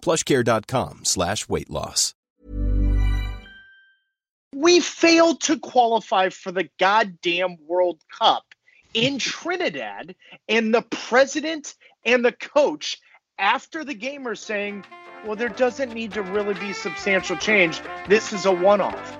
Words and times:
plushcare.com 0.00 1.04
slash 1.04 1.48
weight 1.48 1.70
loss. 1.70 2.14
We 4.54 4.80
failed 4.80 5.40
to 5.42 5.58
qualify 5.58 6.30
for 6.30 6.50
the 6.50 6.68
goddamn 6.78 7.58
World 7.66 8.00
Cup 8.18 8.44
in 8.94 9.18
Trinidad, 9.18 10.14
and 10.48 10.74
the 10.74 10.82
president 10.82 11.74
and 12.04 12.24
the 12.24 12.32
coach 12.32 12.98
after 13.38 13.84
the 13.84 13.94
game 13.94 14.26
are 14.26 14.34
saying, 14.34 14.84
well, 15.24 15.36
there 15.36 15.48
doesn't 15.48 15.92
need 15.92 16.12
to 16.12 16.22
really 16.22 16.54
be 16.54 16.72
substantial 16.72 17.36
change. 17.36 17.80
This 18.08 18.32
is 18.32 18.46
a 18.46 18.52
one 18.52 18.80
off. 18.80 19.18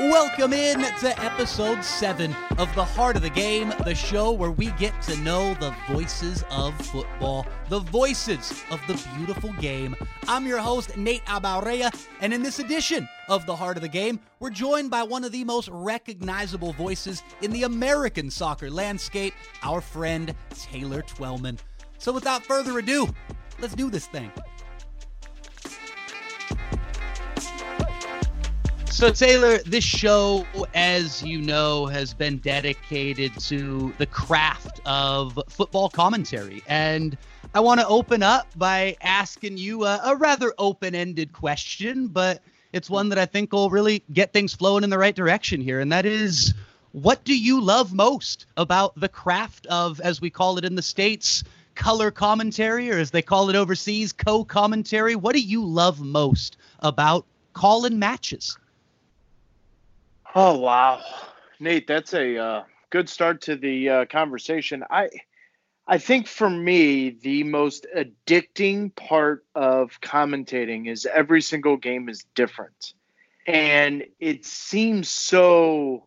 Welcome 0.00 0.54
in 0.54 0.80
to 0.80 1.22
episode 1.22 1.84
7 1.84 2.34
of 2.56 2.74
The 2.74 2.82
Heart 2.82 3.16
of 3.16 3.22
the 3.22 3.28
Game, 3.28 3.70
the 3.84 3.94
show 3.94 4.32
where 4.32 4.50
we 4.50 4.70
get 4.72 4.98
to 5.02 5.16
know 5.18 5.52
the 5.60 5.74
voices 5.90 6.42
of 6.50 6.74
football, 6.86 7.46
the 7.68 7.80
voices 7.80 8.64
of 8.70 8.80
the 8.86 8.98
beautiful 9.18 9.52
game. 9.60 9.94
I'm 10.26 10.46
your 10.46 10.56
host, 10.56 10.96
Nate 10.96 11.22
Abaurrea, 11.26 11.94
and 12.22 12.32
in 12.32 12.42
this 12.42 12.60
edition 12.60 13.06
of 13.28 13.44
The 13.44 13.54
Heart 13.54 13.76
of 13.76 13.82
the 13.82 13.88
Game, 13.88 14.18
we're 14.38 14.48
joined 14.48 14.90
by 14.90 15.02
one 15.02 15.22
of 15.22 15.32
the 15.32 15.44
most 15.44 15.68
recognizable 15.70 16.72
voices 16.72 17.22
in 17.42 17.50
the 17.50 17.64
American 17.64 18.30
soccer 18.30 18.70
landscape, 18.70 19.34
our 19.62 19.82
friend 19.82 20.34
Taylor 20.48 21.02
Twellman. 21.02 21.58
So 21.98 22.10
without 22.10 22.42
further 22.46 22.78
ado, 22.78 23.14
let's 23.60 23.74
do 23.74 23.90
this 23.90 24.06
thing. 24.06 24.32
So, 28.90 29.10
Taylor, 29.10 29.58
this 29.58 29.84
show, 29.84 30.44
as 30.74 31.22
you 31.22 31.40
know, 31.40 31.86
has 31.86 32.12
been 32.12 32.38
dedicated 32.38 33.32
to 33.40 33.94
the 33.98 34.04
craft 34.04 34.80
of 34.84 35.38
football 35.48 35.88
commentary. 35.88 36.60
And 36.66 37.16
I 37.54 37.60
want 37.60 37.80
to 37.80 37.86
open 37.86 38.22
up 38.22 38.48
by 38.56 38.96
asking 39.00 39.58
you 39.58 39.84
a, 39.84 40.00
a 40.04 40.16
rather 40.16 40.52
open 40.58 40.94
ended 40.94 41.32
question, 41.32 42.08
but 42.08 42.42
it's 42.72 42.90
one 42.90 43.08
that 43.10 43.18
I 43.18 43.26
think 43.26 43.52
will 43.52 43.70
really 43.70 44.02
get 44.12 44.32
things 44.32 44.54
flowing 44.54 44.84
in 44.84 44.90
the 44.90 44.98
right 44.98 45.14
direction 45.14 45.60
here. 45.60 45.80
And 45.80 45.90
that 45.92 46.04
is 46.04 46.52
what 46.92 47.24
do 47.24 47.38
you 47.38 47.60
love 47.60 47.94
most 47.94 48.46
about 48.56 48.98
the 48.98 49.08
craft 49.08 49.66
of, 49.68 50.00
as 50.00 50.20
we 50.20 50.30
call 50.30 50.58
it 50.58 50.64
in 50.64 50.74
the 50.74 50.82
States, 50.82 51.44
color 51.76 52.10
commentary, 52.10 52.90
or 52.90 52.98
as 52.98 53.12
they 53.12 53.22
call 53.22 53.48
it 53.50 53.56
overseas, 53.56 54.12
co 54.12 54.44
commentary? 54.44 55.14
What 55.14 55.34
do 55.34 55.40
you 55.40 55.64
love 55.64 56.00
most 56.00 56.56
about 56.80 57.24
calling 57.54 57.98
matches? 57.98 58.58
Oh 60.34 60.58
wow, 60.58 61.02
Nate, 61.58 61.86
that's 61.88 62.14
a 62.14 62.36
uh, 62.38 62.64
good 62.90 63.08
start 63.08 63.42
to 63.42 63.56
the 63.56 63.88
uh, 63.88 64.04
conversation. 64.06 64.84
I 64.88 65.10
I 65.88 65.98
think 65.98 66.28
for 66.28 66.48
me, 66.48 67.10
the 67.10 67.42
most 67.44 67.86
addicting 67.96 68.94
part 68.94 69.44
of 69.56 70.00
commentating 70.00 70.88
is 70.88 71.06
every 71.06 71.42
single 71.42 71.76
game 71.76 72.08
is 72.08 72.24
different, 72.36 72.94
and 73.46 74.04
it 74.20 74.44
seems 74.44 75.08
so 75.08 76.06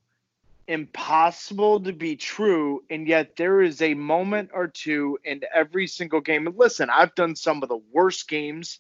impossible 0.68 1.82
to 1.82 1.92
be 1.92 2.16
true 2.16 2.82
and 2.90 3.06
yet 3.06 3.36
there 3.36 3.62
is 3.62 3.82
a 3.82 3.94
moment 3.96 4.50
or 4.54 4.68
two 4.68 5.20
in 5.26 5.42
every 5.54 5.88
single 5.88 6.22
game. 6.22 6.48
And 6.48 6.58
listen 6.58 6.90
i've 6.90 7.14
done 7.16 7.36
some 7.36 7.62
of 7.64 7.70
the 7.70 7.82
worst 7.92 8.30
games 8.30 8.80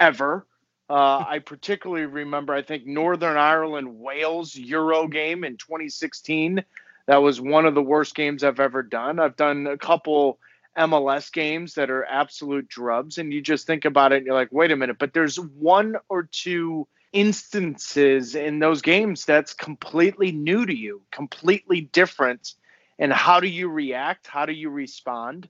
ever 0.00 0.46
uh, 0.90 1.24
I 1.26 1.38
particularly 1.38 2.06
remember, 2.06 2.52
I 2.52 2.62
think, 2.62 2.84
Northern 2.84 3.36
Ireland 3.36 4.00
Wales 4.00 4.56
Euro 4.56 5.06
game 5.06 5.44
in 5.44 5.56
2016. 5.56 6.64
That 7.06 7.18
was 7.18 7.40
one 7.40 7.64
of 7.64 7.76
the 7.76 7.82
worst 7.82 8.16
games 8.16 8.42
I've 8.42 8.58
ever 8.58 8.82
done. 8.82 9.20
I've 9.20 9.36
done 9.36 9.68
a 9.68 9.78
couple 9.78 10.40
MLS 10.76 11.32
games 11.32 11.74
that 11.74 11.90
are 11.90 12.04
absolute 12.06 12.66
drubs, 12.66 13.18
and 13.18 13.32
you 13.32 13.40
just 13.40 13.68
think 13.68 13.84
about 13.84 14.12
it 14.12 14.16
and 14.16 14.26
you're 14.26 14.34
like, 14.34 14.50
wait 14.50 14.72
a 14.72 14.76
minute, 14.76 14.98
but 14.98 15.14
there's 15.14 15.38
one 15.38 15.94
or 16.08 16.24
two 16.24 16.88
instances 17.12 18.34
in 18.34 18.58
those 18.58 18.82
games 18.82 19.24
that's 19.24 19.54
completely 19.54 20.32
new 20.32 20.66
to 20.66 20.76
you, 20.76 21.02
completely 21.12 21.82
different. 21.82 22.54
And 22.98 23.12
how 23.12 23.38
do 23.38 23.46
you 23.46 23.68
react? 23.68 24.26
How 24.26 24.44
do 24.44 24.52
you 24.52 24.70
respond? 24.70 25.48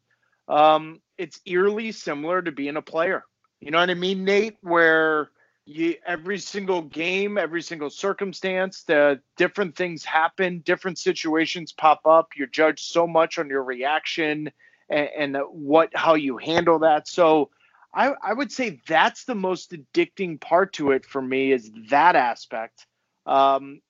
Um, 0.48 1.00
it's 1.16 1.40
eerily 1.46 1.92
similar 1.92 2.42
to 2.42 2.52
being 2.52 2.76
a 2.76 2.82
player 2.82 3.24
you 3.60 3.70
know 3.70 3.78
what 3.78 3.90
I 3.90 3.94
mean, 3.94 4.24
Nate? 4.24 4.56
Where 4.62 5.30
you 5.66 5.96
every 6.06 6.38
single 6.38 6.82
game, 6.82 7.38
every 7.38 7.62
single 7.62 7.90
circumstance, 7.90 8.82
the 8.84 9.20
different 9.36 9.76
things 9.76 10.04
happen, 10.04 10.60
different 10.60 10.98
situations 10.98 11.72
pop 11.72 12.06
up. 12.06 12.30
You're 12.36 12.48
judged 12.48 12.84
so 12.84 13.06
much 13.06 13.38
on 13.38 13.48
your 13.48 13.62
reaction 13.62 14.50
and, 14.88 15.08
and 15.16 15.36
what 15.50 15.90
how 15.94 16.14
you 16.14 16.38
handle 16.38 16.80
that. 16.80 17.06
So 17.06 17.50
I, 17.94 18.14
I 18.22 18.32
would 18.32 18.52
say 18.52 18.80
that's 18.86 19.24
the 19.24 19.34
most 19.34 19.72
addicting 19.72 20.40
part 20.40 20.72
to 20.74 20.92
it 20.92 21.04
for 21.04 21.20
me 21.20 21.52
is 21.52 21.70
that 21.90 22.16
aspect. 22.16 22.86
Um, 23.26 23.80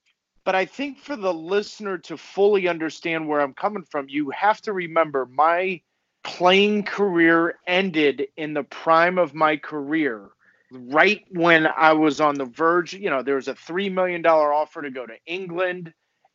but 0.45 0.55
I 0.55 0.65
think 0.65 0.99
for 0.99 1.17
the 1.17 1.33
listener 1.33 1.99
to 1.99 2.17
fully 2.17 2.67
understand 2.67 3.29
where 3.29 3.41
I'm 3.41 3.53
coming 3.55 3.85
from, 3.85 4.09
you 4.09 4.31
have 4.31 4.61
to 4.63 4.73
remember 4.73 5.27
my 5.27 5.81
playing 6.23 6.85
career 6.85 7.59
ended 7.67 8.27
in 8.37 8.55
the 8.55 8.63
prime 8.63 9.19
of 9.19 9.35
my 9.35 9.57
career 9.57 10.31
right 10.73 11.25
when 11.31 11.67
I 11.67 11.93
was 11.95 12.21
on 12.21 12.35
the 12.35 12.45
verge. 12.45 12.95
You 12.95 13.11
know, 13.11 13.23
there 13.23 13.37
was 13.37 13.49
a 13.49 13.55
$3 13.55 13.93
million 13.93 14.25
offer 14.25 14.83
to 14.83 14.91
go 14.91 15.07
to 15.07 15.17
England, 15.27 15.93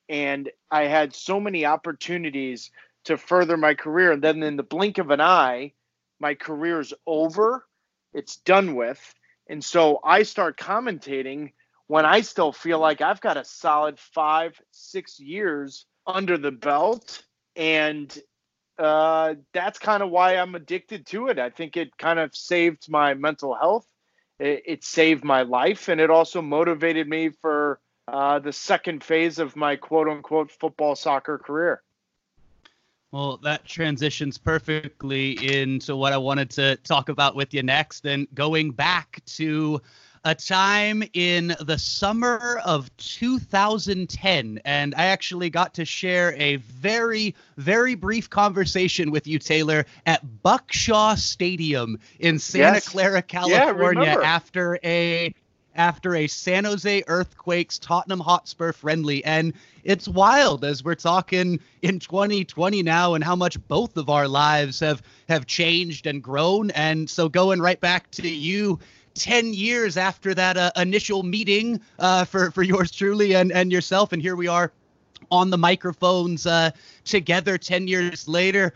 and 0.10 0.50
I 0.70 0.84
had 0.84 1.16
so 1.16 1.40
many 1.40 1.66
opportunities 1.66 2.72
to 3.06 3.18
further 3.18 3.58
my 3.58 3.74
career. 3.74 4.12
And 4.12 4.24
then 4.24 4.44
in 4.44 4.58
the 4.58 4.64
blink 4.64 4.98
of 4.98 5.12
an 5.12 5.22
eye, 5.22 5.74
my 6.20 6.34
career's 6.34 6.94
over, 7.06 7.66
it's 8.14 8.38
done 8.38 8.76
with. 8.76 9.14
And 9.48 9.64
so 9.64 10.00
I 10.04 10.24
start 10.24 10.58
commentating 10.58 11.54
when 11.88 12.06
I 12.06 12.22
still 12.22 12.52
feel 12.52 12.80
like 12.80 13.02
I've 13.02 13.22
got 13.22 13.38
a 13.38 13.46
solid 13.46 14.00
five, 14.00 14.60
six 14.72 15.20
years 15.20 15.86
under 16.08 16.38
the 16.38 16.52
belt. 16.52 17.24
And 17.56 18.18
uh, 18.78 19.36
that's 19.54 19.80
kind 19.80 20.04
of 20.04 20.10
why 20.10 20.36
I'm 20.36 20.56
addicted 20.56 21.06
to 21.08 21.28
it. 21.28 21.40
I 21.40 21.50
think 21.50 21.78
it 21.78 21.98
kind 21.98 22.20
of 22.20 22.36
saved 22.36 22.90
my 22.90 23.14
mental 23.14 23.56
health. 23.56 23.88
It, 24.40 24.64
it 24.66 24.84
saved 24.84 25.24
my 25.24 25.44
life, 25.44 25.88
and 25.88 26.02
it 26.02 26.10
also 26.10 26.42
motivated 26.42 27.08
me 27.08 27.30
for 27.30 27.80
uh, 28.08 28.40
the 28.40 28.54
second 28.54 29.04
phase 29.04 29.40
of 29.40 29.56
my 29.56 29.76
quote 29.76 30.08
unquote 30.08 30.52
football 30.52 30.96
soccer 30.96 31.38
career. 31.38 31.82
Well, 33.12 33.38
that 33.44 33.64
transitions 33.66 34.38
perfectly 34.38 35.60
into 35.60 35.96
what 35.96 36.12
I 36.12 36.18
wanted 36.18 36.50
to 36.52 36.76
talk 36.78 37.08
about 37.08 37.34
with 37.34 37.54
you 37.54 37.64
next. 37.64 38.06
And 38.06 38.28
going 38.34 38.72
back 38.72 39.22
to 39.38 39.82
a 40.26 40.34
time 40.34 41.04
in 41.14 41.56
the 41.62 41.78
summer 41.78 42.60
of 42.66 42.96
2010. 42.98 44.60
And 44.66 44.96
I 44.96 45.06
actually 45.06 45.52
got 45.52 45.76
to 45.76 45.86
share 45.86 46.34
a 46.34 46.56
very, 46.56 47.36
very 47.58 47.94
brief 47.94 48.30
conversation 48.30 49.12
with 49.12 49.28
you, 49.28 49.38
Taylor, 49.38 49.86
at 50.08 50.42
Buck 50.42 50.74
Shaw 50.74 51.14
Stadium 51.14 52.00
in 52.20 52.40
Santa 52.40 52.78
yes. 52.78 52.90
Clara, 52.90 53.22
California, 53.22 54.18
yeah, 54.20 54.28
after 54.28 54.80
a 54.84 55.34
after 55.76 56.16
a 56.16 56.26
San 56.28 56.64
Jose 56.64 57.04
Earthquakes 57.08 57.78
Tottenham 57.78 58.22
Hotspur 58.22 58.72
friendly. 58.72 59.24
And 59.26 59.54
it's 59.84 60.08
wild 60.08 60.64
as 60.64 60.84
we're 60.84 60.96
talking 60.96 61.60
in 61.82 62.00
2020 62.00 62.82
now 62.82 63.14
and 63.14 63.24
how 63.24 63.36
much 63.36 63.60
both 63.68 63.98
of 63.98 64.10
our 64.10 64.28
lives 64.28 64.80
have 64.80 65.04
have 65.30 65.46
changed 65.46 66.08
and 66.08 66.24
grown. 66.24 66.72
And 66.72 67.10
so 67.10 67.30
going 67.30 67.62
right 67.62 67.80
back 67.80 68.10
to 68.12 68.28
you 68.28 68.80
10 69.16 69.54
years 69.54 69.98
after 69.98 70.34
that 70.34 70.58
uh, 70.58 70.72
initial 70.76 71.24
meeting 71.24 71.82
uh, 72.00 72.26
for, 72.26 72.52
for 72.52 72.64
yours 72.64 72.92
truly 72.92 73.36
and, 73.36 73.52
and 73.52 73.72
yourself. 73.72 74.12
And 74.14 74.22
here 74.22 74.36
we 74.36 74.48
are 74.48 74.72
on 75.32 75.50
the 75.50 75.58
microphones 75.58 76.46
uh, 76.46 76.72
together 77.04 77.58
10 77.58 77.88
years 77.88 78.28
later. 78.28 78.74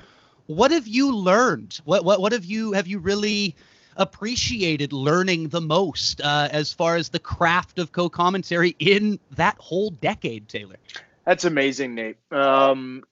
What 0.47 0.71
have 0.71 0.87
you 0.87 1.15
learned? 1.15 1.79
What, 1.85 2.03
what, 2.03 2.19
what 2.21 2.31
have 2.31 2.45
you, 2.45 2.73
have 2.73 2.87
you 2.87 2.99
really 2.99 3.55
appreciated 3.97 4.93
learning 4.93 5.49
the 5.49 5.61
most 5.61 6.21
uh, 6.21 6.47
as 6.51 6.73
far 6.73 6.95
as 6.95 7.09
the 7.09 7.19
craft 7.19 7.77
of 7.77 7.91
co-commentary 7.91 8.75
in 8.79 9.19
that 9.31 9.57
whole 9.59 9.91
decade, 9.91 10.47
Taylor? 10.47 10.77
That's 11.25 11.45
amazing, 11.45 11.95
Nate. 11.95 12.17
Um, 12.31 13.03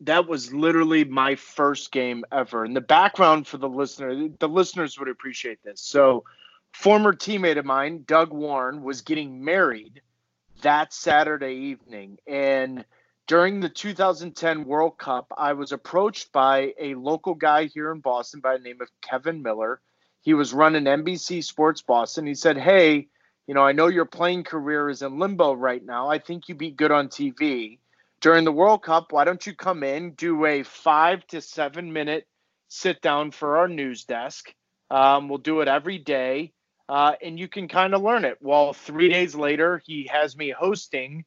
that 0.00 0.28
was 0.28 0.52
literally 0.54 1.04
my 1.04 1.34
first 1.34 1.90
game 1.90 2.24
ever. 2.30 2.64
And 2.64 2.74
the 2.74 2.80
background 2.80 3.46
for 3.46 3.58
the 3.58 3.68
listener, 3.68 4.28
the 4.38 4.48
listeners 4.48 4.98
would 4.98 5.08
appreciate 5.08 5.62
this. 5.64 5.80
So, 5.80 6.24
former 6.72 7.12
teammate 7.12 7.58
of 7.58 7.64
mine, 7.64 8.04
Doug 8.06 8.32
Warren, 8.32 8.82
was 8.82 9.02
getting 9.02 9.44
married 9.44 10.00
that 10.62 10.92
Saturday 10.92 11.54
evening. 11.54 12.18
And 12.26 12.84
during 13.26 13.60
the 13.60 13.68
2010 13.68 14.64
World 14.64 14.98
Cup, 14.98 15.32
I 15.36 15.52
was 15.52 15.72
approached 15.72 16.32
by 16.32 16.72
a 16.78 16.94
local 16.94 17.34
guy 17.34 17.64
here 17.66 17.92
in 17.92 18.00
Boston 18.00 18.40
by 18.40 18.56
the 18.56 18.62
name 18.62 18.80
of 18.80 18.88
Kevin 19.00 19.42
Miller. 19.42 19.80
He 20.22 20.34
was 20.34 20.52
running 20.52 20.84
NBC 20.84 21.44
Sports 21.44 21.82
Boston. 21.82 22.26
He 22.26 22.34
said, 22.34 22.56
Hey, 22.56 23.08
you 23.46 23.54
know, 23.54 23.62
I 23.62 23.72
know 23.72 23.88
your 23.88 24.04
playing 24.04 24.44
career 24.44 24.88
is 24.88 25.02
in 25.02 25.18
limbo 25.18 25.52
right 25.52 25.84
now. 25.84 26.08
I 26.08 26.18
think 26.18 26.48
you'd 26.48 26.58
be 26.58 26.70
good 26.70 26.90
on 26.90 27.08
TV. 27.08 27.78
During 28.20 28.44
the 28.44 28.52
World 28.52 28.82
Cup, 28.82 29.12
why 29.12 29.24
don't 29.24 29.46
you 29.46 29.54
come 29.54 29.82
in, 29.82 30.12
do 30.12 30.44
a 30.44 30.62
five 30.64 31.26
to 31.28 31.40
seven 31.40 31.92
minute 31.92 32.26
sit 32.68 33.00
down 33.00 33.30
for 33.30 33.58
our 33.58 33.68
news 33.68 34.04
desk? 34.04 34.52
Um, 34.90 35.28
we'll 35.28 35.38
do 35.38 35.60
it 35.60 35.68
every 35.68 35.98
day 35.98 36.52
uh, 36.88 37.12
and 37.22 37.38
you 37.38 37.48
can 37.48 37.68
kind 37.68 37.94
of 37.94 38.02
learn 38.02 38.24
it. 38.24 38.38
Well, 38.40 38.72
three 38.72 39.08
days 39.08 39.34
later, 39.34 39.82
he 39.84 40.08
has 40.12 40.36
me 40.36 40.50
hosting 40.50 41.24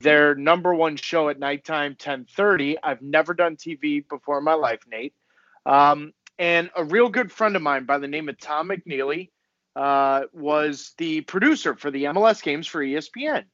their 0.00 0.34
number 0.34 0.74
one 0.74 0.96
show 0.96 1.28
at 1.28 1.38
nighttime, 1.38 1.94
10:30. 1.94 2.76
I've 2.82 3.02
never 3.02 3.32
done 3.32 3.56
TV 3.56 4.06
before 4.08 4.38
in 4.38 4.44
my 4.44 4.54
life, 4.54 4.80
Nate. 4.88 5.14
Um, 5.66 6.12
and 6.38 6.70
a 6.76 6.84
real 6.84 7.08
good 7.08 7.30
friend 7.30 7.54
of 7.54 7.62
mine 7.62 7.84
by 7.84 7.98
the 7.98 8.08
name 8.08 8.28
of 8.28 8.38
Tom 8.40 8.68
McNeely 8.70 9.30
uh, 9.76 10.22
was 10.32 10.94
the 10.98 11.20
producer 11.22 11.74
for 11.76 11.90
the 11.90 12.04
MLS 12.04 12.42
games 12.42 12.66
for 12.66 12.80
ESPN, 12.80 13.44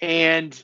and 0.00 0.62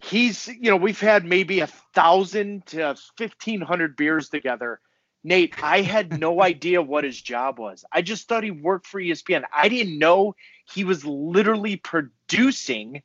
he's 0.00 0.48
you 0.48 0.70
know 0.70 0.76
we've 0.76 1.00
had 1.00 1.24
maybe 1.24 1.60
a 1.60 1.68
thousand 1.94 2.66
to 2.66 2.96
fifteen 3.16 3.60
hundred 3.60 3.96
beers 3.96 4.28
together 4.28 4.80
Nate, 5.26 5.60
I 5.60 5.80
had 5.80 6.20
no 6.20 6.40
idea 6.52 6.80
what 6.80 7.02
his 7.02 7.20
job 7.20 7.58
was. 7.58 7.84
I 7.90 8.00
just 8.00 8.28
thought 8.28 8.44
he 8.44 8.52
worked 8.52 8.86
for 8.86 9.00
ESPN. 9.00 9.42
I 9.54 9.68
didn't 9.68 9.98
know 9.98 10.36
he 10.72 10.84
was 10.84 11.04
literally 11.04 11.76
producing 11.76 13.02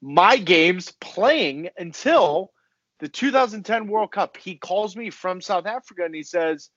my 0.00 0.36
games 0.36 0.92
playing 1.00 1.70
until 1.76 2.52
the 3.00 3.08
2010 3.08 3.88
World 3.88 4.12
Cup. 4.12 4.36
He 4.36 4.54
calls 4.54 4.94
me 4.96 5.10
from 5.10 5.40
South 5.40 5.66
Africa 5.66 6.04
and 6.04 6.14
he 6.14 6.22
says, 6.22 6.70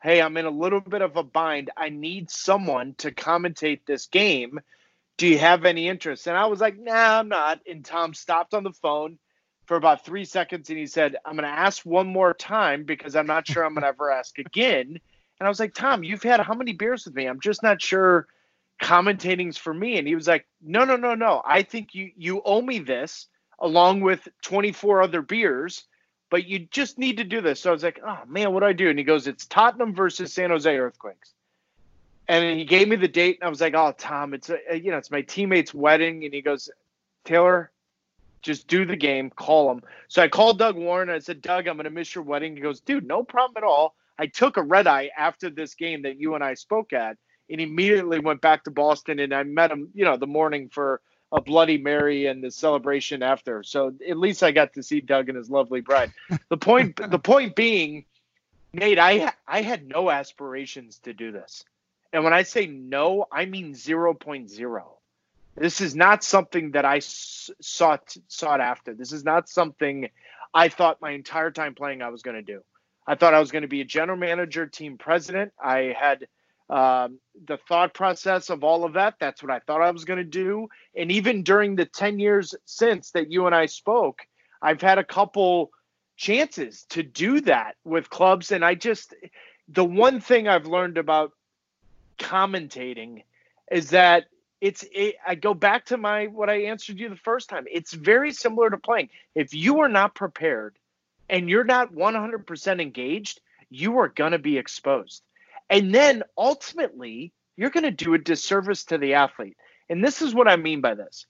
Hey, 0.00 0.22
I'm 0.22 0.36
in 0.36 0.46
a 0.46 0.50
little 0.50 0.80
bit 0.80 1.02
of 1.02 1.16
a 1.16 1.24
bind. 1.24 1.70
I 1.76 1.88
need 1.88 2.30
someone 2.30 2.94
to 2.98 3.10
commentate 3.10 3.80
this 3.84 4.06
game. 4.06 4.60
Do 5.16 5.26
you 5.26 5.38
have 5.38 5.64
any 5.64 5.88
interest? 5.88 6.28
And 6.28 6.36
I 6.36 6.46
was 6.46 6.60
like, 6.60 6.78
Nah, 6.78 7.18
I'm 7.18 7.28
not. 7.28 7.58
And 7.68 7.84
Tom 7.84 8.14
stopped 8.14 8.54
on 8.54 8.62
the 8.62 8.72
phone 8.72 9.18
for 9.68 9.76
about 9.76 10.02
three 10.02 10.24
seconds 10.24 10.70
and 10.70 10.78
he 10.78 10.86
said, 10.86 11.16
I'm 11.26 11.34
going 11.34 11.44
to 11.44 11.50
ask 11.50 11.84
one 11.84 12.06
more 12.06 12.32
time 12.32 12.84
because 12.84 13.14
I'm 13.14 13.26
not 13.26 13.46
sure 13.46 13.62
I'm 13.62 13.74
going 13.74 13.82
to 13.82 13.88
ever 13.88 14.10
ask 14.10 14.38
again. 14.38 14.86
And 14.88 15.46
I 15.46 15.48
was 15.48 15.60
like, 15.60 15.74
Tom, 15.74 16.02
you've 16.02 16.22
had 16.22 16.40
how 16.40 16.54
many 16.54 16.72
beers 16.72 17.04
with 17.04 17.14
me? 17.14 17.26
I'm 17.26 17.38
just 17.38 17.62
not 17.62 17.82
sure 17.82 18.26
commentating's 18.80 19.58
for 19.58 19.74
me. 19.74 19.98
And 19.98 20.08
he 20.08 20.14
was 20.14 20.26
like, 20.26 20.46
No, 20.62 20.84
no, 20.84 20.96
no, 20.96 21.14
no. 21.14 21.42
I 21.44 21.62
think 21.62 21.94
you 21.94 22.10
you 22.16 22.40
owe 22.46 22.62
me 22.62 22.78
this 22.78 23.26
along 23.58 24.00
with 24.00 24.26
24 24.40 25.02
other 25.02 25.20
beers, 25.20 25.84
but 26.30 26.46
you 26.46 26.60
just 26.70 26.96
need 26.96 27.18
to 27.18 27.24
do 27.24 27.42
this. 27.42 27.60
So 27.60 27.68
I 27.68 27.72
was 27.74 27.82
like, 27.82 28.00
Oh 28.02 28.20
man, 28.26 28.54
what 28.54 28.60
do 28.60 28.66
I 28.66 28.72
do? 28.72 28.88
And 28.88 28.98
he 28.98 29.04
goes, 29.04 29.26
It's 29.26 29.44
Tottenham 29.44 29.94
versus 29.94 30.32
San 30.32 30.48
Jose 30.48 30.74
Earthquakes. 30.74 31.34
And 32.26 32.58
he 32.58 32.64
gave 32.64 32.88
me 32.88 32.96
the 32.96 33.08
date, 33.08 33.38
and 33.40 33.46
I 33.46 33.48
was 33.48 33.62
like, 33.62 33.72
"Oh, 33.74 33.94
Tom, 33.96 34.34
it's 34.34 34.50
a, 34.50 34.78
you 34.78 34.90
know, 34.90 34.98
it's 34.98 35.10
my 35.10 35.22
teammate's 35.22 35.72
wedding." 35.72 36.26
And 36.26 36.34
he 36.34 36.42
goes, 36.42 36.68
"Taylor, 37.24 37.70
just 38.48 38.66
do 38.66 38.86
the 38.86 38.96
game, 38.96 39.28
call 39.28 39.70
him. 39.70 39.82
So 40.08 40.22
I 40.22 40.28
called 40.28 40.58
Doug 40.58 40.74
Warren. 40.74 41.10
I 41.10 41.18
said, 41.18 41.42
Doug, 41.42 41.68
I'm 41.68 41.76
going 41.76 41.84
to 41.84 41.90
miss 41.90 42.14
your 42.14 42.24
wedding. 42.24 42.56
He 42.56 42.62
goes, 42.62 42.80
dude, 42.80 43.06
no 43.06 43.22
problem 43.22 43.58
at 43.58 43.62
all. 43.62 43.94
I 44.18 44.26
took 44.26 44.56
a 44.56 44.62
red 44.62 44.86
eye 44.86 45.10
after 45.16 45.50
this 45.50 45.74
game 45.74 46.00
that 46.02 46.18
you 46.18 46.34
and 46.34 46.42
I 46.42 46.54
spoke 46.54 46.94
at 46.94 47.18
and 47.50 47.60
immediately 47.60 48.20
went 48.20 48.40
back 48.40 48.64
to 48.64 48.70
Boston 48.70 49.18
and 49.18 49.34
I 49.34 49.42
met 49.42 49.70
him, 49.70 49.90
you 49.94 50.06
know, 50.06 50.16
the 50.16 50.26
morning 50.26 50.70
for 50.70 51.02
a 51.30 51.42
Bloody 51.42 51.76
Mary 51.76 52.24
and 52.24 52.42
the 52.42 52.50
celebration 52.50 53.22
after. 53.22 53.62
So 53.62 53.92
at 54.08 54.16
least 54.16 54.42
I 54.42 54.50
got 54.50 54.72
to 54.72 54.82
see 54.82 55.02
Doug 55.02 55.28
and 55.28 55.36
his 55.36 55.50
lovely 55.50 55.82
bride. 55.82 56.10
The 56.48 56.56
point, 56.56 56.96
the 57.10 57.18
point 57.18 57.54
being, 57.54 58.06
Nate, 58.72 58.98
I 58.98 59.30
I 59.46 59.60
had 59.60 59.86
no 59.86 60.10
aspirations 60.10 61.00
to 61.00 61.12
do 61.12 61.32
this, 61.32 61.64
and 62.12 62.22
when 62.22 62.34
I 62.34 62.42
say 62.42 62.66
no, 62.66 63.26
I 63.32 63.46
mean 63.46 63.72
0.0. 63.72 64.97
This 65.60 65.80
is 65.80 65.94
not 65.94 66.22
something 66.22 66.72
that 66.72 66.84
I 66.84 67.00
sought 67.00 68.16
sought 68.28 68.60
after. 68.60 68.94
This 68.94 69.12
is 69.12 69.24
not 69.24 69.48
something 69.48 70.08
I 70.54 70.68
thought 70.68 71.00
my 71.00 71.10
entire 71.10 71.50
time 71.50 71.74
playing 71.74 72.02
I 72.02 72.08
was 72.08 72.22
going 72.22 72.36
to 72.36 72.42
do. 72.42 72.62
I 73.06 73.14
thought 73.14 73.34
I 73.34 73.40
was 73.40 73.50
going 73.50 73.62
to 73.62 73.68
be 73.68 73.80
a 73.80 73.84
general 73.84 74.18
manager, 74.18 74.66
team 74.66 74.98
president. 74.98 75.52
I 75.62 75.94
had 75.98 76.26
um, 76.70 77.18
the 77.46 77.58
thought 77.68 77.94
process 77.94 78.50
of 78.50 78.62
all 78.62 78.84
of 78.84 78.92
that. 78.94 79.14
That's 79.18 79.42
what 79.42 79.50
I 79.50 79.60
thought 79.60 79.80
I 79.80 79.90
was 79.90 80.04
going 80.04 80.18
to 80.18 80.24
do. 80.24 80.68
And 80.94 81.10
even 81.10 81.42
during 81.42 81.74
the 81.74 81.86
10 81.86 82.18
years 82.18 82.54
since 82.66 83.10
that 83.12 83.32
you 83.32 83.46
and 83.46 83.54
I 83.54 83.66
spoke, 83.66 84.20
I've 84.60 84.82
had 84.82 84.98
a 84.98 85.04
couple 85.04 85.70
chances 86.16 86.84
to 86.90 87.02
do 87.02 87.40
that 87.42 87.76
with 87.84 88.10
clubs. 88.10 88.52
And 88.52 88.64
I 88.64 88.74
just, 88.74 89.14
the 89.68 89.84
one 89.84 90.20
thing 90.20 90.46
I've 90.46 90.66
learned 90.66 90.98
about 90.98 91.32
commentating 92.18 93.22
is 93.70 93.90
that 93.90 94.26
it's 94.60 94.84
it, 94.92 95.16
I 95.26 95.34
go 95.34 95.54
back 95.54 95.86
to 95.86 95.96
my 95.96 96.26
what 96.26 96.50
I 96.50 96.64
answered 96.64 96.98
you 96.98 97.08
the 97.08 97.16
first 97.16 97.48
time. 97.48 97.66
It's 97.70 97.92
very 97.92 98.32
similar 98.32 98.70
to 98.70 98.78
playing. 98.78 99.10
If 99.34 99.54
you 99.54 99.80
are 99.80 99.88
not 99.88 100.14
prepared 100.14 100.76
and 101.28 101.48
you're 101.48 101.64
not 101.64 101.92
100% 101.92 102.80
engaged, 102.80 103.40
you 103.70 103.98
are 103.98 104.08
going 104.08 104.32
to 104.32 104.38
be 104.38 104.58
exposed. 104.58 105.22
And 105.70 105.94
then 105.94 106.22
ultimately, 106.36 107.32
you're 107.56 107.70
going 107.70 107.84
to 107.84 107.90
do 107.90 108.14
a 108.14 108.18
disservice 108.18 108.84
to 108.84 108.98
the 108.98 109.14
athlete. 109.14 109.56
And 109.90 110.02
this 110.02 110.22
is 110.22 110.34
what 110.34 110.48
I 110.48 110.56
mean 110.56 110.80
by 110.80 110.94
this. 110.94 111.26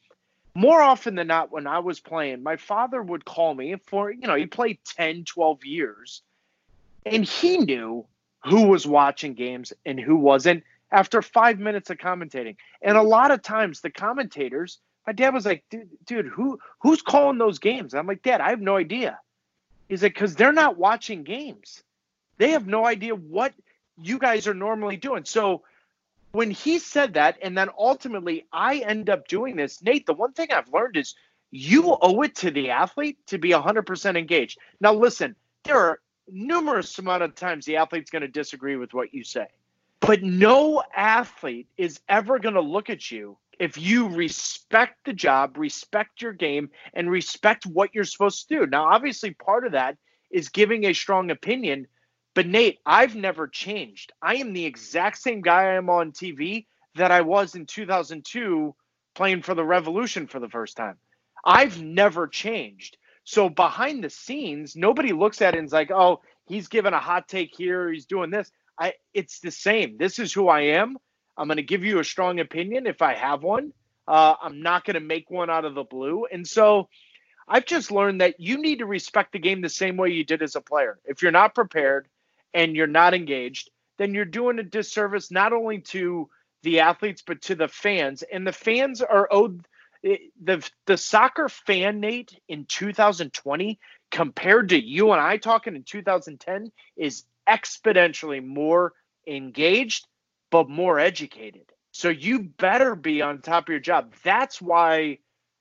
More 0.55 0.81
often 0.81 1.15
than 1.15 1.27
not 1.27 1.53
when 1.53 1.67
I 1.67 1.81
was 1.81 2.01
playing, 2.01 2.43
my 2.43 2.57
father 2.57 3.01
would 3.03 3.25
call 3.25 3.55
me 3.55 3.77
for, 3.87 4.11
you 4.11 4.27
know, 4.27 4.35
he 4.35 4.47
played 4.47 4.79
10, 4.97 5.25
12 5.25 5.65
years 5.65 6.23
and 7.07 7.25
he 7.25 7.59
knew 7.59 8.07
who 8.45 8.67
was 8.69 8.87
watching 8.87 9.35
games 9.35 9.73
and 9.85 9.99
who 10.01 10.17
wasn't 10.17 10.65
after 10.91 11.23
five 11.23 11.59
minutes 11.59 11.91
of 11.91 11.99
commentating. 11.99 12.57
And 12.83 12.97
a 12.97 13.03
lot 13.03 13.31
of 13.31 13.43
times 13.43 13.81
the 13.81 13.91
commentators, 13.91 14.79
my 15.07 15.13
dad 15.13 15.35
was 15.35 15.47
like, 15.47 15.65
dude, 15.71 15.89
dude 16.05 16.27
who 16.27 16.59
who's 16.81 17.03
calling 17.03 17.39
those 17.39 17.59
games? 17.59 17.95
I'm 17.95 18.07
like, 18.07 18.23
Dad, 18.23 18.41
I 18.41 18.51
have 18.51 18.61
no 18.61 18.77
idea. 18.77 19.19
He's 19.89 20.03
like, 20.03 20.15
because 20.15 20.35
they're 20.35 20.53
not 20.53 20.77
watching 20.77 21.25
games. 21.25 21.83
They 22.37 22.51
have 22.51 22.67
no 22.67 22.87
idea 22.87 23.15
what 23.15 23.55
you 23.97 24.19
guys 24.19 24.47
are 24.47 24.55
normally 24.55 24.97
doing. 24.97 25.25
So 25.25 25.63
when 26.33 26.51
he 26.51 26.79
said 26.79 27.15
that, 27.15 27.39
and 27.43 27.57
then 27.57 27.71
ultimately 27.79 28.47
I 28.53 28.79
end 28.79 29.11
up 29.11 29.29
doing 29.29 29.57
this, 29.57 29.83
Nate, 29.83 30.07
the 30.07 30.15
one 30.15 30.33
thing 30.33 30.49
I've 30.53 30.73
learned 30.73 30.97
is 30.97 31.15
you 31.51 31.97
owe 32.01 32.23
it 32.23 32.35
to 32.37 32.51
the 32.51 32.71
athlete 32.71 33.19
to 33.29 33.39
be 33.39 33.51
100% 33.51 34.19
engaged. 34.19 34.59
Now, 34.81 34.93
listen, 34.93 35.35
there 35.65 35.79
are 35.79 36.01
numerous 36.31 36.99
amount 36.99 37.23
of 37.23 37.35
times 37.35 37.65
the 37.65 37.77
athlete's 37.77 38.11
going 38.11 38.23
to 38.23 38.29
disagree 38.29 38.77
with 38.77 38.93
what 38.93 39.15
you 39.15 39.25
say. 39.25 39.47
But 40.01 40.23
no 40.23 40.83
athlete 40.95 41.69
is 41.77 42.01
ever 42.09 42.39
going 42.39 42.55
to 42.55 42.61
look 42.61 42.89
at 42.89 43.11
you 43.11 43.37
if 43.59 43.77
you 43.77 44.09
respect 44.09 45.05
the 45.05 45.13
job, 45.13 45.57
respect 45.59 46.23
your 46.23 46.33
game, 46.33 46.71
and 46.95 47.11
respect 47.11 47.67
what 47.67 47.95
you're 47.95 48.05
supposed 48.05 48.49
to 48.49 48.61
do. 48.61 48.67
Now, 48.67 48.85
obviously, 48.85 49.35
part 49.35 49.67
of 49.67 49.73
that 49.73 49.97
is 50.31 50.49
giving 50.49 50.85
a 50.85 50.93
strong 50.93 51.31
opinion. 51.31 51.87
But 52.35 52.47
Nate, 52.47 52.79
I've 52.87 53.17
never 53.17 53.49
changed. 53.49 54.13
I 54.23 54.37
am 54.37 54.53
the 54.53 54.65
exact 54.65 55.19
same 55.19 55.41
guy 55.41 55.63
I 55.65 55.75
am 55.75 55.91
on 55.91 56.13
TV 56.13 56.67
that 56.95 57.11
I 57.11 57.21
was 57.23 57.55
in 57.55 57.67
2002 57.67 58.75
playing 59.15 59.43
for 59.43 59.55
the 59.55 59.65
Revolution 59.65 60.27
for 60.27 60.39
the 60.39 60.49
first 60.49 60.77
time. 60.77 60.97
I've 61.45 61.83
never 61.83 62.29
changed. 62.29 62.97
So 63.25 63.49
behind 63.49 64.05
the 64.05 64.11
scenes, 64.11 64.77
nobody 64.77 65.13
looks 65.13 65.43
at 65.43 65.55
it 65.55 65.59
and 65.59 65.67
is 65.67 65.73
like, 65.73 65.91
oh, 65.91 66.21
he's 66.47 66.69
giving 66.69 66.93
a 66.93 67.01
hot 67.01 67.29
take 67.29 67.55
here, 67.57 67.91
he's 67.91 68.07
doing 68.07 68.31
this. 68.31 68.51
I 68.79 68.95
it's 69.15 69.41
the 69.41 69.51
same. 69.51 69.97
This 69.99 70.19
is 70.19 70.33
who 70.33 70.49
I 70.49 70.61
am. 70.61 70.97
I'm 71.37 71.49
going 71.49 71.57
to 71.57 71.63
give 71.63 71.85
you 71.85 72.01
a 72.01 72.05
strong 72.05 72.41
opinion 72.41 72.87
if 72.87 73.03
I 73.03 73.15
have 73.15 73.43
one. 73.43 73.73
Uh, 74.07 74.35
I'm 74.43 74.63
not 74.63 74.85
going 74.85 74.95
to 74.95 75.01
make 75.01 75.31
one 75.31 75.51
out 75.51 75.65
of 75.65 75.75
the 75.75 75.85
blue. 75.85 76.27
And 76.31 76.47
so 76.47 76.89
I've 77.47 77.67
just 77.67 77.91
learned 77.91 78.21
that 78.21 78.41
you 78.41 78.61
need 78.61 78.79
to 78.79 78.87
respect 78.87 79.33
the 79.33 79.39
game 79.39 79.61
the 79.61 79.69
same 79.69 79.97
way 79.97 80.11
you 80.11 80.25
did 80.25 80.43
as 80.43 80.57
a 80.57 80.61
player. 80.61 80.99
If 81.05 81.23
you're 81.23 81.31
not 81.31 81.55
prepared 81.55 82.09
and 82.55 82.75
you're 82.75 82.87
not 82.87 83.15
engaged, 83.15 83.71
then 83.99 84.15
you're 84.15 84.25
doing 84.25 84.59
a 84.59 84.63
disservice 84.63 85.31
not 85.31 85.53
only 85.53 85.81
to 85.81 86.29
the 86.63 86.81
athletes 86.81 87.23
but 87.27 87.43
to 87.43 87.55
the 87.55 87.69
fans. 87.69 88.23
And 88.23 88.47
the 88.47 88.53
fans 88.53 89.03
are 89.03 89.29
owed 89.31 89.67
the 90.03 90.71
the 90.87 90.97
soccer 90.97 91.49
fan 91.49 92.01
Nate 92.01 92.39
in 92.49 92.67
2020 92.67 93.79
compared 94.11 94.69
to 94.69 94.81
you 94.81 95.13
and 95.13 95.21
I 95.21 95.37
talking 95.39 95.75
in 95.75 95.83
2010 95.83 96.71
is 96.97 97.25
exponentially 97.49 98.45
more 98.45 98.93
engaged 99.27 100.07
but 100.51 100.69
more 100.69 100.99
educated. 100.99 101.71
So 101.91 102.09
you 102.09 102.41
better 102.59 102.95
be 102.95 103.23
on 103.23 103.41
top 103.41 103.65
of 103.65 103.69
your 103.69 103.81
job. 103.81 104.15
That's 104.25 104.63
why 104.63 105.19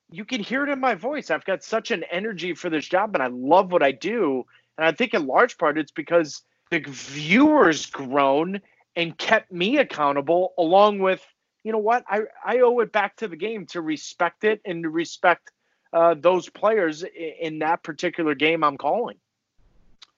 you 0.09 0.23
can 0.23 0.41
hear 0.41 0.63
it 0.63 0.69
in 0.69 0.79
my 0.79 0.95
voice. 0.95 1.29
I've 1.29 1.45
got 1.45 1.63
such 1.63 1.91
an 1.91 2.03
energy 2.11 2.53
for 2.53 2.69
this 2.69 2.87
job 2.87 3.15
and 3.15 3.23
I 3.23 3.27
love 3.27 3.71
what 3.71 3.83
I 3.83 3.91
do. 3.91 4.45
And 4.77 4.85
I 4.85 4.91
think 4.91 5.13
in 5.13 5.25
large 5.25 5.57
part 5.57 5.77
it's 5.77 5.91
because 5.91 6.43
the 6.69 6.79
viewers 6.79 7.85
grown 7.85 8.61
and 8.95 9.17
kept 9.17 9.51
me 9.51 9.77
accountable 9.77 10.53
along 10.57 10.99
with 10.99 11.25
you 11.63 11.71
know 11.71 11.77
what 11.79 12.03
I, 12.07 12.21
I 12.45 12.59
owe 12.59 12.79
it 12.79 12.91
back 12.91 13.17
to 13.17 13.27
the 13.27 13.35
game 13.35 13.65
to 13.67 13.81
respect 13.81 14.43
it 14.43 14.61
and 14.65 14.83
to 14.83 14.89
respect 14.89 15.51
uh, 15.93 16.15
those 16.17 16.49
players 16.49 17.03
in 17.03 17.59
that 17.59 17.83
particular 17.83 18.35
game 18.35 18.63
i'm 18.63 18.77
calling 18.77 19.17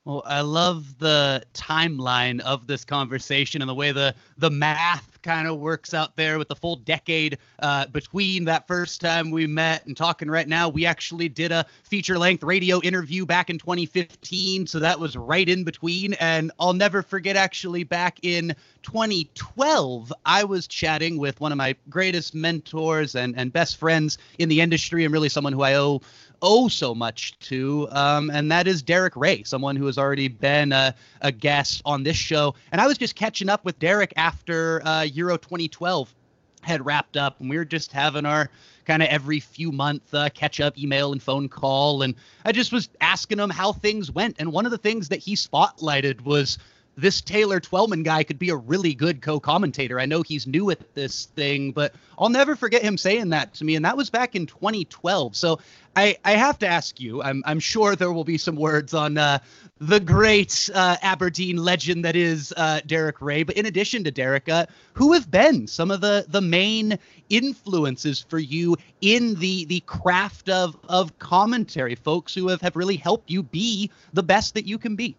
well, 0.06 0.24
I 0.26 0.42
love 0.42 0.98
the 0.98 1.44
timeline 1.54 2.40
of 2.40 2.68
this 2.68 2.86
conversation 2.86 3.62
and 3.62 3.70
the 3.70 3.76
way 3.76 3.92
the 3.92 4.16
the 4.38 4.50
math 4.50 5.22
kind 5.22 5.48
of 5.48 5.60
works 5.60 5.94
out 5.94 6.16
there 6.16 6.38
with 6.38 6.48
the 6.48 6.56
full 6.56 6.78
decade 6.78 7.38
uh, 7.60 7.86
between 7.88 8.46
that 8.46 8.66
first 8.66 9.02
time 9.02 9.30
we 9.30 9.46
met 9.46 9.86
and 9.86 9.98
talking 9.98 10.30
right 10.30 10.48
now. 10.48 10.70
We 10.70 10.86
actually 10.86 11.28
did 11.28 11.52
a 11.52 11.66
feature 11.84 12.18
length 12.18 12.44
radio 12.44 12.80
interview 12.82 13.26
back 13.26 13.50
in 13.50 13.58
2015, 13.58 14.68
so 14.68 14.80
that 14.80 14.98
was 14.98 15.18
right 15.18 15.48
in 15.48 15.66
between. 15.66 16.14
And 16.14 16.52
I'll 16.60 16.74
never 16.74 17.04
forget 17.04 17.36
actually 17.36 17.84
back 17.84 18.20
in 18.24 18.56
2012, 18.84 20.14
I 20.26 20.46
was 20.46 20.68
chatting 20.68 21.18
with 21.18 21.42
one 21.42 21.52
of 21.52 21.58
my 21.58 21.76
greatest 21.90 22.34
mentors 22.34 23.16
and 23.16 23.38
and 23.38 23.52
best 23.52 23.78
friends 23.78 24.18
in 24.38 24.48
the 24.48 24.62
industry, 24.62 25.04
and 25.04 25.14
really 25.14 25.30
someone 25.30 25.52
who 25.54 25.62
I 25.62 25.76
owe 25.76 26.02
owe 26.42 26.68
so 26.68 26.96
much 26.96 27.38
to, 27.40 27.88
um, 27.92 28.30
and 28.30 28.52
that 28.52 28.68
is 28.68 28.82
Derek 28.82 29.16
Rae, 29.16 29.44
someone 29.44 29.76
who 29.76 29.86
has 29.86 29.98
already 29.98 30.28
been 30.28 30.72
a, 30.72 30.96
a, 31.22 31.32
guest 31.32 31.82
on 31.86 32.04
this 32.04 32.18
show. 32.18 32.56
And 32.72 32.80
I 32.82 32.88
was 32.88 32.98
just 32.98 33.16
catching 33.16 33.50
up 33.50 33.66
with 33.66 33.78
Derek 33.80 34.14
after 34.16 34.86
uh, 34.86 35.04
Euro 35.04 35.38
2012 35.38 36.14
had 36.62 36.86
wrapped 36.86 37.18
up, 37.18 37.40
and 37.40 37.50
we 37.50 37.58
were 37.58 37.66
just 37.66 37.92
having 37.92 38.26
our 38.26 38.50
kind 38.86 39.02
of 39.04 39.10
every 39.10 39.40
few 39.40 39.72
month 39.72 40.14
uh, 40.14 40.30
catch 40.30 40.60
up 40.60 40.78
email 40.78 41.12
and 41.12 41.22
phone 41.22 41.48
call. 41.48 42.02
And 42.02 42.16
I 42.46 42.52
just 42.52 42.72
was 42.72 42.90
asking 43.02 43.40
him 43.40 43.50
how 43.50 43.72
things 43.72 44.12
went. 44.12 44.36
And 44.40 44.52
one 44.52 44.66
of 44.66 44.72
the 44.72 44.78
things 44.78 45.10
that 45.10 45.20
he 45.20 45.36
spotlighted 45.36 46.22
was 46.22 46.58
this 47.00 47.22
Taylor 47.22 47.60
Twellman 47.60 48.04
guy 48.04 48.24
could 48.24 48.40
be 48.40 48.50
a 48.50 48.56
really 48.56 48.94
good 48.94 49.22
co-commentator. 49.22 50.00
I 50.00 50.06
know 50.06 50.22
he's 50.22 50.46
new 50.46 50.70
at 50.70 50.96
this 50.96 51.26
thing, 51.26 51.72
but 51.72 51.94
I'll 52.18 52.30
never 52.30 52.56
forget 52.56 52.82
him 52.82 52.98
saying 52.98 53.30
that 53.30 53.54
to 53.56 53.66
me, 53.66 53.76
and 53.76 53.86
that 53.86 53.96
was 53.96 54.10
back 54.10 54.36
in 54.36 54.46
2012. 54.46 55.36
So 55.36 55.60
I, 55.96 56.18
I 56.24 56.34
have 56.34 56.60
to 56.60 56.68
ask 56.68 57.00
you. 57.00 57.22
I'm 57.22 57.44
I'm 57.46 57.60
sure 57.60 57.96
there 57.96 58.12
will 58.12 58.24
be 58.24 58.38
some 58.38 58.56
words 58.56 58.94
on 58.94 59.18
uh, 59.18 59.40
the 59.80 60.00
great 60.00 60.70
uh, 60.74 60.98
Aberdeen 61.02 61.58
legend 61.58 62.06
that 62.06 62.16
is 62.16 62.54
uh, 62.58 62.82
Derek 62.86 63.22
Rae. 63.22 63.44
But 63.44 63.58
in 63.58 63.66
addition 63.66 64.04
to 64.04 64.12
Derek, 64.12 64.50
uh, 64.50 64.66
who 64.94 65.14
have 65.14 65.32
been 65.32 65.68
some 65.68 65.92
of 65.92 66.02
the 66.02 66.26
the 66.28 66.42
main 66.42 67.00
influences 67.30 68.26
for 68.28 68.40
you 68.40 68.76
in 69.02 69.36
the 69.36 69.66
the 69.66 69.80
craft 69.82 70.50
of 70.50 70.78
of 70.88 71.18
commentary? 71.20 71.96
Folks 71.96 72.34
who 72.34 72.50
have 72.50 72.62
have 72.62 72.76
really 72.76 72.98
helped 72.98 73.30
you 73.30 73.44
be 73.44 73.90
the 74.14 74.24
best 74.24 74.54
that 74.54 74.66
you 74.66 74.78
can 74.78 74.96
be. 74.96 75.16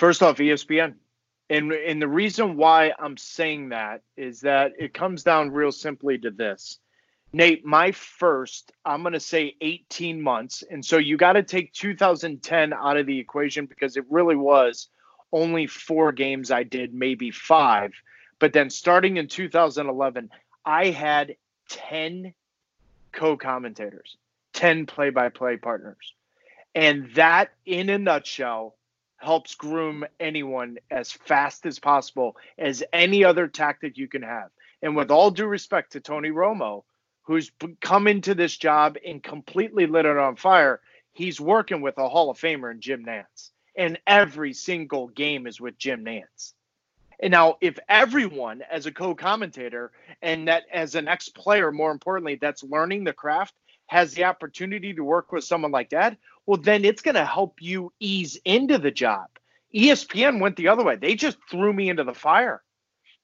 First 0.00 0.22
off, 0.22 0.38
ESPN. 0.38 0.94
And 1.50 1.72
and 1.72 2.00
the 2.00 2.08
reason 2.08 2.56
why 2.56 2.94
I'm 2.98 3.18
saying 3.18 3.68
that 3.68 4.00
is 4.16 4.40
that 4.40 4.72
it 4.78 4.94
comes 4.94 5.24
down 5.24 5.50
real 5.50 5.72
simply 5.72 6.16
to 6.20 6.30
this. 6.30 6.78
Nate, 7.34 7.66
my 7.66 7.92
first, 7.92 8.72
I'm 8.86 9.02
going 9.02 9.12
to 9.12 9.20
say 9.20 9.56
18 9.60 10.22
months. 10.22 10.64
And 10.70 10.82
so 10.82 10.96
you 10.96 11.18
got 11.18 11.34
to 11.34 11.42
take 11.42 11.74
2010 11.74 12.72
out 12.72 12.96
of 12.96 13.04
the 13.04 13.18
equation 13.18 13.66
because 13.66 13.98
it 13.98 14.06
really 14.08 14.36
was 14.36 14.88
only 15.32 15.66
four 15.66 16.12
games 16.12 16.50
I 16.50 16.62
did, 16.62 16.94
maybe 16.94 17.30
five. 17.30 17.92
But 18.38 18.54
then 18.54 18.70
starting 18.70 19.18
in 19.18 19.28
2011, 19.28 20.30
I 20.64 20.86
had 20.86 21.36
10 21.68 22.32
co 23.12 23.36
commentators, 23.36 24.16
10 24.54 24.86
play 24.86 25.10
by 25.10 25.28
play 25.28 25.58
partners. 25.58 26.14
And 26.74 27.10
that, 27.16 27.50
in 27.66 27.90
a 27.90 27.98
nutshell, 27.98 28.76
helps 29.20 29.54
groom 29.54 30.04
anyone 30.18 30.78
as 30.90 31.12
fast 31.12 31.66
as 31.66 31.78
possible 31.78 32.36
as 32.58 32.82
any 32.92 33.24
other 33.24 33.46
tactic 33.46 33.96
you 33.96 34.08
can 34.08 34.22
have. 34.22 34.50
And 34.82 34.96
with 34.96 35.10
all 35.10 35.30
due 35.30 35.46
respect 35.46 35.92
to 35.92 36.00
Tony 36.00 36.30
Romo, 36.30 36.84
who's 37.22 37.52
come 37.80 38.08
into 38.08 38.34
this 38.34 38.56
job 38.56 38.96
and 39.06 39.22
completely 39.22 39.86
lit 39.86 40.06
it 40.06 40.16
on 40.16 40.36
fire, 40.36 40.80
he's 41.12 41.40
working 41.40 41.82
with 41.82 41.98
a 41.98 42.08
Hall 42.08 42.30
of 42.30 42.38
Famer 42.38 42.70
in 42.70 42.80
Jim 42.80 43.04
Nantz. 43.04 43.50
And 43.76 43.98
every 44.06 44.52
single 44.52 45.08
game 45.08 45.46
is 45.46 45.60
with 45.60 45.78
Jim 45.78 46.04
Nantz. 46.04 46.54
And 47.22 47.30
now, 47.30 47.58
if 47.60 47.78
everyone, 47.88 48.62
as 48.70 48.86
a 48.86 48.92
co 48.92 49.14
commentator 49.14 49.92
and 50.22 50.48
that 50.48 50.64
as 50.72 50.94
an 50.94 51.06
ex 51.06 51.28
player, 51.28 51.70
more 51.70 51.90
importantly, 51.90 52.38
that's 52.40 52.62
learning 52.62 53.04
the 53.04 53.12
craft, 53.12 53.54
has 53.86 54.14
the 54.14 54.24
opportunity 54.24 54.94
to 54.94 55.04
work 55.04 55.30
with 55.30 55.44
someone 55.44 55.72
like 55.72 55.90
that, 55.90 56.16
well, 56.50 56.60
then 56.60 56.84
it's 56.84 57.00
going 57.00 57.14
to 57.14 57.24
help 57.24 57.62
you 57.62 57.92
ease 58.00 58.36
into 58.44 58.76
the 58.76 58.90
job. 58.90 59.28
ESPN 59.72 60.40
went 60.40 60.56
the 60.56 60.66
other 60.66 60.82
way. 60.82 60.96
They 60.96 61.14
just 61.14 61.38
threw 61.48 61.72
me 61.72 61.88
into 61.88 62.02
the 62.02 62.12
fire. 62.12 62.60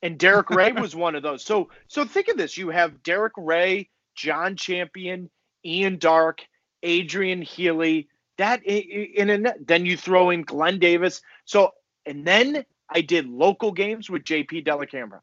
And 0.00 0.16
Derek 0.16 0.48
Rae 0.48 0.70
was 0.80 0.94
one 0.94 1.16
of 1.16 1.24
those. 1.24 1.44
So 1.44 1.70
so 1.88 2.04
think 2.04 2.28
of 2.28 2.36
this. 2.36 2.56
You 2.56 2.68
have 2.68 3.02
Derek 3.02 3.32
Rae, 3.36 3.88
John 4.14 4.54
Champion, 4.54 5.28
Ian 5.64 5.98
Darke, 5.98 6.42
Adrian 6.84 7.42
Healey. 7.42 8.06
That 8.38 8.62
in 8.62 9.28
a 9.44 9.54
then 9.58 9.86
you 9.86 9.96
throw 9.96 10.30
in 10.30 10.42
Glenn 10.42 10.78
Davis. 10.78 11.20
So 11.46 11.72
and 12.06 12.24
then 12.24 12.64
I 12.88 13.00
did 13.00 13.26
local 13.26 13.72
games 13.72 14.08
with 14.08 14.22
JP 14.22 14.64
Dellacamera. 14.64 15.18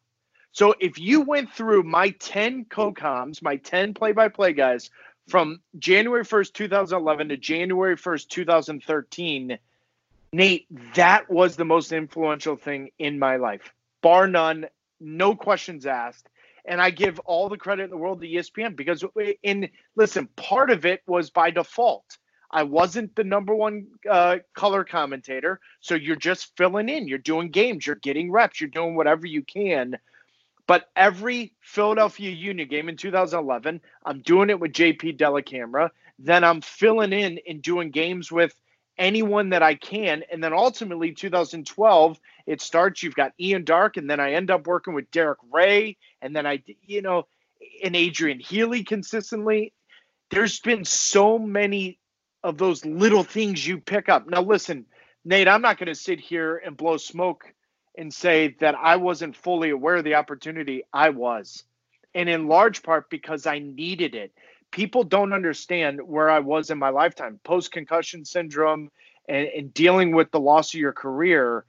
So 0.52 0.76
if 0.82 1.00
you 1.00 1.22
went 1.22 1.54
through 1.54 1.84
my 1.84 2.10
10 2.10 2.66
co-coms, 2.66 3.42
my 3.42 3.56
10 3.56 3.94
play-by-play 3.94 4.54
guys 4.54 4.92
from 5.28 5.62
January 5.78 6.24
1st, 6.24 6.54
2011 6.54 7.30
to 7.30 7.38
January 7.38 7.96
1st, 7.96 8.28
2013, 8.28 9.58
Nate, 10.32 10.68
that 10.96 11.30
was 11.30 11.56
the 11.56 11.66
most 11.66 11.92
influential 11.92 12.56
thing 12.56 12.90
in 13.00 13.20
my 13.20 13.38
life, 13.38 13.74
bar 14.02 14.28
none, 14.28 14.66
no 15.00 15.36
questions 15.36 15.86
asked. 15.86 16.28
And 16.66 16.82
I 16.82 16.92
give 16.92 17.20
all 17.20 17.50
the 17.50 17.58
credit 17.58 17.84
in 17.84 17.90
the 17.90 17.98
world 17.98 18.22
to 18.22 18.28
ESPN 18.28 18.76
because, 18.76 19.04
in 19.44 19.70
listen, 19.98 20.30
part 20.38 20.72
of 20.72 20.86
it 20.86 21.02
was 21.06 21.30
by 21.30 21.52
default. 21.52 22.18
I 22.50 22.64
wasn't 22.64 23.16
the 23.16 23.26
number 23.26 23.54
one 23.54 23.88
uh, 24.10 24.38
color 24.54 24.86
commentator, 24.86 25.60
so 25.82 25.96
you're 25.96 26.16
just 26.16 26.56
filling 26.56 26.88
in. 26.88 27.08
You're 27.08 27.18
doing 27.18 27.50
games, 27.50 27.86
you're 27.86 27.98
getting 27.98 28.32
reps, 28.32 28.62
you're 28.62 28.70
doing 28.70 28.96
whatever 28.96 29.28
you 29.28 29.42
can 29.42 29.98
but 30.68 30.90
every 30.96 31.54
Philadelphia 31.62 32.32
Union 32.32 32.68
game 32.68 32.90
in 32.90 32.98
2011, 32.98 33.82
I'm 34.06 34.22
doing 34.22 34.50
it 34.50 34.60
with 34.60 34.72
JP 34.72 35.18
Dellacamera. 35.18 35.90
Then 36.20 36.44
I'm 36.44 36.62
filling 36.62 37.14
in 37.14 37.40
and 37.48 37.62
doing 37.62 37.92
games 37.92 38.32
with 38.32 38.54
anyone 38.98 39.50
that 39.50 39.64
I 39.64 39.76
can. 39.76 40.24
And 40.32 40.44
then 40.44 40.54
ultimately, 40.54 41.12
2012, 41.12 42.20
it 42.46 42.62
starts. 42.62 43.04
You've 43.04 43.16
got 43.16 43.34
Ian 43.40 43.66
Darke, 43.66 43.98
and 43.98 44.10
then 44.10 44.20
I 44.20 44.34
end 44.34 44.52
up 44.52 44.68
working 44.68 44.94
with 44.94 45.12
Derek 45.12 45.40
Rae, 45.52 45.98
and 46.22 46.36
then 46.36 46.46
I, 46.46 46.64
you 46.82 47.02
know, 47.02 47.28
and 47.84 47.96
Adrian 47.96 48.40
Healey 48.40 48.84
consistently. 48.84 49.74
There's 50.30 50.60
been 50.60 50.86
so 50.86 51.38
many 51.38 52.00
of 52.44 52.58
those 52.58 52.86
little 52.86 53.24
things 53.24 53.66
you 53.66 53.80
pick 53.80 54.10
up. 54.10 54.28
Now, 54.28 54.42
listen, 54.42 54.86
Nate, 55.26 55.48
I'm 55.48 55.62
not 55.62 55.78
going 55.78 55.88
to 55.88 55.96
sit 55.96 56.20
here 56.20 56.62
and 56.64 56.76
blow 56.76 56.98
smoke 56.98 57.54
and 57.96 58.14
say 58.14 58.56
that 58.60 58.76
I 58.76 58.96
wasn't 58.96 59.36
fully 59.36 59.70
aware 59.70 59.96
of 59.96 60.04
the 60.04 60.16
opportunity. 60.16 60.84
I 60.94 61.10
was. 61.10 61.64
And 62.16 62.30
in 62.30 62.48
large 62.48 62.84
part 62.84 63.10
because 63.10 63.46
I 63.46 63.60
needed 63.60 64.16
it. 64.16 64.32
People 64.72 65.04
don't 65.04 65.34
understand 65.34 66.02
where 66.02 66.30
I 66.30 66.40
was 66.40 66.70
in 66.70 66.80
my 66.80 66.90
lifetime 66.90 67.40
post 67.44 67.72
concussion 67.72 68.26
syndrome 68.26 68.90
and, 69.28 69.48
and, 69.48 69.74
dealing 69.74 70.14
with 70.14 70.32
the 70.32 70.40
loss 70.40 70.74
of 70.74 70.80
your 70.80 70.94
career. 70.94 71.66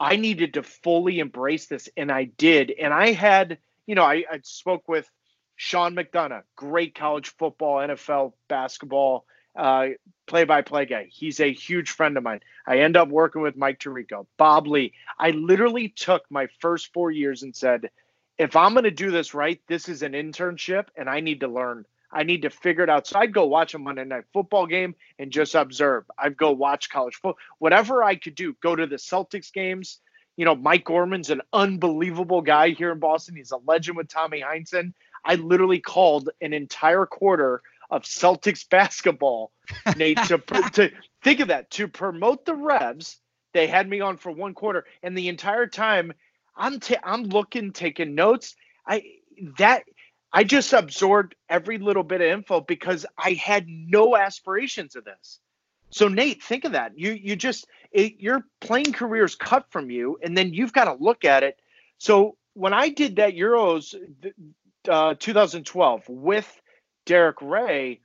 I 0.00 0.16
needed 0.16 0.54
to 0.54 0.62
fully 0.62 1.18
embrace 1.18 1.66
this, 1.66 1.88
and 1.96 2.10
I 2.10 2.24
did. 2.24 2.70
And 2.70 2.92
I 2.92 3.12
had, 3.12 3.58
you 3.86 3.94
know, 3.94 4.04
I, 4.04 4.24
I 4.30 4.40
spoke 4.42 4.88
with 4.88 5.10
Sean 5.56 5.94
McDonough, 5.94 6.42
great 6.54 6.94
college 6.94 7.28
football, 7.28 7.76
NFL 7.76 8.32
basketball 8.48 9.26
play 9.56 10.44
by 10.44 10.62
play 10.62 10.86
guy. 10.86 11.06
He's 11.10 11.40
a 11.40 11.52
huge 11.52 11.90
friend 11.90 12.16
of 12.16 12.22
mine. 12.22 12.40
I 12.66 12.80
end 12.80 12.96
up 12.96 13.08
working 13.08 13.42
with 13.42 13.56
Mike 13.56 13.78
Tirico, 13.78 14.26
Bob 14.36 14.66
Ley. 14.66 14.92
I 15.18 15.30
literally 15.30 15.88
took 15.88 16.24
my 16.30 16.48
first 16.60 16.92
four 16.92 17.10
years 17.10 17.42
and 17.42 17.54
said, 17.54 17.90
if 18.38 18.56
I'm 18.56 18.72
going 18.72 18.84
to 18.84 18.90
do 18.90 19.10
this 19.10 19.34
right, 19.34 19.60
this 19.66 19.88
is 19.88 20.02
an 20.02 20.12
internship 20.12 20.86
and 20.96 21.08
I 21.08 21.20
need 21.20 21.40
to 21.40 21.48
learn. 21.48 21.86
I 22.12 22.22
need 22.22 22.42
to 22.42 22.50
figure 22.50 22.84
it 22.84 22.90
out. 22.90 23.06
So 23.06 23.18
I'd 23.18 23.32
go 23.32 23.46
watch 23.46 23.74
a 23.74 23.78
Monday 23.78 24.04
night 24.04 24.24
football 24.32 24.66
game 24.66 24.94
and 25.18 25.30
just 25.30 25.54
observe. 25.54 26.04
I'd 26.18 26.36
go 26.36 26.52
watch 26.52 26.90
college 26.90 27.14
football, 27.14 27.38
whatever 27.58 28.02
I 28.02 28.16
could 28.16 28.34
do. 28.34 28.54
Go 28.62 28.76
to 28.76 28.86
the 28.86 28.96
Celtics 28.96 29.52
games. 29.52 30.00
You 30.36 30.44
know, 30.44 30.54
Mike 30.54 30.84
Gorman's 30.84 31.30
an 31.30 31.40
unbelievable 31.52 32.42
guy 32.42 32.70
here 32.70 32.92
in 32.92 32.98
Boston. 32.98 33.36
He's 33.36 33.52
a 33.52 33.58
legend 33.66 33.96
with 33.96 34.08
Tommy 34.08 34.42
Heinsohn. 34.42 34.92
I 35.24 35.36
literally 35.36 35.80
called 35.80 36.30
an 36.40 36.52
entire 36.52 37.06
quarter 37.06 37.62
of 37.90 38.02
Celtics 38.02 38.68
basketball, 38.68 39.52
Nate, 39.96 40.18
to, 40.24 40.38
to 40.38 40.90
think 41.22 41.40
of 41.40 41.48
that, 41.48 41.70
to 41.72 41.88
promote 41.88 42.44
the 42.44 42.54
Revs. 42.54 43.18
They 43.52 43.66
had 43.66 43.88
me 43.88 44.00
on 44.00 44.16
for 44.16 44.30
one 44.30 44.54
quarter, 44.54 44.84
and 45.02 45.16
the 45.16 45.28
entire 45.28 45.66
time 45.66 46.12
I'm 46.56 46.80
ta- 46.80 47.00
I'm 47.04 47.24
looking, 47.24 47.72
taking 47.72 48.14
notes. 48.14 48.54
I 48.86 49.02
that 49.58 49.84
I 50.32 50.44
just 50.44 50.72
absorbed 50.72 51.34
every 51.48 51.78
little 51.78 52.02
bit 52.02 52.20
of 52.20 52.26
info 52.26 52.60
because 52.60 53.06
I 53.16 53.32
had 53.32 53.66
no 53.68 54.16
aspirations 54.16 54.96
of 54.96 55.04
this. 55.04 55.38
So 55.90 56.08
Nate, 56.08 56.42
think 56.42 56.64
of 56.64 56.72
that. 56.72 56.98
You 56.98 57.12
you 57.12 57.36
just 57.36 57.66
it, 57.92 58.20
your 58.20 58.44
playing 58.60 58.92
career 58.92 59.24
is 59.24 59.34
cut 59.34 59.70
from 59.70 59.90
you, 59.90 60.18
and 60.22 60.36
then 60.36 60.52
you've 60.52 60.72
got 60.72 60.84
to 60.84 61.02
look 61.02 61.24
at 61.24 61.42
it. 61.42 61.58
So 61.98 62.36
when 62.54 62.72
I 62.72 62.88
did 62.88 63.16
that 63.16 63.34
Euros 63.34 63.94
uh, 64.88 65.14
2012 65.18 66.08
with 66.08 66.60
Derek 67.06 67.40
Rae, 67.40 68.00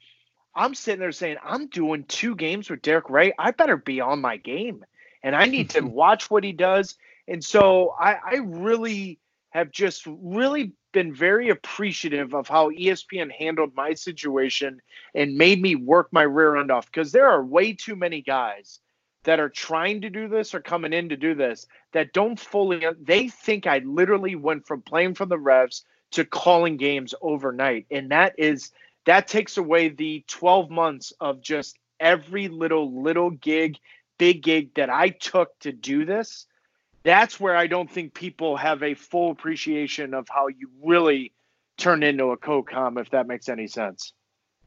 I'm 0.56 0.74
sitting 0.76 1.00
there 1.00 1.12
saying, 1.12 1.38
I'm 1.44 1.68
doing 1.68 2.06
two 2.06 2.36
games 2.36 2.70
with 2.70 2.82
Derek 2.82 3.10
Rae. 3.10 3.34
I 3.38 3.52
better 3.52 3.78
be 3.78 4.00
on 4.00 4.22
my 4.22 4.38
game, 4.38 4.86
and 5.24 5.36
I 5.36 5.46
need 5.46 5.72
to 5.72 5.82
watch 5.86 6.30
what 6.30 6.44
he 6.44 6.54
does. 6.54 6.96
And 7.28 7.44
so 7.44 7.94
I, 8.00 8.14
I 8.14 8.36
really 8.44 9.20
have 9.52 9.72
just 9.72 10.06
really 10.08 10.74
been 10.92 11.14
very 11.14 11.50
appreciative 11.50 12.34
of 12.34 12.48
how 12.48 12.70
ESPN 12.70 13.32
handled 13.32 13.76
my 13.76 13.94
situation 13.94 14.82
and 15.16 15.38
made 15.38 15.62
me 15.62 15.76
work 15.76 16.10
my 16.12 16.24
rear 16.24 16.58
end 16.58 16.72
off 16.72 16.86
because 16.86 17.12
there 17.12 17.30
are 17.30 17.44
way 17.44 17.74
too 17.74 17.96
many 17.96 18.22
guys 18.22 18.80
that 19.24 19.40
are 19.40 19.50
trying 19.50 20.02
to 20.02 20.10
do 20.10 20.28
this 20.28 20.54
or 20.54 20.60
coming 20.60 20.94
in 20.94 21.10
to 21.10 21.18
do 21.18 21.36
this 21.36 21.68
that 21.94 22.14
don't 22.14 22.40
fully 22.40 22.86
they 23.00 23.28
think 23.28 23.68
I 23.68 23.80
literally 23.80 24.36
went 24.36 24.66
from 24.66 24.82
playing 24.82 25.16
for 25.16 25.26
the 25.26 25.38
Revs 25.38 25.86
to 26.12 26.26
calling 26.26 26.78
games 26.78 27.14
overnight 27.22 27.86
and 27.92 28.12
that 28.12 28.34
is 28.38 28.72
that 29.06 29.28
takes 29.28 29.58
away 29.58 29.90
the 29.90 30.24
12 30.28 30.70
months 30.70 31.14
of 31.20 31.42
just 31.42 31.78
every 32.00 32.48
little 32.48 33.02
little 33.02 33.30
gig 33.30 33.78
big 34.18 34.44
gig 34.44 34.74
that 34.76 34.90
I 34.90 35.10
took 35.10 35.58
to 35.60 35.72
do 35.72 36.06
this 36.06 36.48
that's 37.04 37.40
where 37.40 37.56
I 37.56 37.68
don't 37.68 37.90
think 37.90 38.14
people 38.14 38.58
have 38.58 38.84
a 38.84 38.94
full 38.94 39.32
appreciation 39.32 40.14
of 40.14 40.28
how 40.30 40.48
you 40.48 40.70
really 40.84 41.34
turn 41.78 42.04
into 42.04 42.26
a 42.26 42.38
co-com, 42.38 42.98
if 42.98 43.10
that 43.12 43.28
makes 43.28 43.50
any 43.50 43.68
sense. 43.68 44.14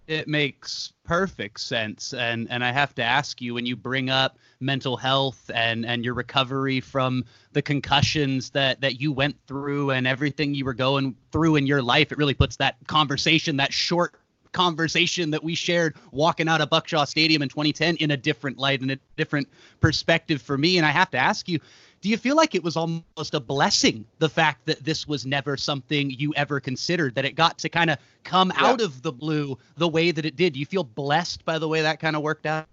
It 0.07 0.29
makes 0.29 0.93
perfect 1.05 1.61
sense, 1.61 2.13
and 2.13 2.47
and 2.51 2.63
I 2.63 2.73
have 2.73 2.95
to 2.97 3.03
ask 3.03 3.41
you 3.41 3.55
when 3.55 3.65
you 3.65 3.75
bring 3.75 4.11
up 4.11 4.37
mental 4.61 4.99
health 4.99 5.51
and 5.55 5.87
and 5.87 6.05
your 6.05 6.13
recovery 6.13 6.81
from 6.81 7.25
the 7.53 7.63
concussions 7.63 8.51
that 8.51 8.83
that 8.83 9.01
you 9.01 9.13
went 9.13 9.37
through 9.47 9.93
and 9.93 10.07
everything 10.07 10.55
you 10.55 10.67
were 10.67 10.75
going 10.75 11.17
through 11.33 11.57
in 11.57 11.67
your 11.67 11.81
life, 11.81 12.13
it 12.13 12.19
really 12.19 12.35
puts 12.35 12.57
that 12.57 12.77
conversation, 12.87 13.57
that 13.57 13.73
short 13.73 14.15
conversation 14.55 15.31
that 15.33 15.45
we 15.45 15.55
shared 15.55 15.97
walking 16.13 16.49
out 16.49 16.63
of 16.63 16.71
Buck 16.71 16.89
Shaw 16.89 17.05
Stadium 17.05 17.43
in 17.43 17.51
2010 17.51 17.97
in 17.97 18.13
a 18.13 18.17
different 18.17 18.57
light 18.57 18.81
and 18.81 18.91
a 18.93 18.99
different 19.17 19.49
perspective 19.81 20.41
for 20.41 20.57
me. 20.57 20.79
And 20.79 20.87
I 20.87 20.91
have 20.91 21.11
to 21.11 21.19
ask 21.19 21.47
you, 21.49 21.59
do 22.01 22.09
you 22.09 22.17
feel 22.17 22.37
like 22.37 22.55
it 22.55 22.63
was 22.63 22.77
almost 22.77 23.33
a 23.33 23.41
blessing 23.41 24.05
the 24.19 24.29
fact 24.29 24.67
that 24.67 24.85
this 24.85 25.09
was 25.09 25.25
never 25.25 25.57
something 25.57 26.11
you 26.11 26.33
ever 26.37 26.61
considered 26.61 27.15
that 27.15 27.25
it 27.25 27.35
got 27.35 27.59
to 27.59 27.69
kind 27.69 27.91
of 27.91 27.99
come 28.25 28.53
yeah. 28.55 28.67
out 28.67 28.81
of 28.81 29.03
the 29.03 29.11
blue 29.11 29.59
the 29.77 29.89
way 29.89 30.11
that 30.11 30.25
it 30.25 30.37
did? 30.37 30.53
Do 30.53 30.61
you 30.61 30.67
feel 30.67 30.85
blessed 30.85 31.45
by 31.45 31.59
the 31.59 31.67
way 31.67 31.83
that 31.83 32.01
kind 32.01 32.15
of 32.15 32.23
worked 32.23 32.47
out? 32.47 32.67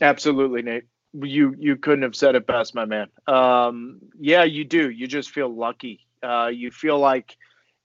Absolutely 0.00 0.62
nate. 0.62 0.84
You 1.12 1.56
you 1.58 1.76
couldn't 1.76 2.02
have 2.02 2.14
said 2.14 2.36
it 2.36 2.46
best 2.46 2.74
my 2.74 2.84
man. 2.84 3.08
Um, 3.26 3.98
yeah 4.20 4.44
you 4.44 4.64
do. 4.64 4.90
You 4.90 5.06
just 5.06 5.30
feel 5.30 5.48
lucky. 5.48 6.06
Uh, 6.22 6.50
you 6.52 6.70
feel 6.70 6.98
like 6.98 7.36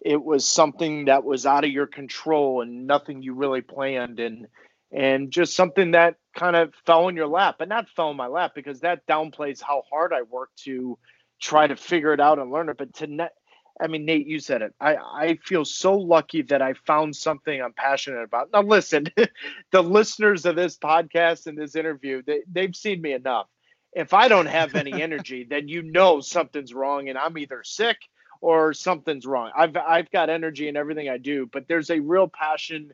it 0.02 0.24
was 0.24 0.46
something 0.46 1.06
that 1.06 1.24
was 1.24 1.46
out 1.46 1.64
of 1.64 1.70
your 1.70 1.88
control 1.88 2.62
and 2.62 2.88
nothing 2.88 3.22
you 3.22 3.34
really 3.34 3.62
planned 3.62 4.20
and 4.20 4.48
and 4.92 5.32
just 5.32 5.56
something 5.56 5.92
that 5.92 6.16
kind 6.36 6.56
of 6.56 6.74
fell 6.86 7.08
in 7.08 7.16
your 7.16 7.28
lap, 7.28 7.56
but 7.58 7.70
not 7.70 7.88
fell 7.96 8.12
in 8.12 8.18
my 8.18 8.28
lap 8.28 8.52
because 8.54 8.82
that 8.82 9.08
downplays 9.08 9.62
how 9.62 9.84
hard 9.90 10.12
I 10.12 10.24
worked 10.24 10.58
to 10.64 10.98
try 11.40 11.66
to 11.66 11.78
figure 11.78 12.14
it 12.14 12.20
out 12.20 12.40
and 12.40 12.52
learn 12.52 12.68
it. 12.68 12.78
But 12.78 12.94
to 12.96 13.08
net, 13.08 13.32
I 13.80 13.88
mean, 13.88 14.04
Nate, 14.04 14.28
you 14.28 14.40
said 14.40 14.62
it. 14.62 14.74
I, 14.82 14.96
I 14.98 15.40
feel 15.46 15.64
so 15.64 15.96
lucky 15.96 16.42
that 16.44 16.62
I 16.62 16.74
found 16.74 17.16
something 17.16 17.62
I'm 17.62 17.72
passionate 17.72 18.24
about. 18.24 18.50
Now, 18.52 18.64
listen, 18.64 19.06
the 19.72 19.82
listeners 19.82 20.46
of 20.46 20.58
this 20.58 20.78
podcast 20.78 21.48
and 21.48 21.58
this 21.58 21.76
interview, 21.76 22.22
they, 22.22 22.42
they've 22.52 22.76
seen 22.76 23.02
me 23.02 23.14
enough. 23.14 23.48
If 23.94 24.14
I 24.14 24.28
don't 24.28 24.48
have 24.48 24.76
any 24.76 25.02
energy, 25.02 25.48
then 25.50 25.70
you 25.70 25.84
know 25.84 26.20
something's 26.20 26.74
wrong 26.74 27.08
and 27.08 27.18
I'm 27.18 27.38
either 27.38 27.64
sick 27.64 27.98
or 28.42 28.74
something's 28.74 29.26
wrong. 29.26 29.52
I've, 29.56 29.76
I've 29.78 30.12
got 30.12 30.30
energy 30.30 30.68
in 30.68 30.76
everything 30.76 31.08
I 31.08 31.18
do, 31.18 31.46
but 31.46 31.68
there's 31.68 31.92
a 31.92 32.00
real 32.00 32.28
passion 32.28 32.92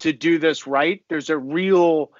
to 0.00 0.12
do 0.12 0.38
this 0.38 0.66
right. 0.66 1.02
There's 1.08 1.30
a 1.30 1.38
real, 1.38 2.12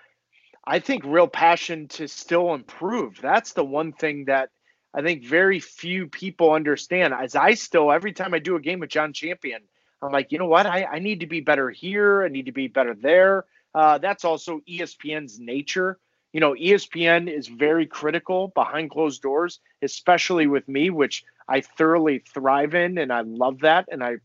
I 0.64 0.78
think, 0.78 1.04
real 1.04 1.28
passion 1.28 1.88
to 1.88 2.08
still 2.08 2.54
improve. 2.54 3.20
That's 3.20 3.52
the 3.52 3.64
one 3.64 3.92
thing 3.92 4.26
that 4.26 4.50
I 4.94 5.02
think 5.02 5.24
very 5.24 5.60
few 5.60 6.06
people 6.06 6.52
understand. 6.52 7.12
As 7.14 7.36
I 7.36 7.54
still, 7.54 7.92
every 7.92 8.12
time 8.12 8.32
I 8.32 8.38
do 8.38 8.56
a 8.56 8.60
game 8.60 8.80
with 8.80 8.90
John 8.90 9.12
Champion, 9.12 9.62
I'm 10.00 10.12
like, 10.12 10.32
you 10.32 10.38
know 10.38 10.46
what? 10.46 10.66
I, 10.66 10.84
I 10.84 10.98
need 11.00 11.20
to 11.20 11.26
be 11.26 11.40
better 11.40 11.70
here. 11.70 12.22
I 12.22 12.28
need 12.28 12.46
to 12.46 12.52
be 12.52 12.68
better 12.68 12.94
there. 12.94 13.44
Uh, 13.74 13.98
that's 13.98 14.24
also 14.24 14.60
ESPN's 14.68 15.38
nature. 15.38 15.98
You 16.32 16.40
know, 16.40 16.54
ESPN 16.54 17.32
is 17.32 17.48
very 17.48 17.86
critical 17.86 18.48
behind 18.48 18.90
closed 18.90 19.22
doors, 19.22 19.60
especially 19.82 20.46
with 20.46 20.68
me, 20.68 20.90
which 20.90 21.24
I 21.48 21.60
thoroughly 21.62 22.18
thrive 22.18 22.74
in, 22.74 22.98
and 22.98 23.12
I 23.12 23.22
love 23.22 23.60
that, 23.60 23.88
and 23.90 24.04
I 24.04 24.16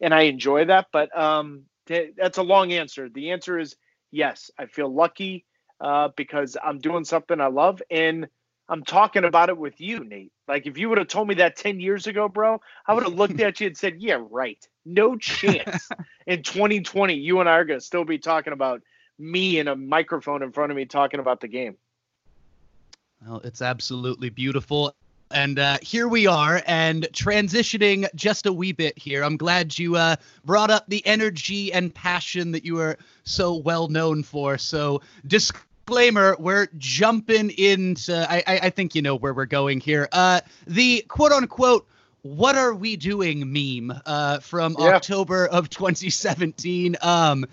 and 0.00 0.14
I 0.14 0.22
enjoy 0.22 0.64
that. 0.66 0.88
But 0.92 1.16
um, 1.16 1.64
that's 1.86 2.38
a 2.38 2.42
long 2.42 2.72
answer. 2.72 3.08
The 3.08 3.30
answer 3.30 3.58
is 3.58 3.76
yes. 4.10 4.50
I 4.58 4.66
feel 4.66 4.92
lucky 4.92 5.44
uh, 5.80 6.08
because 6.16 6.56
I'm 6.62 6.78
doing 6.78 7.04
something 7.04 7.40
I 7.40 7.46
love 7.48 7.82
and 7.90 8.28
I'm 8.68 8.84
talking 8.84 9.24
about 9.24 9.48
it 9.48 9.58
with 9.58 9.80
you, 9.80 10.04
Nate. 10.04 10.32
Like 10.46 10.66
if 10.66 10.78
you 10.78 10.88
would 10.88 10.98
have 10.98 11.08
told 11.08 11.26
me 11.26 11.34
that 11.36 11.56
10 11.56 11.80
years 11.80 12.06
ago, 12.06 12.28
bro, 12.28 12.60
I 12.86 12.94
would 12.94 13.02
have 13.02 13.14
looked 13.14 13.40
at 13.40 13.60
you 13.60 13.66
and 13.66 13.76
said, 13.76 13.96
yeah, 13.98 14.18
right. 14.30 14.64
No 14.86 15.16
chance 15.16 15.88
in 16.26 16.42
2020 16.42 17.14
you 17.14 17.40
and 17.40 17.48
I 17.48 17.52
are 17.54 17.64
going 17.64 17.80
to 17.80 17.84
still 17.84 18.04
be 18.04 18.18
talking 18.18 18.52
about 18.52 18.82
me 19.20 19.58
and 19.58 19.68
a 19.68 19.76
microphone 19.76 20.42
in 20.42 20.50
front 20.50 20.72
of 20.72 20.76
me 20.76 20.86
talking 20.86 21.20
about 21.20 21.40
the 21.40 21.48
game. 21.48 21.76
Well, 23.26 23.40
it's 23.44 23.60
absolutely 23.60 24.30
beautiful. 24.30 24.94
And 25.32 25.60
uh, 25.60 25.78
here 25.80 26.08
we 26.08 26.26
are, 26.26 26.60
and 26.66 27.04
transitioning 27.12 28.08
just 28.16 28.46
a 28.46 28.52
wee 28.52 28.72
bit 28.72 28.98
here. 28.98 29.22
I'm 29.22 29.36
glad 29.36 29.78
you 29.78 29.94
uh, 29.94 30.16
brought 30.44 30.70
up 30.70 30.86
the 30.88 31.06
energy 31.06 31.72
and 31.72 31.94
passion 31.94 32.50
that 32.50 32.64
you 32.64 32.80
are 32.80 32.98
so 33.22 33.54
well 33.54 33.86
known 33.86 34.24
for. 34.24 34.58
So, 34.58 35.02
disclaimer: 35.28 36.34
we're 36.40 36.66
jumping 36.78 37.50
into. 37.50 38.26
I, 38.28 38.42
I, 38.44 38.58
I 38.64 38.70
think 38.70 38.96
you 38.96 39.02
know 39.02 39.14
where 39.14 39.32
we're 39.32 39.46
going 39.46 39.78
here. 39.78 40.08
Uh, 40.10 40.40
the 40.66 41.04
quote 41.06 41.30
unquote 41.30 41.86
"What 42.22 42.56
are 42.56 42.74
we 42.74 42.96
doing?" 42.96 43.52
meme 43.52 43.96
uh, 44.06 44.40
from 44.40 44.74
yeah. 44.80 44.96
October 44.96 45.46
of 45.46 45.70
2017. 45.70 46.96
Um, 47.02 47.46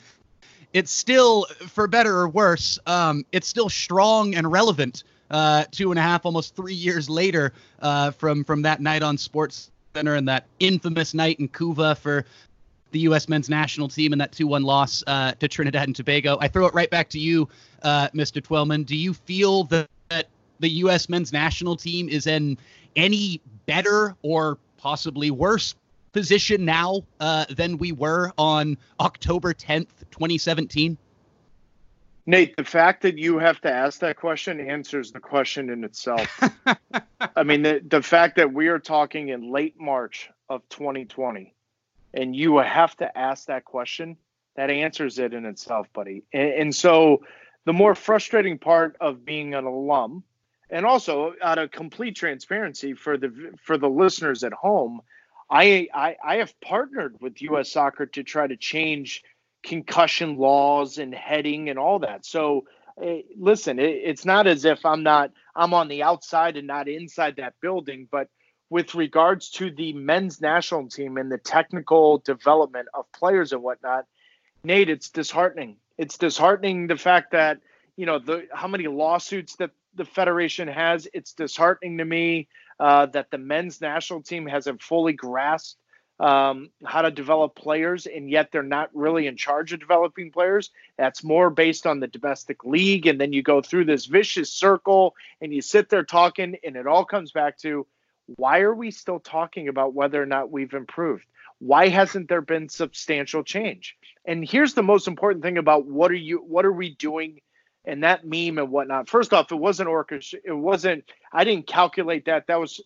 it's 0.73 0.91
still, 0.91 1.45
for 1.67 1.87
better 1.87 2.17
or 2.17 2.29
worse, 2.29 2.79
um, 2.85 3.25
it's 3.31 3.47
still 3.47 3.69
strong 3.69 4.35
and 4.35 4.51
relevant 4.51 5.03
uh, 5.31 5.65
two 5.71 5.91
and 5.91 5.99
a 5.99 6.01
half, 6.01 6.25
almost 6.25 6.55
three 6.55 6.73
years 6.73 7.09
later 7.09 7.53
uh, 7.81 8.11
from 8.11 8.43
from 8.43 8.61
that 8.61 8.81
night 8.81 9.03
on 9.03 9.17
Sports 9.17 9.71
Center 9.95 10.15
and 10.15 10.27
that 10.27 10.45
infamous 10.59 11.13
night 11.13 11.39
in 11.39 11.47
Couva 11.49 11.97
for 11.97 12.25
the 12.91 12.99
U.S. 12.99 13.27
men's 13.27 13.49
national 13.49 13.89
team 13.89 14.13
and 14.13 14.21
that 14.21 14.31
2-1 14.31 14.63
loss 14.63 15.03
uh, 15.07 15.33
to 15.33 15.47
Trinidad 15.47 15.87
and 15.87 15.95
Tobago. 15.95 16.37
I 16.39 16.47
throw 16.47 16.65
it 16.67 16.73
right 16.73 16.89
back 16.89 17.09
to 17.09 17.19
you, 17.19 17.49
uh, 17.83 18.07
Mr. 18.09 18.41
Twellman. 18.41 18.85
Do 18.85 18.95
you 18.95 19.13
feel 19.13 19.65
that, 19.65 19.89
that 20.09 20.27
the 20.59 20.69
U.S. 20.69 21.09
men's 21.09 21.33
national 21.33 21.75
team 21.75 22.07
is 22.07 22.27
in 22.27 22.57
any 22.95 23.41
better 23.65 24.15
or 24.21 24.57
possibly 24.77 25.31
worse 25.31 25.75
position 26.17 26.65
now 26.65 27.03
uh, 27.19 27.45
than 27.51 27.77
we 27.77 27.91
were 27.91 28.31
on 28.39 28.75
October 28.99 29.53
10th, 29.53 29.89
2017? 30.09 30.97
Nate, 32.25 32.57
the 32.57 32.63
fact 32.63 33.03
that 33.03 33.19
you 33.19 33.37
have 33.37 33.61
to 33.61 33.71
ask 33.71 33.99
that 33.99 34.15
question 34.17 34.59
answers 34.59 35.11
the 35.11 35.19
question 35.19 35.69
in 35.69 35.83
itself. 35.83 36.27
I 37.35 37.43
mean, 37.43 37.61
the, 37.61 37.83
the 37.87 38.01
fact 38.01 38.35
that 38.37 38.51
we 38.51 38.67
are 38.67 38.79
talking 38.79 39.29
in 39.29 39.51
late 39.51 39.79
March 39.79 40.31
of 40.49 40.67
2020 40.69 41.53
and 42.15 42.35
you 42.35 42.57
have 42.57 42.97
to 42.97 43.15
ask 43.15 43.45
that 43.45 43.63
question, 43.63 44.17
that 44.55 44.71
answers 44.71 45.19
it 45.19 45.35
in 45.35 45.45
itself, 45.45 45.87
buddy. 45.93 46.23
And, 46.33 46.49
and 46.49 46.75
so 46.75 47.21
the 47.65 47.73
more 47.73 47.93
frustrating 47.93 48.57
part 48.57 48.97
of 48.99 49.23
being 49.23 49.53
an 49.53 49.65
alum, 49.65 50.23
and 50.71 50.83
also 50.83 51.35
out 51.43 51.59
of 51.59 51.69
complete 51.69 52.15
transparency 52.15 52.95
for 52.95 53.17
the 53.17 53.53
for 53.61 53.77
the 53.77 53.87
listeners 53.87 54.43
at 54.43 54.51
home, 54.51 54.99
I, 55.49 55.89
I 55.93 56.17
I 56.23 56.35
have 56.37 56.53
partnered 56.61 57.17
with 57.21 57.41
U.S. 57.43 57.71
Soccer 57.71 58.07
to 58.07 58.23
try 58.23 58.47
to 58.47 58.57
change 58.57 59.23
concussion 59.63 60.37
laws 60.37 60.97
and 60.97 61.13
heading 61.13 61.69
and 61.69 61.79
all 61.79 61.99
that. 61.99 62.25
So 62.25 62.65
uh, 63.01 63.17
listen, 63.37 63.79
it, 63.79 64.01
it's 64.03 64.25
not 64.25 64.47
as 64.47 64.65
if 64.65 64.85
I'm 64.85 65.03
not 65.03 65.31
I'm 65.55 65.73
on 65.73 65.87
the 65.87 66.03
outside 66.03 66.57
and 66.57 66.67
not 66.67 66.87
inside 66.87 67.37
that 67.37 67.55
building, 67.61 68.07
but 68.11 68.29
with 68.69 68.95
regards 68.95 69.49
to 69.51 69.71
the 69.71 69.93
men's 69.93 70.41
national 70.41 70.89
team 70.89 71.17
and 71.17 71.31
the 71.31 71.37
technical 71.37 72.19
development 72.19 72.87
of 72.93 73.11
players 73.13 73.53
and 73.53 73.63
whatnot, 73.63 74.05
Nate, 74.63 74.89
it's 74.89 75.09
disheartening. 75.09 75.77
It's 75.97 76.17
disheartening 76.17 76.87
the 76.87 76.97
fact 76.97 77.31
that 77.31 77.59
you 77.95 78.05
know 78.05 78.19
the 78.19 78.47
how 78.53 78.67
many 78.67 78.87
lawsuits 78.87 79.55
that 79.57 79.71
the 79.95 80.05
federation 80.05 80.67
has. 80.67 81.07
It's 81.13 81.33
disheartening 81.33 81.99
to 81.99 82.05
me 82.05 82.49
uh, 82.79 83.05
that 83.07 83.31
the 83.31 83.37
men's 83.37 83.81
national 83.81 84.21
team 84.21 84.45
hasn't 84.45 84.81
fully 84.81 85.13
grasped 85.13 85.77
um, 86.19 86.71
how 86.83 87.03
to 87.03 87.11
develop 87.11 87.55
players, 87.55 88.07
and 88.07 88.29
yet 88.29 88.51
they're 88.51 88.63
not 88.63 88.89
really 88.93 89.27
in 89.27 89.37
charge 89.37 89.71
of 89.73 89.79
developing 89.79 90.31
players. 90.31 90.71
That's 90.97 91.23
more 91.23 91.49
based 91.49 91.85
on 91.85 91.99
the 91.99 92.07
domestic 92.07 92.63
league, 92.63 93.05
and 93.05 93.21
then 93.21 93.33
you 93.33 93.43
go 93.43 93.61
through 93.61 93.85
this 93.85 94.05
vicious 94.05 94.51
circle, 94.51 95.15
and 95.41 95.53
you 95.53 95.61
sit 95.61 95.89
there 95.89 96.03
talking, 96.03 96.57
and 96.63 96.75
it 96.75 96.87
all 96.87 97.05
comes 97.05 97.31
back 97.31 97.57
to 97.59 97.85
why 98.35 98.59
are 98.59 98.73
we 98.73 98.91
still 98.91 99.19
talking 99.19 99.67
about 99.67 99.93
whether 99.93 100.21
or 100.21 100.25
not 100.25 100.51
we've 100.51 100.73
improved? 100.73 101.25
Why 101.59 101.87
hasn't 101.87 102.29
there 102.29 102.41
been 102.41 102.67
substantial 102.67 103.43
change? 103.43 103.95
And 104.25 104.47
here's 104.47 104.73
the 104.73 104.83
most 104.83 105.07
important 105.07 105.43
thing 105.43 105.57
about 105.57 105.85
what 105.85 106.11
are 106.11 106.15
you 106.15 106.39
what 106.39 106.65
are 106.65 106.73
we 106.73 106.93
doing 106.95 107.39
and 107.87 108.03
that 108.03 108.25
meme 108.25 108.59
and 108.59 108.69
whatnot. 108.69 109.09
First 109.09 109.33
off, 109.33 109.51
it 109.51 109.55
wasn't 109.55 109.87
orchestra. 109.87 110.39
It 110.43 110.51
wasn't. 110.51 111.05
I 111.31 111.45
didn't 111.45 111.67
calculate 111.67 112.25
that. 112.25 112.47
That 112.47 112.59
was 112.59 112.81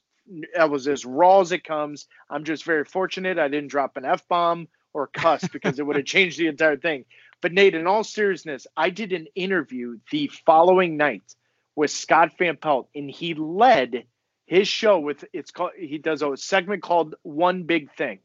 that 0.55 0.69
was 0.69 0.87
as 0.87 1.03
raw 1.03 1.41
as 1.41 1.51
it 1.51 1.63
comes. 1.63 2.07
I'm 2.29 2.45
just 2.45 2.63
very 2.63 2.85
fortunate. 2.85 3.39
I 3.39 3.47
didn't 3.47 3.71
drop 3.71 3.97
an 3.97 4.05
f 4.05 4.25
bomb 4.29 4.67
or 4.93 5.07
cuss 5.07 5.45
because 5.51 5.79
it 5.79 5.85
would 5.85 5.95
have 5.95 6.05
changed 6.05 6.37
the 6.37 6.47
entire 6.47 6.77
thing. 6.77 7.05
But 7.41 7.51
Nate, 7.51 7.73
in 7.73 7.87
all 7.87 8.03
seriousness, 8.03 8.67
I 8.77 8.91
did 8.91 9.11
an 9.11 9.27
interview 9.33 9.97
the 10.11 10.27
following 10.45 10.95
night 10.95 11.35
with 11.75 11.89
Scott 11.89 12.37
Van 12.37 12.55
Pelt, 12.55 12.87
and 12.93 13.09
he 13.09 13.33
led 13.33 14.05
his 14.45 14.67
show 14.67 14.99
with 14.99 15.25
it's 15.33 15.49
called. 15.49 15.71
He 15.77 15.97
does 15.97 16.21
a 16.21 16.37
segment 16.37 16.83
called 16.83 17.15
One 17.23 17.63
Big 17.63 17.91
Thing, 17.95 18.19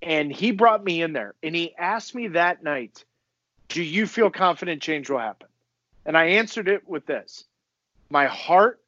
and 0.00 0.30
he 0.32 0.52
brought 0.52 0.84
me 0.84 1.02
in 1.02 1.12
there, 1.12 1.34
and 1.42 1.52
he 1.56 1.74
asked 1.74 2.14
me 2.14 2.28
that 2.28 2.62
night, 2.62 3.04
"Do 3.66 3.82
you 3.82 4.06
feel 4.06 4.30
confident 4.30 4.80
change 4.80 5.10
will 5.10 5.18
happen?" 5.18 5.48
And 6.06 6.16
I 6.16 6.26
answered 6.26 6.68
it 6.68 6.88
with 6.88 7.06
this 7.06 7.44
My 8.10 8.26
heart 8.26 8.80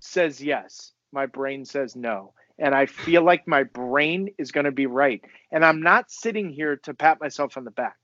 says 0.00 0.42
yes, 0.42 0.92
my 1.12 1.26
brain 1.26 1.64
says 1.64 1.96
no. 1.96 2.32
And 2.58 2.74
I 2.74 2.86
feel 2.86 3.22
like 3.22 3.46
my 3.46 3.64
brain 3.64 4.30
is 4.38 4.50
going 4.50 4.64
to 4.64 4.72
be 4.72 4.86
right. 4.86 5.22
And 5.52 5.62
I'm 5.62 5.82
not 5.82 6.10
sitting 6.10 6.48
here 6.48 6.76
to 6.84 6.94
pat 6.94 7.20
myself 7.20 7.58
on 7.58 7.64
the 7.64 7.70
back. 7.70 7.96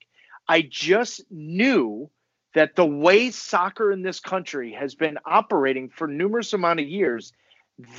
I 0.47 0.61
just 0.61 1.23
knew 1.31 2.11
that 2.55 2.77
the 2.77 2.85
way 2.85 3.31
soccer 3.31 3.91
in 3.91 4.03
this 4.03 4.21
country 4.21 4.73
has 4.73 4.95
been 4.95 5.19
operating 5.25 5.89
for 5.89 6.07
numerous 6.07 6.53
amount 6.53 6.81
of 6.81 6.87
years, 6.87 7.33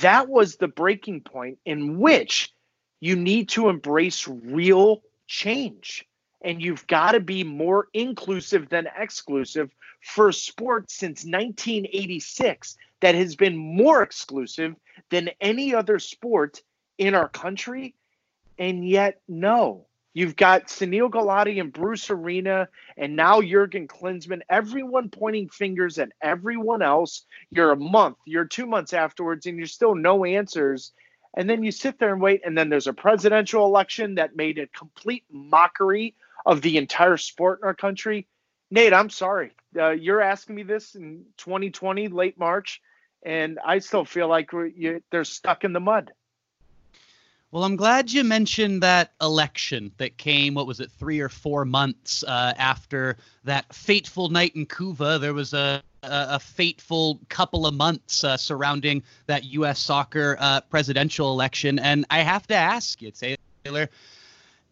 that 0.00 0.28
was 0.28 0.56
the 0.56 0.68
breaking 0.68 1.22
point 1.22 1.58
in 1.64 1.98
which 1.98 2.52
you 3.00 3.16
need 3.16 3.48
to 3.50 3.68
embrace 3.68 4.28
real 4.28 5.02
change 5.26 6.06
and 6.44 6.62
you've 6.62 6.86
got 6.86 7.12
to 7.12 7.20
be 7.20 7.42
more 7.42 7.88
inclusive 7.94 8.68
than 8.68 8.86
exclusive 8.96 9.70
for 10.04 10.28
a 10.28 10.32
sport 10.32 10.90
since 10.90 11.24
1986 11.24 12.76
that 13.00 13.14
has 13.14 13.34
been 13.36 13.56
more 13.56 14.02
exclusive 14.02 14.76
than 15.10 15.30
any 15.40 15.74
other 15.74 15.98
sport 15.98 16.62
in 16.98 17.14
our 17.14 17.28
country. 17.28 17.94
And 18.58 18.86
yet, 18.86 19.20
no. 19.26 19.86
You've 20.12 20.36
got 20.36 20.68
Sunil 20.68 21.10
Gulati 21.10 21.60
and 21.60 21.72
Bruce 21.72 22.08
Arena, 22.08 22.68
and 22.96 23.16
now 23.16 23.40
Jurgen 23.40 23.88
Klinsmann, 23.88 24.42
everyone 24.48 25.08
pointing 25.08 25.48
fingers 25.48 25.98
at 25.98 26.12
everyone 26.20 26.82
else. 26.82 27.24
You're 27.50 27.72
a 27.72 27.76
month, 27.76 28.18
you're 28.24 28.44
two 28.44 28.66
months 28.66 28.92
afterwards, 28.92 29.46
and 29.46 29.58
you're 29.58 29.66
still 29.66 29.96
no 29.96 30.24
answers. 30.24 30.92
And 31.36 31.50
then 31.50 31.64
you 31.64 31.72
sit 31.72 31.98
there 31.98 32.12
and 32.12 32.22
wait, 32.22 32.42
and 32.44 32.56
then 32.56 32.68
there's 32.68 32.86
a 32.86 32.92
presidential 32.92 33.64
election 33.64 34.14
that 34.16 34.36
made 34.36 34.58
a 34.58 34.68
complete 34.68 35.24
mockery 35.32 36.14
of 36.46 36.62
the 36.62 36.76
entire 36.76 37.16
sport 37.16 37.60
in 37.62 37.66
our 37.66 37.74
country. 37.74 38.28
Nate, 38.70 38.92
I'm 38.92 39.10
sorry. 39.10 39.52
Uh, 39.76 39.90
you're 39.90 40.20
asking 40.20 40.56
me 40.56 40.62
this 40.62 40.94
in 40.94 41.24
2020, 41.38 42.08
late 42.08 42.38
March, 42.38 42.80
and 43.22 43.58
I 43.64 43.78
still 43.78 44.04
feel 44.04 44.28
like 44.28 44.52
you, 44.52 45.02
they're 45.10 45.24
stuck 45.24 45.64
in 45.64 45.72
the 45.72 45.80
mud. 45.80 46.12
Well, 47.54 47.62
I'm 47.62 47.76
glad 47.76 48.10
you 48.10 48.24
mentioned 48.24 48.82
that 48.82 49.12
election 49.20 49.92
that 49.98 50.18
came, 50.18 50.54
what 50.54 50.66
was 50.66 50.80
it, 50.80 50.90
three 50.90 51.20
or 51.20 51.28
four 51.28 51.64
months 51.64 52.24
uh, 52.24 52.52
after 52.58 53.16
that 53.44 53.72
fateful 53.72 54.28
night 54.28 54.56
in 54.56 54.66
Couva. 54.66 55.20
There 55.20 55.34
was 55.34 55.54
a, 55.54 55.80
a, 56.02 56.26
a 56.30 56.40
fateful 56.40 57.20
couple 57.28 57.64
of 57.64 57.74
months 57.74 58.24
uh, 58.24 58.36
surrounding 58.36 59.04
that 59.26 59.44
U.S. 59.44 59.78
soccer 59.78 60.36
uh, 60.40 60.62
presidential 60.62 61.30
election. 61.30 61.78
And 61.78 62.04
I 62.10 62.22
have 62.22 62.44
to 62.48 62.56
ask 62.56 63.00
you, 63.00 63.12
Taylor, 63.12 63.88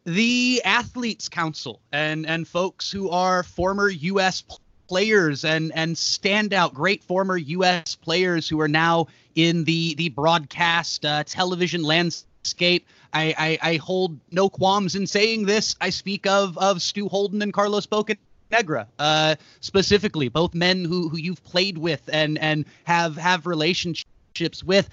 the 0.04 0.60
athletes 0.64 1.28
council 1.28 1.80
and 1.92 2.26
and 2.26 2.46
folks 2.46 2.90
who 2.90 3.10
are 3.10 3.42
former 3.42 3.88
US 3.88 4.42
players 4.88 5.44
and 5.44 5.72
and 5.74 5.94
standout 5.96 6.74
great 6.74 7.02
former 7.04 7.36
US 7.36 7.94
players 7.94 8.48
who 8.48 8.60
are 8.60 8.68
now 8.68 9.06
in 9.34 9.64
the 9.64 9.94
the 9.94 10.08
broadcast 10.10 11.04
uh, 11.04 11.24
television 11.24 11.82
landscape. 11.82 12.86
I, 13.14 13.34
I, 13.62 13.72
I 13.72 13.76
hold 13.76 14.18
no 14.30 14.48
qualms 14.48 14.94
in 14.94 15.06
saying 15.06 15.44
this. 15.46 15.76
I 15.80 15.90
speak 15.90 16.26
of 16.26 16.58
of 16.58 16.82
Stu 16.82 17.08
Holden 17.08 17.42
and 17.42 17.52
Carlos 17.52 17.86
Bocanegra 17.86 18.86
uh, 18.98 19.36
specifically 19.60 20.28
both 20.28 20.54
men 20.54 20.84
who 20.84 21.08
who 21.08 21.16
you've 21.16 21.44
played 21.44 21.78
with 21.78 22.08
and 22.12 22.38
and 22.38 22.64
have 22.84 23.16
have 23.16 23.46
relationships 23.46 24.64
with 24.64 24.88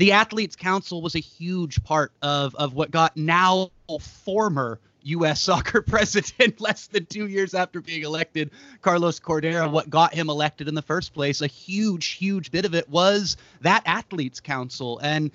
the 0.00 0.12
athletes 0.12 0.56
council 0.56 1.02
was 1.02 1.14
a 1.14 1.20
huge 1.20 1.84
part 1.84 2.10
of 2.22 2.54
of 2.54 2.72
what 2.72 2.90
got 2.90 3.18
now 3.18 3.70
former 4.00 4.80
U.S. 5.02 5.42
soccer 5.42 5.82
president 5.82 6.58
less 6.60 6.86
than 6.86 7.04
two 7.04 7.26
years 7.26 7.52
after 7.52 7.82
being 7.82 8.02
elected, 8.02 8.50
Carlos 8.80 9.20
Cordeiro. 9.20 9.70
What 9.70 9.90
got 9.90 10.14
him 10.14 10.30
elected 10.30 10.68
in 10.68 10.74
the 10.74 10.80
first 10.80 11.12
place, 11.12 11.42
a 11.42 11.46
huge, 11.46 12.06
huge 12.12 12.50
bit 12.50 12.64
of 12.64 12.74
it 12.74 12.88
was 12.88 13.36
that 13.60 13.82
athletes 13.84 14.40
council. 14.40 14.98
And 15.02 15.30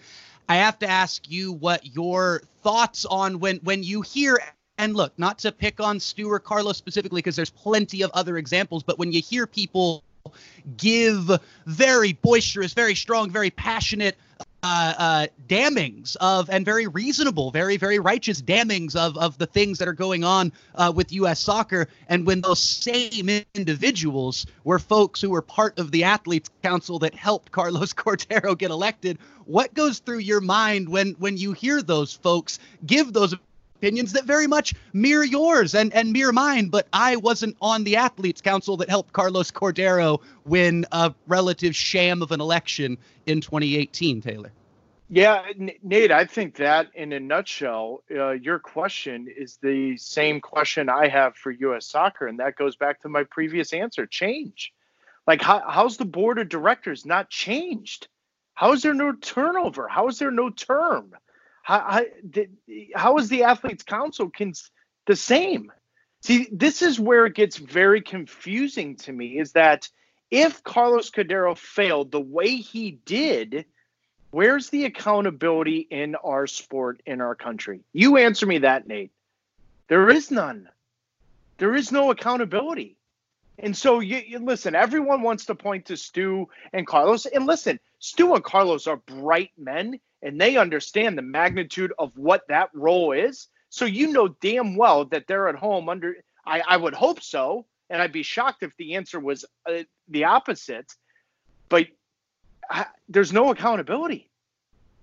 I 0.50 0.56
have 0.56 0.80
to 0.80 0.90
ask 0.90 1.30
you 1.30 1.52
what 1.52 1.86
your 1.96 2.42
thoughts 2.64 3.06
on 3.06 3.40
when 3.40 3.58
when 3.58 3.84
you 3.84 4.02
hear 4.02 4.40
and 4.80 4.96
look, 4.96 5.14
not 5.20 5.38
to 5.40 5.52
pick 5.52 5.80
on 5.80 6.00
Stu 6.00 6.28
or 6.28 6.40
Carlos 6.40 6.76
specifically, 6.76 7.20
because 7.20 7.36
there's 7.36 7.52
plenty 7.52 8.02
of 8.02 8.10
other 8.16 8.36
examples, 8.36 8.82
but 8.82 8.98
when 8.98 9.12
you 9.12 9.22
hear 9.22 9.46
people 9.46 10.04
give 10.76 11.30
very 11.68 12.14
boisterous, 12.14 12.74
very 12.74 12.96
strong, 12.96 13.30
very 13.30 13.52
passionate 13.52 14.18
uh, 14.66 14.94
uh, 14.98 15.28
damnings 15.46 16.16
of 16.20 16.50
and 16.50 16.66
very 16.66 16.88
reasonable, 16.88 17.52
very 17.52 17.78
very 17.78 18.00
righteous 18.00 18.42
damnings 18.42 18.96
of 18.96 19.16
of 19.16 19.38
the 19.38 19.46
things 19.46 19.78
that 19.78 19.88
are 19.88 19.94
going 19.94 20.24
on 20.24 20.52
uh, 20.74 20.92
with 20.94 21.12
U.S. 21.12 21.40
soccer. 21.40 21.88
And 22.10 22.26
when 22.26 22.42
those 22.42 22.60
same 22.60 23.30
individuals 23.54 24.48
were 24.64 24.80
folks 24.80 25.22
who 25.22 25.30
were 25.30 25.44
part 25.44 25.78
of 25.78 25.92
the 25.92 26.04
athletes 26.04 26.50
council 26.64 26.98
that 27.00 27.14
helped 27.14 27.52
Carlos 27.52 27.94
Cordeiro 28.02 28.58
get 28.58 28.72
elected, 28.72 29.20
what 29.46 29.72
goes 29.76 30.00
through 30.00 30.20
your 30.20 30.42
mind 30.42 30.90
when 30.90 31.12
when 31.20 31.38
you 31.38 31.54
hear 31.54 31.84
those 31.84 32.14
folks 32.14 32.58
give 32.88 33.14
those 33.14 33.36
opinions 33.86 34.14
that 34.14 34.26
very 34.26 34.48
much 34.48 34.74
mirror 34.94 35.24
yours 35.24 35.76
and, 35.76 35.94
and 35.94 36.12
mirror 36.12 36.34
mine, 36.34 36.70
but 36.70 36.88
I 36.92 37.18
wasn't 37.18 37.56
on 37.62 37.84
the 37.84 37.98
athletes 37.98 38.42
council 38.42 38.78
that 38.78 38.90
helped 38.90 39.14
Carlos 39.14 39.52
Cordeiro 39.52 40.22
win 40.44 40.88
a 40.92 41.14
relative 41.28 41.76
sham 41.76 42.24
of 42.24 42.32
an 42.32 42.42
election 42.42 42.98
in 43.28 43.42
2018, 43.42 44.22
Taylor. 44.22 44.52
Yeah, 45.08 45.44
Nate, 45.84 46.12
I 46.12 46.26
think 46.26 46.56
that 46.56 46.88
in 46.96 47.14
a 47.14 47.20
nutshell, 47.20 48.04
uh, 48.10 48.32
your 48.32 48.58
question 48.58 49.28
is 49.28 49.60
the 49.62 49.98
same 49.98 50.42
question 50.42 50.90
I 50.90 51.08
have 51.08 51.36
for 51.36 51.52
U.S. 51.52 51.86
soccer. 51.86 52.26
And 52.26 52.40
that 52.40 52.56
goes 52.56 52.76
back 52.76 53.02
to 53.02 53.10
my 53.10 53.24
previous 53.24 53.72
answer 53.72 54.08
change. 54.08 54.74
Like, 55.28 55.44
how, 55.44 55.62
how's 55.70 55.98
the 55.98 56.06
board 56.06 56.40
of 56.40 56.50
directors 56.50 57.06
not 57.06 57.30
changed? 57.30 58.08
How 58.56 58.74
is 58.74 58.82
there 58.82 58.96
no 58.96 59.12
turnover? 59.12 59.88
How 59.88 60.08
is 60.08 60.18
there 60.18 60.32
no 60.32 60.50
term? 60.50 61.14
How, 61.66 61.80
how, 61.80 62.42
how 62.94 63.18
is 63.18 63.28
the 63.28 63.42
athletes 63.42 63.82
council 63.82 64.30
cons- 64.30 64.70
the 65.08 65.16
same? 65.16 65.72
See, 66.22 66.48
this 66.52 66.84
is 66.84 67.00
where 67.00 67.26
it 67.26 67.34
gets 67.34 67.58
very 67.58 68.02
confusing 68.02 68.98
to 68.98 69.12
me 69.12 69.40
is 69.40 69.54
that 69.54 69.90
if 70.30 70.64
Carlos 70.64 71.10
Cordeiro 71.10 71.58
failed 71.58 72.12
the 72.12 72.22
way 72.22 72.58
he 72.58 72.92
did, 72.92 73.66
where's 74.30 74.70
the 74.70 74.86
accountability 74.86 75.88
in 75.90 76.14
our 76.14 76.46
sport 76.46 77.02
in 77.04 77.20
our 77.20 77.34
country? 77.34 77.80
You 77.94 78.18
answer 78.18 78.46
me 78.46 78.60
that, 78.60 78.88
Nate. 78.88 79.12
There 79.88 80.12
is 80.12 80.30
none. 80.30 80.70
There 81.58 81.74
is 81.74 81.92
no 81.92 82.12
accountability. 82.12 82.96
And 83.58 83.76
so 83.76 84.02
you, 84.02 84.18
you, 84.18 84.38
listen, 84.38 84.76
everyone 84.76 85.24
wants 85.24 85.46
to 85.46 85.56
point 85.56 85.86
to 85.86 85.98
Stu 85.98 86.48
and 86.74 86.86
Carlos. 86.86 87.26
And 87.26 87.48
listen, 87.48 87.80
Stu 87.98 88.36
and 88.36 88.44
Carlos 88.44 88.86
are 88.86 88.98
bright 88.98 89.50
men 89.58 90.00
and 90.26 90.42
they 90.42 90.58
understand 90.58 91.18
the 91.18 91.22
magnitude 91.22 91.94
of 92.00 92.12
what 92.18 92.42
that 92.50 92.70
role 92.74 93.12
is. 93.12 93.48
So 93.70 93.86
you 93.86 94.12
know 94.12 94.28
damn 94.28 94.76
well 94.76 95.06
that 95.06 95.28
they're 95.28 95.48
at 95.48 95.56
home 95.56 95.88
under. 95.88 96.16
I, 96.46 96.62
I 96.68 96.78
would 96.78 96.96
hope 96.96 97.22
so, 97.22 97.68
and 97.90 98.02
I'd 98.02 98.12
be 98.12 98.24
shocked 98.24 98.64
if 98.64 98.76
the 98.78 98.96
answer 98.96 99.20
was 99.20 99.46
uh, 99.70 99.84
the 100.10 100.24
opposite. 100.26 100.92
But 101.70 101.88
I, 102.70 102.88
there's 103.08 103.32
no 103.32 103.52
accountability. 103.52 104.32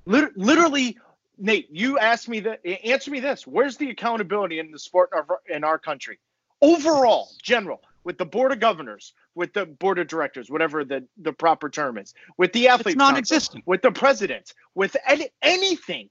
Liter- 0.07 0.33
literally, 0.35 0.99
Nate, 1.39 1.69
you 1.71 1.99
asked 1.99 2.29
me 2.29 2.41
that. 2.41 2.67
Answer 2.67 3.13
me 3.13 3.21
this: 3.21 3.47
Where's 3.47 3.77
the 3.77 3.91
accountability 3.91 4.59
in 4.59 4.73
the 4.73 4.79
sport 4.79 5.11
in 5.13 5.19
our, 5.19 5.41
in 5.49 5.65
our 5.65 5.79
country, 5.79 6.19
overall, 6.61 7.29
general, 7.41 7.81
with 8.03 8.19
the 8.19 8.27
board 8.27 8.51
of 8.51 8.59
governors, 8.59 9.13
with 9.35 9.53
the 9.53 9.67
board 9.67 9.99
of 9.99 10.09
directors, 10.09 10.51
whatever 10.51 10.85
the 10.85 11.07
the 11.19 11.33
proper 11.33 11.71
term 11.71 11.99
is, 11.99 12.15
with 12.37 12.53
the 12.53 12.69
athletes, 12.69 12.95
it's 12.95 12.97
non-existent, 12.97 13.65
council, 13.65 13.71
with 13.71 13.83
the 13.83 13.93
president, 13.93 14.53
with 14.75 14.97
any, 15.07 15.29
anything, 15.41 16.11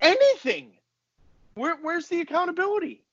anything. 0.00 0.72
Where, 1.54 1.76
where's 1.82 2.08
the 2.08 2.20
accountability? 2.20 3.04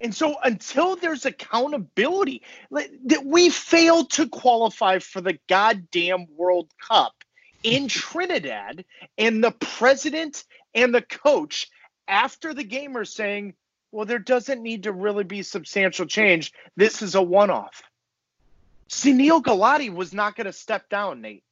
And 0.00 0.14
so 0.14 0.36
until 0.42 0.96
there's 0.96 1.24
accountability, 1.24 2.42
that 2.70 3.24
we 3.24 3.50
failed 3.50 4.10
to 4.12 4.28
qualify 4.28 4.98
for 4.98 5.20
the 5.20 5.38
goddamn 5.48 6.26
World 6.36 6.68
Cup 6.86 7.14
in 7.62 7.88
Trinidad, 7.88 8.84
and 9.16 9.42
the 9.42 9.52
president 9.52 10.44
and 10.74 10.94
the 10.94 11.02
coach 11.02 11.68
after 12.06 12.54
the 12.54 12.64
game 12.64 12.96
are 12.96 13.04
saying, 13.04 13.54
well, 13.90 14.04
there 14.04 14.18
doesn't 14.18 14.62
need 14.62 14.82
to 14.82 14.92
really 14.92 15.24
be 15.24 15.42
substantial 15.42 16.06
change. 16.06 16.52
This 16.76 17.00
is 17.02 17.14
a 17.14 17.22
one 17.22 17.50
off. 17.50 17.82
Sunil 18.88 19.42
Gulati 19.42 19.92
was 19.92 20.12
not 20.12 20.36
going 20.36 20.46
to 20.46 20.52
step 20.52 20.88
down, 20.88 21.20
Nate. 21.20 21.44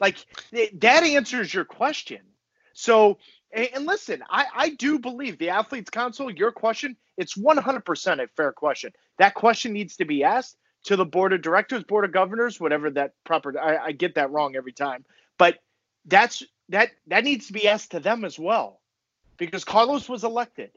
Like 0.00 0.18
that 0.52 1.04
answers 1.04 1.52
your 1.52 1.64
question. 1.64 2.20
So, 2.72 3.18
and 3.52 3.86
listen, 3.86 4.22
I, 4.28 4.46
I 4.54 4.68
do 4.70 4.98
believe 4.98 5.38
the 5.38 5.50
Athletes 5.50 5.90
Council, 5.90 6.30
your 6.30 6.50
question, 6.50 6.96
it's 7.16 7.38
100% 7.38 8.22
a 8.22 8.26
fair 8.36 8.52
question. 8.52 8.92
That 9.18 9.34
question 9.34 9.72
needs 9.72 9.96
to 9.98 10.04
be 10.04 10.24
asked 10.24 10.56
to 10.84 10.96
the 10.96 11.04
board 11.04 11.32
of 11.32 11.42
directors, 11.42 11.84
board 11.84 12.04
of 12.04 12.12
governors, 12.12 12.60
whatever 12.60 12.90
that 12.90 13.14
proper. 13.24 13.58
I, 13.58 13.76
I 13.76 13.92
get 13.92 14.16
that 14.16 14.30
wrong 14.30 14.56
every 14.56 14.72
time, 14.72 15.04
but 15.38 15.58
that's 16.06 16.42
that 16.68 16.90
that 17.06 17.24
needs 17.24 17.46
to 17.46 17.52
be 17.52 17.68
asked 17.68 17.92
to 17.92 18.00
them 18.00 18.24
as 18.24 18.38
well, 18.38 18.80
because 19.38 19.64
Carlos 19.64 20.08
was 20.08 20.24
elected. 20.24 20.70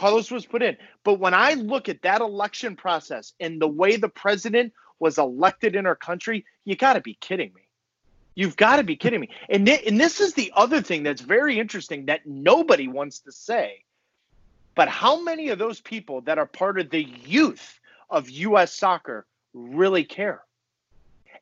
Carlos 0.00 0.30
was 0.30 0.46
put 0.46 0.62
in. 0.62 0.78
But 1.04 1.20
when 1.20 1.34
I 1.34 1.54
look 1.54 1.90
at 1.90 2.00
that 2.02 2.22
election 2.22 2.74
process 2.74 3.34
and 3.38 3.60
the 3.60 3.68
way 3.68 3.96
the 3.96 4.08
president 4.08 4.72
was 4.98 5.18
elected 5.18 5.76
in 5.76 5.84
our 5.84 5.94
country, 5.94 6.46
you 6.64 6.74
got 6.74 6.94
to 6.94 7.02
be 7.02 7.18
kidding 7.20 7.52
me. 7.54 7.62
You've 8.34 8.56
got 8.56 8.76
to 8.76 8.82
be 8.82 8.96
kidding 8.96 9.20
me. 9.20 9.28
And, 9.50 9.66
th- 9.66 9.86
and 9.86 10.00
this 10.00 10.20
is 10.20 10.32
the 10.32 10.52
other 10.56 10.80
thing 10.80 11.02
that's 11.02 11.20
very 11.20 11.58
interesting 11.58 12.06
that 12.06 12.20
nobody 12.24 12.88
wants 12.88 13.20
to 13.20 13.32
say. 13.32 13.84
But 14.74 14.88
how 14.88 15.20
many 15.20 15.50
of 15.50 15.58
those 15.58 15.80
people 15.80 16.22
that 16.22 16.38
are 16.38 16.46
part 16.46 16.80
of 16.80 16.88
the 16.88 17.04
youth 17.04 17.78
of 18.08 18.30
U.S. 18.30 18.72
soccer 18.72 19.26
really 19.52 20.04
care. 20.04 20.42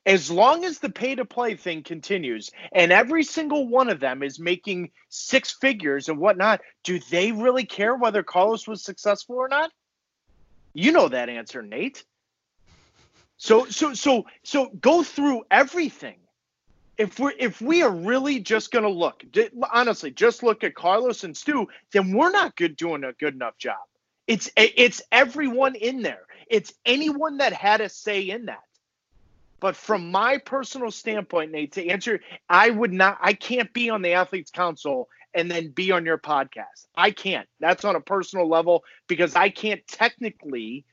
As 0.08 0.30
long 0.30 0.64
as 0.64 0.78
the 0.78 0.88
pay 0.88 1.16
to 1.16 1.26
play 1.26 1.54
thing 1.54 1.82
continues 1.82 2.50
and 2.72 2.90
every 2.90 3.22
single 3.22 3.68
one 3.68 3.90
of 3.90 4.00
them 4.00 4.22
is 4.22 4.40
making 4.40 4.90
six 5.10 5.52
figures 5.52 6.08
and 6.08 6.18
whatnot, 6.18 6.62
do 6.82 6.98
they 7.10 7.30
really 7.30 7.66
care 7.66 7.94
whether 7.94 8.22
Carlos 8.22 8.66
was 8.66 8.82
successful 8.82 9.36
or 9.36 9.48
not? 9.48 9.70
You 10.72 10.92
know 10.92 11.08
that 11.08 11.28
answer, 11.28 11.60
Nate. 11.60 12.04
So 13.36 13.66
so 13.66 13.92
so 13.92 14.24
so 14.42 14.70
go 14.80 15.02
through 15.02 15.44
everything. 15.50 16.16
If 16.96 17.20
we're 17.20 17.34
if 17.38 17.60
we 17.60 17.82
are 17.82 17.94
really 17.94 18.40
just 18.40 18.72
to 18.72 18.88
look 18.88 19.22
honestly, 19.70 20.10
just 20.10 20.42
look 20.42 20.64
at 20.64 20.74
Carlos 20.74 21.22
and 21.22 21.36
Stu, 21.36 21.68
then 21.92 22.12
we're 22.12 22.30
not 22.30 22.56
good 22.56 22.76
doing 22.76 23.04
a 23.04 23.12
good 23.12 23.34
enough 23.34 23.58
job. 23.58 23.76
It's 24.26 24.50
it's 24.56 25.02
everyone 25.12 25.74
in 25.74 26.00
there. 26.00 26.22
It's 26.48 26.72
anyone 26.86 27.36
that 27.38 27.52
had 27.52 27.82
a 27.82 27.90
say 27.90 28.22
in 28.22 28.46
that. 28.46 28.62
But 29.60 29.76
from 29.76 30.10
my 30.10 30.38
personal 30.38 30.90
standpoint, 30.90 31.50
Nate, 31.50 31.72
to 31.72 31.88
answer, 31.88 32.20
I 32.48 32.70
would 32.70 32.92
not, 32.92 33.18
I 33.20 33.32
can't 33.32 33.72
be 33.72 33.90
on 33.90 34.02
the 34.02 34.12
Athletes 34.12 34.50
Council 34.50 35.08
and 35.34 35.50
then 35.50 35.70
be 35.70 35.90
on 35.90 36.04
your 36.04 36.18
podcast. 36.18 36.86
I 36.96 37.10
can't. 37.10 37.48
That's 37.60 37.84
on 37.84 37.96
a 37.96 38.00
personal 38.00 38.48
level 38.48 38.84
because 39.08 39.34
I 39.34 39.48
can't 39.48 39.86
technically, 39.86 40.84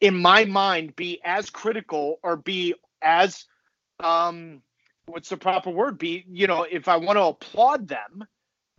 in 0.00 0.16
my 0.16 0.44
mind, 0.44 0.96
be 0.96 1.20
as 1.24 1.50
critical 1.50 2.18
or 2.22 2.36
be 2.36 2.74
as, 3.00 3.44
um, 4.00 4.62
what's 5.06 5.28
the 5.28 5.36
proper 5.36 5.70
word? 5.70 5.98
Be, 5.98 6.24
you 6.30 6.46
know, 6.46 6.64
if 6.64 6.88
I 6.88 6.96
want 6.96 7.16
to 7.16 7.24
applaud 7.24 7.88
them, 7.88 8.24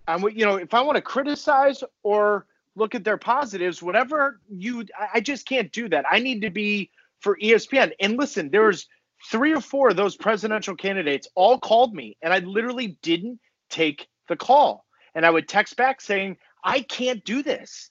I'm, 0.07 0.23
you 0.29 0.45
know, 0.45 0.55
if 0.57 0.73
I 0.73 0.81
want 0.81 0.97
to 0.97 1.01
criticize 1.01 1.83
or 2.03 2.45
look 2.75 2.95
at 2.95 3.03
their 3.03 3.17
positives, 3.17 3.81
whatever 3.81 4.39
you, 4.49 4.85
I 5.13 5.21
just 5.21 5.45
can't 5.45 5.71
do 5.71 5.87
that. 5.89 6.05
I 6.09 6.19
need 6.19 6.41
to 6.41 6.49
be 6.49 6.89
for 7.19 7.37
ESPN. 7.37 7.91
And 7.99 8.17
listen, 8.17 8.49
there's 8.49 8.87
three 9.29 9.53
or 9.53 9.61
four 9.61 9.89
of 9.89 9.95
those 9.95 10.15
presidential 10.15 10.75
candidates 10.75 11.27
all 11.35 11.59
called 11.59 11.93
me, 11.93 12.17
and 12.21 12.33
I 12.33 12.39
literally 12.39 12.97
didn't 13.01 13.39
take 13.69 14.07
the 14.27 14.35
call. 14.35 14.85
And 15.13 15.25
I 15.25 15.29
would 15.29 15.47
text 15.47 15.75
back 15.75 16.01
saying, 16.01 16.37
I 16.63 16.81
can't 16.81 17.23
do 17.23 17.43
this. 17.43 17.89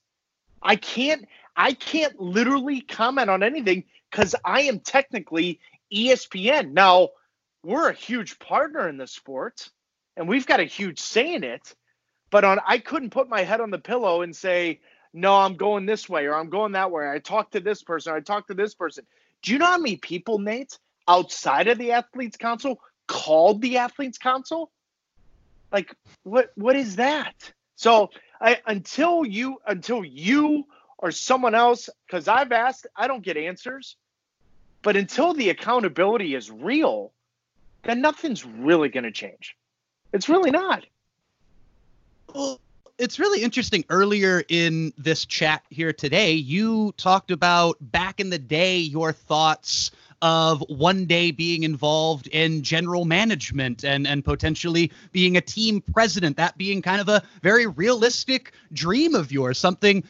I 0.62 0.76
can't, 0.76 1.26
I 1.56 1.72
can't 1.72 2.18
literally 2.18 2.80
comment 2.80 3.30
on 3.30 3.42
anything 3.42 3.84
because 4.10 4.34
I 4.44 4.62
am 4.62 4.80
technically 4.80 5.60
ESPN. 5.92 6.72
Now, 6.72 7.10
we're 7.62 7.88
a 7.88 7.94
huge 7.94 8.38
partner 8.38 8.88
in 8.88 8.96
the 8.96 9.06
sport 9.06 9.68
and 10.16 10.28
we've 10.28 10.46
got 10.46 10.60
a 10.60 10.64
huge 10.64 10.98
say 10.98 11.34
in 11.34 11.44
it. 11.44 11.74
But 12.30 12.44
on 12.44 12.60
I 12.66 12.78
couldn't 12.78 13.10
put 13.10 13.28
my 13.28 13.42
head 13.42 13.60
on 13.60 13.70
the 13.70 13.78
pillow 13.78 14.22
and 14.22 14.34
say, 14.34 14.80
no, 15.12 15.34
I'm 15.34 15.56
going 15.56 15.86
this 15.86 16.08
way 16.08 16.26
or 16.26 16.34
I'm 16.34 16.50
going 16.50 16.72
that 16.72 16.90
way. 16.90 17.10
I 17.10 17.18
talked 17.18 17.52
to 17.52 17.60
this 17.60 17.82
person, 17.82 18.14
I 18.14 18.20
talked 18.20 18.48
to 18.48 18.54
this 18.54 18.74
person. 18.74 19.04
Do 19.42 19.52
you 19.52 19.58
know 19.58 19.66
how 19.66 19.78
many 19.78 19.96
people, 19.96 20.38
Nate, 20.38 20.78
outside 21.08 21.68
of 21.68 21.78
the 21.78 21.92
athletes 21.92 22.36
council 22.36 22.80
called 23.06 23.62
the 23.62 23.78
athletes 23.78 24.18
council? 24.18 24.70
Like 25.72 25.94
what 26.22 26.50
what 26.54 26.76
is 26.76 26.96
that? 26.96 27.52
So 27.76 28.10
I 28.40 28.58
until 28.66 29.24
you 29.24 29.58
until 29.66 30.04
you 30.04 30.66
or 30.98 31.10
someone 31.10 31.54
else, 31.54 31.88
because 32.06 32.28
I've 32.28 32.52
asked, 32.52 32.86
I 32.94 33.06
don't 33.06 33.22
get 33.22 33.36
answers. 33.36 33.96
But 34.82 34.96
until 34.96 35.34
the 35.34 35.50
accountability 35.50 36.34
is 36.34 36.50
real, 36.50 37.12
then 37.82 38.00
nothing's 38.00 38.44
really 38.44 38.88
going 38.88 39.04
to 39.04 39.10
change. 39.10 39.56
It's 40.12 40.28
really 40.28 40.50
not. 40.50 40.84
Well, 42.34 42.60
it's 42.98 43.18
really 43.18 43.42
interesting. 43.42 43.84
Earlier 43.88 44.44
in 44.48 44.92
this 44.98 45.24
chat 45.24 45.62
here 45.70 45.92
today, 45.92 46.32
you 46.32 46.92
talked 46.96 47.30
about 47.30 47.76
back 47.80 48.20
in 48.20 48.30
the 48.30 48.38
day 48.38 48.78
your 48.78 49.12
thoughts 49.12 49.90
of 50.22 50.62
one 50.68 51.06
day 51.06 51.30
being 51.30 51.62
involved 51.62 52.26
in 52.28 52.62
general 52.62 53.04
management 53.04 53.84
and 53.84 54.06
and 54.06 54.24
potentially 54.24 54.90
being 55.12 55.36
a 55.36 55.40
team 55.40 55.80
president 55.80 56.36
that 56.36 56.56
being 56.58 56.82
kind 56.82 57.00
of 57.00 57.08
a 57.08 57.22
very 57.42 57.66
realistic 57.66 58.52
dream 58.72 59.14
of 59.14 59.32
yours 59.32 59.58
something 59.58 60.04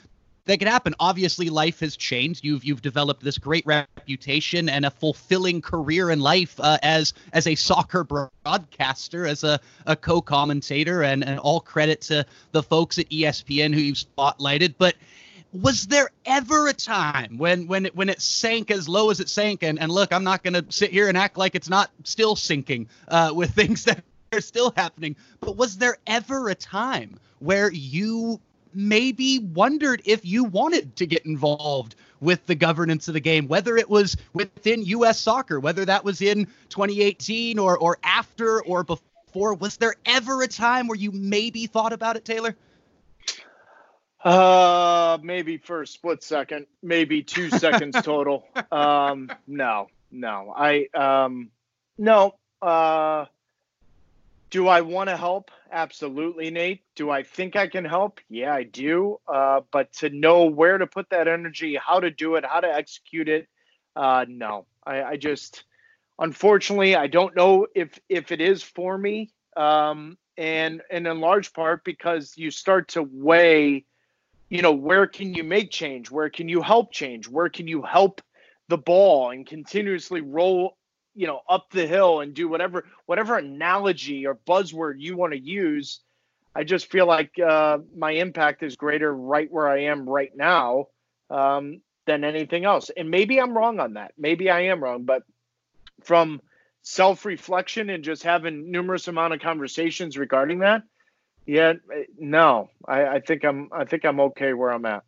that 0.50 0.58
could 0.58 0.68
happen. 0.68 0.94
Obviously, 0.98 1.48
life 1.48 1.80
has 1.80 1.96
changed. 1.96 2.44
You've 2.44 2.64
you've 2.64 2.82
developed 2.82 3.22
this 3.22 3.38
great 3.38 3.64
reputation 3.66 4.68
and 4.68 4.84
a 4.84 4.90
fulfilling 4.90 5.60
career 5.60 6.10
in 6.10 6.20
life 6.20 6.58
uh, 6.58 6.78
as 6.82 7.14
as 7.32 7.46
a 7.46 7.54
soccer 7.54 8.04
broadcaster, 8.04 9.26
as 9.26 9.44
a, 9.44 9.60
a 9.86 9.94
co-commentator, 9.94 11.02
and, 11.02 11.24
and 11.24 11.38
all 11.38 11.60
credit 11.60 12.00
to 12.02 12.26
the 12.52 12.62
folks 12.62 12.98
at 12.98 13.08
ESPN 13.10 13.72
who 13.72 13.80
you've 13.80 13.98
spotlighted. 13.98 14.74
But 14.76 14.96
was 15.52 15.86
there 15.86 16.10
ever 16.24 16.68
a 16.68 16.72
time 16.72 17.38
when 17.38 17.66
when 17.66 17.86
it, 17.86 17.96
when 17.96 18.08
it 18.08 18.20
sank 18.20 18.70
as 18.70 18.88
low 18.88 19.10
as 19.10 19.20
it 19.20 19.28
sank? 19.28 19.62
And 19.62 19.78
and 19.78 19.90
look, 19.90 20.12
I'm 20.12 20.24
not 20.24 20.42
going 20.42 20.54
to 20.54 20.64
sit 20.70 20.90
here 20.90 21.08
and 21.08 21.18
act 21.18 21.36
like 21.36 21.54
it's 21.54 21.68
not 21.68 21.90
still 22.04 22.36
sinking 22.36 22.88
uh, 23.08 23.32
with 23.34 23.50
things 23.50 23.84
that 23.84 24.02
are 24.32 24.40
still 24.40 24.72
happening. 24.76 25.16
But 25.40 25.56
was 25.56 25.78
there 25.78 25.96
ever 26.06 26.48
a 26.48 26.54
time 26.54 27.18
where 27.40 27.70
you 27.72 28.40
maybe 28.72 29.40
wondered 29.40 30.02
if 30.04 30.24
you 30.24 30.44
wanted 30.44 30.94
to 30.96 31.06
get 31.06 31.26
involved 31.26 31.96
with 32.20 32.46
the 32.46 32.54
governance 32.54 33.08
of 33.08 33.14
the 33.14 33.20
game, 33.20 33.48
whether 33.48 33.76
it 33.76 33.88
was 33.88 34.16
within 34.32 34.84
U.S. 34.84 35.18
soccer, 35.18 35.58
whether 35.58 35.84
that 35.84 36.04
was 36.04 36.20
in 36.22 36.46
2018 36.68 37.58
or 37.58 37.76
or 37.76 37.98
after 38.04 38.62
or 38.62 38.84
before. 38.84 39.54
Was 39.54 39.76
there 39.76 39.94
ever 40.06 40.42
a 40.42 40.48
time 40.48 40.88
where 40.88 40.98
you 40.98 41.12
maybe 41.12 41.66
thought 41.66 41.92
about 41.92 42.16
it, 42.16 42.24
Taylor? 42.24 42.56
Uh, 44.22 45.18
maybe 45.22 45.56
for 45.56 45.82
a 45.82 45.86
split 45.86 46.22
second, 46.22 46.66
maybe 46.82 47.22
two 47.22 47.50
seconds 47.58 47.96
total. 48.02 48.44
Um, 48.70 49.30
no, 49.46 49.88
no, 50.10 50.52
I 50.56 50.88
um, 50.94 51.50
no. 51.98 52.34
Uh, 52.60 53.26
do 54.50 54.66
I 54.66 54.80
want 54.80 55.08
to 55.08 55.16
help? 55.16 55.50
Absolutely, 55.70 56.50
Nate. 56.50 56.82
Do 56.96 57.08
I 57.08 57.22
think 57.22 57.54
I 57.56 57.68
can 57.68 57.84
help? 57.84 58.20
Yeah, 58.28 58.52
I 58.52 58.64
do. 58.64 59.20
Uh, 59.28 59.60
but 59.70 59.92
to 59.94 60.10
know 60.10 60.46
where 60.46 60.76
to 60.76 60.86
put 60.86 61.08
that 61.10 61.28
energy, 61.28 61.78
how 61.80 62.00
to 62.00 62.10
do 62.10 62.34
it, 62.34 62.44
how 62.44 62.60
to 62.60 62.66
execute 62.66 63.28
it, 63.28 63.48
uh, 63.94 64.26
no. 64.28 64.66
I, 64.84 65.02
I 65.02 65.16
just, 65.16 65.64
unfortunately, 66.18 66.96
I 66.96 67.06
don't 67.06 67.36
know 67.36 67.68
if 67.74 67.98
if 68.08 68.32
it 68.32 68.40
is 68.40 68.62
for 68.62 68.98
me. 68.98 69.30
Um, 69.56 70.18
and 70.36 70.80
and 70.90 71.06
in 71.06 71.20
large 71.20 71.52
part 71.52 71.84
because 71.84 72.34
you 72.36 72.50
start 72.50 72.88
to 72.88 73.02
weigh, 73.02 73.84
you 74.50 74.62
know, 74.62 74.72
where 74.72 75.06
can 75.06 75.32
you 75.32 75.44
make 75.44 75.70
change? 75.70 76.10
Where 76.10 76.28
can 76.28 76.48
you 76.48 76.60
help 76.60 76.92
change? 76.92 77.28
Where 77.28 77.48
can 77.48 77.68
you 77.68 77.82
help 77.82 78.20
the 78.68 78.76
ball 78.76 79.30
and 79.30 79.46
continuously 79.46 80.20
roll, 80.20 80.76
you 81.14 81.26
know, 81.26 81.40
up 81.48 81.70
the 81.70 81.86
hill 81.86 82.20
and 82.20 82.34
do 82.34 82.48
whatever 82.48 82.84
whatever 83.06 83.38
analogy 83.38 84.26
or 84.26 84.34
buzzword 84.34 84.94
you 84.98 85.16
want 85.16 85.32
to 85.32 85.38
use. 85.38 86.00
I 86.54 86.64
just 86.64 86.90
feel 86.90 87.06
like 87.06 87.38
uh, 87.38 87.78
my 87.96 88.12
impact 88.12 88.64
is 88.64 88.74
greater 88.76 89.14
right 89.14 89.50
where 89.50 89.68
I 89.68 89.84
am 89.84 90.08
right 90.08 90.32
now 90.34 90.86
um, 91.30 91.80
than 92.06 92.24
anything 92.24 92.64
else. 92.64 92.90
And 92.96 93.08
maybe 93.08 93.40
I'm 93.40 93.56
wrong 93.56 93.78
on 93.78 93.94
that. 93.94 94.12
Maybe 94.18 94.50
I 94.50 94.62
am 94.62 94.82
wrong, 94.82 95.04
but 95.04 95.22
from 96.02 96.40
self-reflection 96.82 97.90
and 97.90 98.02
just 98.02 98.24
having 98.24 98.72
numerous 98.72 99.06
amount 99.06 99.34
of 99.34 99.40
conversations 99.40 100.18
regarding 100.18 100.60
that 100.60 100.82
yeah 101.50 101.72
no 102.16 102.70
I, 102.86 103.06
I 103.06 103.20
think 103.20 103.44
i'm 103.44 103.68
i 103.72 103.84
think 103.84 104.04
i'm 104.04 104.20
okay 104.20 104.52
where 104.52 104.70
i'm 104.70 104.86
at. 104.86 105.02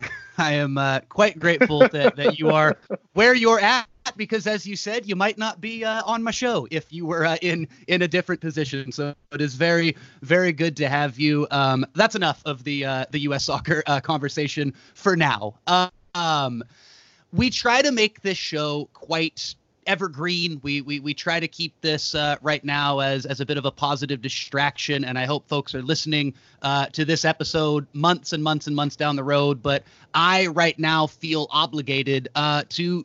I 0.38 0.52
am 0.52 0.78
uh, 0.78 1.00
quite 1.08 1.38
grateful 1.38 1.80
that, 1.88 2.16
that 2.16 2.38
you 2.38 2.50
are 2.50 2.78
where 3.14 3.34
you're 3.34 3.60
at 3.60 3.86
because 4.16 4.46
as 4.46 4.64
you 4.64 4.76
said 4.76 5.06
you 5.06 5.16
might 5.16 5.38
not 5.38 5.60
be 5.60 5.84
uh, 5.84 6.02
on 6.06 6.22
my 6.22 6.30
show 6.30 6.68
if 6.70 6.92
you 6.92 7.04
were 7.04 7.26
uh, 7.26 7.36
in 7.42 7.66
in 7.88 8.02
a 8.02 8.08
different 8.08 8.40
position. 8.40 8.92
So 8.92 9.14
it 9.32 9.40
is 9.40 9.54
very 9.56 9.96
very 10.22 10.52
good 10.52 10.76
to 10.76 10.88
have 10.88 11.18
you. 11.18 11.48
Um, 11.50 11.84
that's 11.94 12.14
enough 12.14 12.42
of 12.46 12.62
the 12.62 12.84
uh, 12.84 13.04
the 13.10 13.20
us 13.20 13.44
soccer 13.44 13.82
uh, 13.88 14.00
conversation 14.00 14.72
for 14.94 15.16
now. 15.16 15.54
Um, 16.14 16.62
we 17.32 17.50
try 17.50 17.82
to 17.82 17.90
make 17.90 18.22
this 18.22 18.38
show 18.38 18.88
quite 18.92 19.54
evergreen. 19.86 20.60
We 20.62 20.80
we 20.80 21.00
we 21.00 21.14
try 21.14 21.40
to 21.40 21.48
keep 21.48 21.80
this 21.80 22.14
uh, 22.14 22.36
right 22.42 22.64
now 22.64 23.00
as 23.00 23.26
as 23.26 23.40
a 23.40 23.46
bit 23.46 23.58
of 23.58 23.64
a 23.64 23.70
positive 23.70 24.22
distraction, 24.22 25.04
and 25.04 25.18
I 25.18 25.26
hope 25.26 25.48
folks 25.48 25.74
are 25.74 25.82
listening 25.82 26.34
uh, 26.62 26.86
to 26.86 27.04
this 27.04 27.24
episode 27.24 27.86
months 27.92 28.32
and 28.32 28.42
months 28.42 28.66
and 28.66 28.76
months 28.76 28.96
down 28.96 29.16
the 29.16 29.24
road. 29.24 29.62
But 29.62 29.84
I 30.14 30.46
right 30.48 30.78
now 30.78 31.06
feel 31.06 31.46
obligated 31.50 32.28
uh, 32.34 32.64
to 32.70 33.04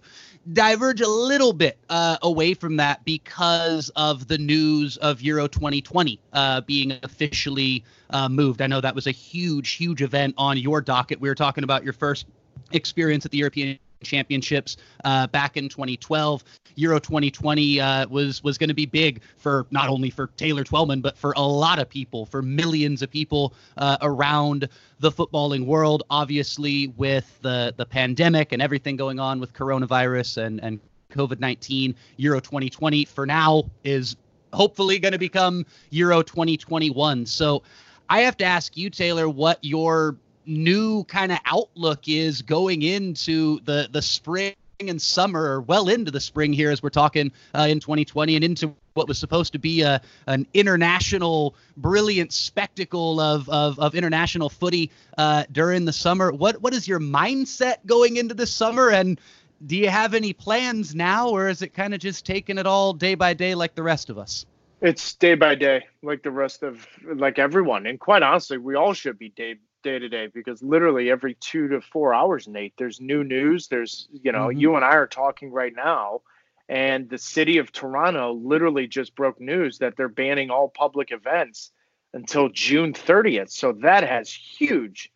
diverge 0.54 1.02
a 1.02 1.08
little 1.08 1.54
bit 1.54 1.78
uh, 1.90 2.18
away 2.22 2.54
from 2.54 2.78
that 2.78 3.04
because 3.04 3.90
of 3.96 4.28
the 4.28 4.38
news 4.38 4.98
of 4.98 5.22
Euro 5.22 5.48
2020 5.48 6.20
uh, 6.34 6.62
being 6.62 6.98
officially 7.04 7.84
uh, 8.12 8.30
moved. 8.30 8.62
I 8.62 8.68
know 8.68 8.80
that 8.82 8.96
was 8.96 9.08
a 9.08 9.12
huge, 9.12 9.72
huge 9.72 10.02
event 10.02 10.36
on 10.38 10.58
your 10.58 10.82
docket. 10.82 11.20
We 11.20 11.28
were 11.28 11.36
talking 11.36 11.64
about 11.64 11.84
your 11.84 11.94
first 11.94 12.28
experience 12.72 13.26
at 13.26 13.32
the 13.32 13.38
European 13.38 13.78
championships 14.04 14.78
uh, 15.04 15.28
back 15.28 15.58
in 15.58 15.70
2012. 15.70 16.44
Euro 16.76 17.00
2020 17.00 17.80
uh, 17.80 18.08
was 18.08 18.44
was 18.44 18.58
going 18.58 18.68
to 18.68 18.74
be 18.74 18.86
big 18.86 19.22
for 19.38 19.66
not 19.72 19.90
only 19.90 20.10
for 20.10 20.28
Taylor 20.38 20.64
Twellman 20.64 21.02
but 21.02 21.18
for 21.18 21.34
a 21.36 21.42
lot 21.42 21.80
of 21.80 21.90
people, 21.90 22.26
for 22.26 22.42
millions 22.42 23.02
of 23.02 23.10
people 23.10 23.54
uh, 23.78 23.98
around 24.02 24.70
the 25.00 25.12
footballing 25.12 25.66
world. 25.66 26.04
Obviously, 26.10 26.88
with 26.90 27.40
the 27.42 27.74
the 27.78 27.86
pandemic 27.86 28.52
and 28.52 28.62
everything 28.62 28.96
going 28.96 29.20
on 29.20 29.40
with 29.40 29.54
coronavirus 29.54 30.38
and 30.46 30.64
and 30.64 30.80
COVID 31.12 31.40
19, 31.40 31.96
Euro 32.18 32.40
2020 32.40 33.06
for 33.06 33.26
now 33.26 33.64
is 33.84 34.16
hopefully 34.54 35.00
going 35.00 35.14
to 35.14 35.20
become 35.20 35.66
Euro 35.90 36.22
2021. 36.22 37.26
So. 37.26 37.64
I 38.10 38.22
have 38.22 38.38
to 38.38 38.46
ask 38.46 38.78
you, 38.78 38.90
Taylor, 38.90 39.28
what 39.28 39.60
your 39.62 40.16
new 40.48 41.04
kind 41.06 41.32
of 41.32 41.40
outlook 41.46 42.08
is 42.08 42.42
going 42.42 42.82
into 42.82 43.60
the 43.62 43.90
the 43.92 44.02
spring 44.02 44.56
and 44.80 45.02
summer, 45.02 45.44
or 45.44 45.62
well 45.62 45.90
into 45.90 46.12
the 46.12 46.20
spring 46.20 46.54
here 46.54 46.72
as 46.72 46.84
we're 46.84 46.90
talking 46.90 47.32
uh, 47.56 47.68
in 47.70 47.80
2020 47.80 48.36
and 48.36 48.44
into 48.44 48.74
what 48.94 49.08
was 49.08 49.18
supposed 49.18 49.54
to 49.54 49.60
be 49.60 49.82
a, 49.82 50.02
an 50.26 50.46
international 50.54 51.56
brilliant 51.78 52.34
spectacle 52.34 53.20
of, 53.20 53.48
of, 53.50 53.80
of 53.80 53.96
international 53.96 54.50
footy 54.50 54.92
uh, 55.18 55.44
during 55.52 55.86
the 55.86 55.94
summer. 55.94 56.32
What 56.32 56.62
what 56.62 56.74
is 56.74 56.88
your 56.88 57.00
mindset 57.00 57.78
going 57.86 58.18
into 58.18 58.34
the 58.34 58.48
summer 58.48 58.90
and 58.90 59.20
do 59.66 59.76
you 59.76 59.90
have 59.90 60.14
any 60.14 60.34
plans 60.34 60.94
now 60.94 61.30
or 61.30 61.48
is 61.48 61.62
it 61.62 61.74
kind 61.74 61.94
of 61.94 62.00
just 62.00 62.26
taking 62.26 62.58
it 62.58 62.68
all 62.68 62.94
day 62.94 63.16
by 63.16 63.34
day 63.34 63.56
like 63.56 63.74
the 63.74 63.84
rest 63.84 64.10
of 64.10 64.18
us? 64.18 64.46
It's 64.82 65.16
day 65.16 65.34
by 65.34 65.56
day, 65.56 65.88
like 66.04 66.22
the 66.22 66.30
rest 66.30 66.62
of 66.62 66.86
like 67.04 67.40
everyone, 67.40 67.88
and 67.88 68.00
quite 68.00 68.22
honestly, 68.22 68.60
we 68.60 68.76
all 68.76 68.94
should 68.94 69.18
be 69.18 69.30
day 69.30 69.56
day 69.88 70.00
to 70.00 70.10
day 70.10 70.28
because 70.28 70.62
literally 70.62 71.10
every 71.10 71.36
two 71.36 71.70
to 71.70 71.82
four 71.82 72.14
hours, 72.14 72.48
Nate, 72.48 72.74
there's 72.78 73.00
new 73.00 73.24
news. 73.24 73.68
There's, 73.68 74.08
you 74.12 74.32
know, 74.32 74.48
mm-hmm. 74.48 74.60
you 74.60 74.76
and 74.76 74.84
I 74.84 74.96
are 74.96 75.08
talking 75.08 75.52
right 75.52 75.74
now, 75.74 76.22
and 76.68 77.10
the 77.10 77.18
city 77.18 77.58
of 77.58 77.72
Toronto 77.72 78.34
literally 78.34 78.88
just 78.88 79.16
broke 79.16 79.40
news 79.40 79.78
that 79.78 79.96
they're 79.96 80.10
banning 80.10 80.50
all 80.50 80.68
public 80.68 81.12
events 81.12 81.72
until 82.14 82.50
June 82.50 82.92
30th. 82.92 83.50
So 83.52 83.74
that 83.82 84.04
has 84.04 84.30
huge 84.30 85.12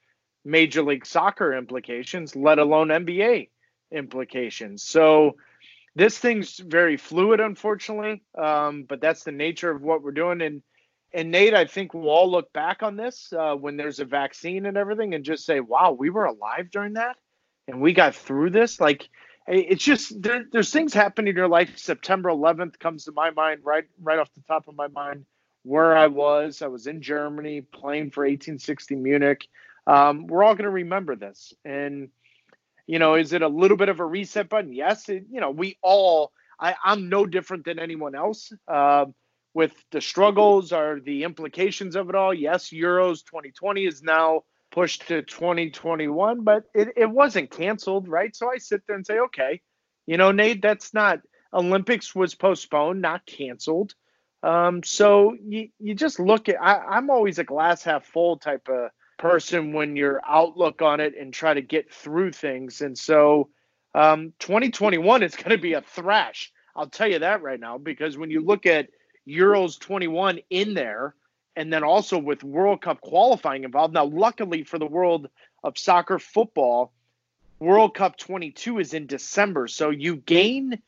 Major 0.45 0.83
League 0.83 1.05
Soccer 1.05 1.53
implications, 1.53 2.35
let 2.35 2.57
alone 2.57 2.87
NBA 2.87 3.49
implications. 3.91 4.83
So 4.83 5.35
this 5.95 6.17
thing's 6.17 6.57
very 6.57 6.95
fluid, 6.95 7.41
unfortunately, 7.41 8.23
um, 8.37 8.83
but 8.87 9.01
that's 9.01 9.25
the 9.25 9.33
nature 9.33 9.69
of 9.69 9.81
what 9.81 10.01
we're 10.01 10.11
doing. 10.11 10.41
And 10.41 10.61
and 11.13 11.31
Nate, 11.31 11.53
I 11.53 11.65
think 11.65 11.93
we'll 11.93 12.09
all 12.09 12.29
look 12.31 12.53
back 12.53 12.83
on 12.83 12.95
this 12.95 13.33
uh, 13.37 13.55
when 13.55 13.77
there's 13.77 13.99
a 13.99 14.05
vaccine 14.05 14.65
and 14.65 14.77
everything, 14.77 15.13
and 15.13 15.23
just 15.25 15.45
say, 15.45 15.59
"Wow, 15.59 15.95
we 15.97 16.09
were 16.09 16.25
alive 16.25 16.71
during 16.71 16.93
that, 16.93 17.17
and 17.67 17.81
we 17.81 17.93
got 17.93 18.15
through 18.15 18.51
this." 18.51 18.79
Like, 18.79 19.09
it's 19.47 19.83
just 19.83 20.21
there, 20.21 20.45
there's 20.51 20.71
things 20.71 20.93
happening 20.93 21.31
in 21.31 21.35
your 21.35 21.47
life. 21.47 21.77
September 21.77 22.29
11th 22.29 22.79
comes 22.79 23.05
to 23.05 23.11
my 23.11 23.31
mind 23.31 23.61
right 23.63 23.85
right 24.01 24.19
off 24.19 24.33
the 24.33 24.43
top 24.47 24.67
of 24.67 24.75
my 24.75 24.87
mind. 24.87 25.25
Where 25.63 25.95
I 25.95 26.07
was, 26.07 26.61
I 26.63 26.67
was 26.67 26.87
in 26.87 27.01
Germany 27.01 27.61
playing 27.61 28.11
for 28.11 28.23
1860 28.23 28.95
Munich. 28.95 29.47
Um, 29.85 30.25
we're 30.25 30.43
all 30.43 30.55
going 30.55 30.65
to 30.65 30.71
remember 30.71 31.15
this, 31.15 31.53
and 31.65 32.09
you 32.87 32.99
know, 32.99 33.15
is 33.15 33.33
it 33.33 33.41
a 33.41 33.47
little 33.47 33.77
bit 33.77 33.89
of 33.89 33.99
a 33.99 34.05
reset 34.05 34.49
button? 34.49 34.73
Yes, 34.73 35.09
it, 35.09 35.25
you 35.31 35.41
know, 35.41 35.51
we 35.51 35.77
all. 35.81 36.31
I, 36.59 36.75
I'm 36.83 37.09
no 37.09 37.25
different 37.25 37.65
than 37.65 37.79
anyone 37.79 38.15
else. 38.15 38.53
Uh, 38.67 39.05
with 39.53 39.73
the 39.91 40.01
struggles 40.01 40.71
or 40.71 40.99
the 41.03 41.23
implications 41.23 41.95
of 41.95 42.09
it 42.09 42.15
all. 42.15 42.33
Yes, 42.33 42.69
Euros 42.69 43.25
2020 43.25 43.85
is 43.85 44.01
now 44.01 44.43
pushed 44.71 45.07
to 45.07 45.21
2021, 45.21 46.43
but 46.43 46.63
it, 46.73 46.89
it 46.95 47.09
wasn't 47.09 47.51
canceled, 47.51 48.07
right? 48.07 48.35
So 48.35 48.49
I 48.49 48.57
sit 48.57 48.81
there 48.87 48.95
and 48.95 49.05
say, 49.05 49.19
okay, 49.19 49.61
you 50.05 50.17
know, 50.17 50.31
Nate, 50.31 50.61
that's 50.61 50.93
not 50.93 51.19
Olympics 51.53 52.15
was 52.15 52.35
postponed, 52.35 53.01
not 53.01 53.25
canceled. 53.25 53.93
Um, 54.43 54.81
so 54.83 55.35
you, 55.43 55.69
you 55.79 55.93
just 55.93 56.19
look 56.19 56.49
at 56.49 56.61
I, 56.61 56.77
I'm 56.77 57.09
always 57.09 57.37
a 57.37 57.43
glass 57.43 57.83
half 57.83 58.05
full 58.05 58.37
type 58.37 58.67
of 58.69 58.89
person 59.19 59.73
when 59.73 59.95
your 59.95 60.19
outlook 60.27 60.81
on 60.81 60.99
it 60.99 61.13
and 61.19 61.33
try 61.33 61.53
to 61.53 61.61
get 61.61 61.93
through 61.93 62.31
things. 62.31 62.81
And 62.81 62.97
so 62.97 63.49
um, 63.93 64.33
2021 64.39 65.21
is 65.21 65.35
going 65.35 65.51
to 65.51 65.57
be 65.57 65.73
a 65.73 65.81
thrash. 65.81 66.51
I'll 66.75 66.89
tell 66.89 67.07
you 67.07 67.19
that 67.19 67.43
right 67.43 67.59
now, 67.59 67.77
because 67.77 68.17
when 68.17 68.31
you 68.31 68.41
look 68.41 68.65
at 68.65 68.87
Euros 69.27 69.79
21 69.79 70.39
in 70.49 70.73
there, 70.73 71.15
and 71.55 71.71
then 71.71 71.83
also 71.83 72.17
with 72.17 72.43
World 72.43 72.81
Cup 72.81 73.01
qualifying 73.01 73.63
involved. 73.63 73.93
Now, 73.93 74.05
luckily 74.05 74.63
for 74.63 74.79
the 74.79 74.85
world 74.85 75.29
of 75.63 75.77
soccer 75.77 76.19
football, 76.19 76.93
World 77.59 77.93
Cup 77.93 78.17
22 78.17 78.79
is 78.79 78.93
in 78.93 79.05
December. 79.05 79.67
So 79.67 79.89
you 79.89 80.15
gain, 80.15 80.81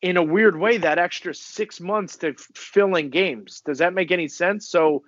in 0.00 0.16
a 0.16 0.22
weird 0.22 0.58
way, 0.58 0.78
that 0.78 0.98
extra 0.98 1.34
six 1.34 1.80
months 1.80 2.16
to 2.18 2.34
fill 2.54 2.94
in 2.94 3.10
games. 3.10 3.62
Does 3.62 3.78
that 3.78 3.94
make 3.94 4.12
any 4.12 4.28
sense? 4.28 4.68
So, 4.68 5.02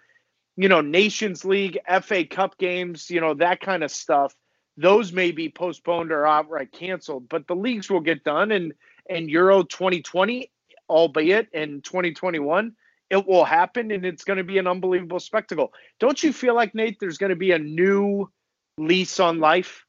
you 0.57 0.69
know, 0.69 0.81
Nations 0.81 1.45
League, 1.45 1.79
FA 2.03 2.25
Cup 2.25 2.59
games, 2.59 3.11
you 3.11 3.21
know, 3.21 3.35
that 3.35 3.61
kind 3.61 3.85
of 3.85 3.91
stuff, 3.91 4.35
those 4.77 5.13
may 5.13 5.31
be 5.31 5.49
postponed 5.49 6.11
or 6.11 6.27
outright 6.27 6.73
canceled, 6.73 7.29
but 7.29 7.47
the 7.47 7.55
leagues 7.55 7.91
will 7.91 8.01
get 8.01 8.25
done. 8.25 8.51
And, 8.51 8.73
and 9.09 9.31
Euro 9.31 9.63
2020 9.63 10.51
albeit 10.93 11.49
in 11.53 11.83
2021, 11.83 12.73
it 13.11 13.27
will 13.27 13.45
happen 13.45 13.91
and 13.91 14.05
it's 14.05 14.25
going 14.25 14.37
to 14.39 14.45
be 14.45 14.59
an 14.59 14.67
unbelievable 14.67 15.21
spectacle. 15.21 15.73
Don't 15.99 16.23
you 16.23 16.33
feel 16.33 16.55
like, 16.55 16.75
Nate, 16.75 16.99
there's 17.01 17.19
going 17.19 17.31
to 17.31 17.37
be 17.37 17.53
a 17.53 17.59
new 17.59 18.31
lease 18.79 19.21
on 19.21 19.39
life 19.39 19.85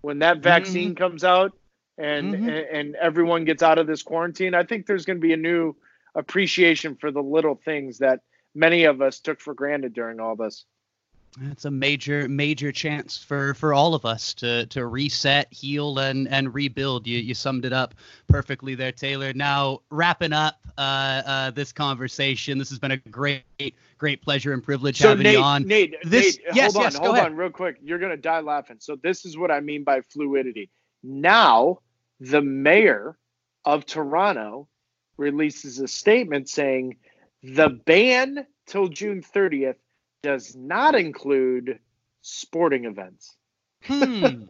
when 0.00 0.20
that 0.20 0.38
vaccine 0.38 0.90
mm-hmm. 0.90 1.02
comes 1.02 1.24
out 1.24 1.52
and, 1.98 2.34
mm-hmm. 2.34 2.48
and, 2.48 2.66
and 2.66 2.96
everyone 2.96 3.44
gets 3.44 3.62
out 3.62 3.78
of 3.78 3.86
this 3.86 4.02
quarantine? 4.02 4.54
I 4.54 4.64
think 4.64 4.86
there's 4.86 5.04
going 5.04 5.18
to 5.18 5.26
be 5.26 5.32
a 5.32 5.38
new 5.38 5.76
appreciation 6.14 6.96
for 6.96 7.10
the 7.10 7.22
little 7.22 7.60
things 7.62 7.98
that 7.98 8.20
many 8.54 8.84
of 8.84 9.02
us 9.02 9.20
took 9.20 9.40
for 9.40 9.54
granted 9.54 9.92
during 9.92 10.20
all 10.20 10.36
this. 10.36 10.64
It's 11.40 11.64
a 11.64 11.70
major, 11.70 12.28
major 12.28 12.72
chance 12.72 13.16
for 13.16 13.54
for 13.54 13.72
all 13.72 13.94
of 13.94 14.04
us 14.04 14.34
to 14.34 14.66
to 14.66 14.86
reset, 14.86 15.50
heal, 15.50 15.98
and 15.98 16.28
and 16.28 16.52
rebuild. 16.52 17.06
You 17.06 17.18
you 17.18 17.32
summed 17.32 17.64
it 17.64 17.72
up 17.72 17.94
perfectly 18.28 18.74
there, 18.74 18.92
Taylor. 18.92 19.32
Now 19.32 19.80
wrapping 19.88 20.34
up 20.34 20.60
uh, 20.76 21.22
uh, 21.24 21.50
this 21.50 21.72
conversation. 21.72 22.58
This 22.58 22.68
has 22.68 22.78
been 22.78 22.90
a 22.90 22.96
great, 22.98 23.44
great 23.96 24.20
pleasure 24.20 24.52
and 24.52 24.62
privilege 24.62 24.98
so 24.98 25.08
having 25.08 25.24
Nate, 25.24 25.34
you 25.34 25.42
on. 25.42 25.66
Nate, 25.66 25.96
this, 26.04 26.36
Nate, 26.36 26.46
yes, 26.54 26.74
hold 26.74 26.84
on, 26.84 26.92
yes, 26.92 26.98
hold 26.98 27.16
ahead. 27.16 27.26
on, 27.26 27.36
real 27.36 27.50
quick. 27.50 27.76
You're 27.82 27.98
gonna 27.98 28.16
die 28.18 28.40
laughing. 28.40 28.76
So 28.80 28.96
this 29.02 29.24
is 29.24 29.38
what 29.38 29.50
I 29.50 29.60
mean 29.60 29.84
by 29.84 30.02
fluidity. 30.02 30.68
Now, 31.02 31.78
the 32.20 32.42
mayor 32.42 33.16
of 33.64 33.86
Toronto 33.86 34.68
releases 35.16 35.78
a 35.78 35.88
statement 35.88 36.50
saying 36.50 36.96
the 37.42 37.68
ban 37.70 38.46
till 38.66 38.88
June 38.88 39.22
30th 39.22 39.76
does 40.22 40.54
not 40.54 40.94
include 40.94 41.78
sporting 42.22 42.84
events. 42.84 43.36
Hmm. 43.84 44.44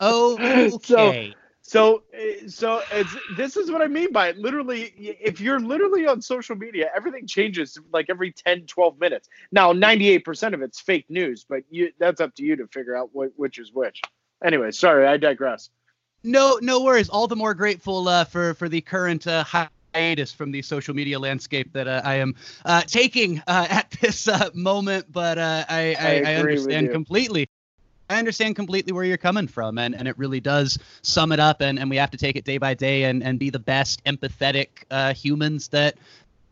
Oh, 0.00 0.38
okay. 0.74 1.34
So, 1.62 2.02
so, 2.02 2.02
so 2.46 2.82
it's 2.90 3.14
this 3.36 3.56
is 3.58 3.70
what 3.70 3.82
I 3.82 3.88
mean 3.88 4.10
by 4.12 4.28
it. 4.28 4.38
Literally, 4.38 4.92
if 4.96 5.40
you're 5.40 5.60
literally 5.60 6.06
on 6.06 6.22
social 6.22 6.56
media, 6.56 6.90
everything 6.96 7.26
changes 7.26 7.78
like 7.92 8.06
every 8.08 8.32
10, 8.32 8.62
12 8.66 8.98
minutes. 8.98 9.28
Now, 9.52 9.72
98% 9.74 10.54
of 10.54 10.62
it's 10.62 10.80
fake 10.80 11.06
news, 11.10 11.44
but 11.46 11.64
you 11.70 11.92
that's 11.98 12.20
up 12.20 12.34
to 12.36 12.42
you 12.42 12.56
to 12.56 12.66
figure 12.68 12.96
out 12.96 13.10
what, 13.12 13.32
which 13.36 13.58
is 13.58 13.72
which. 13.72 14.00
Anyway, 14.42 14.70
sorry, 14.70 15.06
I 15.06 15.18
digress. 15.18 15.68
No, 16.24 16.58
no 16.62 16.82
worries. 16.82 17.10
All 17.10 17.26
the 17.26 17.36
more 17.36 17.54
grateful 17.54 18.08
uh, 18.08 18.24
for 18.24 18.54
for 18.54 18.68
the 18.68 18.80
current 18.80 19.26
uh, 19.26 19.44
hiatus 19.94 20.32
from 20.32 20.50
the 20.50 20.62
social 20.62 20.94
media 20.94 21.18
landscape 21.18 21.72
that 21.72 21.88
uh, 21.88 22.02
I 22.04 22.16
am 22.16 22.34
uh, 22.64 22.82
taking 22.82 23.42
uh, 23.46 23.66
at 23.68 23.90
this 24.00 24.28
uh, 24.28 24.50
moment. 24.54 25.10
But 25.12 25.38
I, 25.38 25.64
I, 25.68 25.96
I, 25.98 26.22
I 26.26 26.34
understand 26.36 26.90
completely. 26.90 27.48
I 28.10 28.18
understand 28.18 28.56
completely 28.56 28.92
where 28.92 29.04
you're 29.04 29.18
coming 29.18 29.46
from, 29.46 29.76
and, 29.76 29.94
and 29.94 30.08
it 30.08 30.16
really 30.16 30.40
does 30.40 30.78
sum 31.02 31.30
it 31.30 31.40
up. 31.40 31.60
And, 31.60 31.78
and 31.78 31.90
we 31.90 31.96
have 31.96 32.10
to 32.12 32.16
take 32.16 32.36
it 32.36 32.44
day 32.44 32.56
by 32.56 32.72
day 32.72 33.04
and, 33.04 33.22
and 33.22 33.38
be 33.38 33.50
the 33.50 33.58
best 33.58 34.02
empathetic 34.04 34.68
uh, 34.90 35.12
humans 35.12 35.68
that 35.68 35.98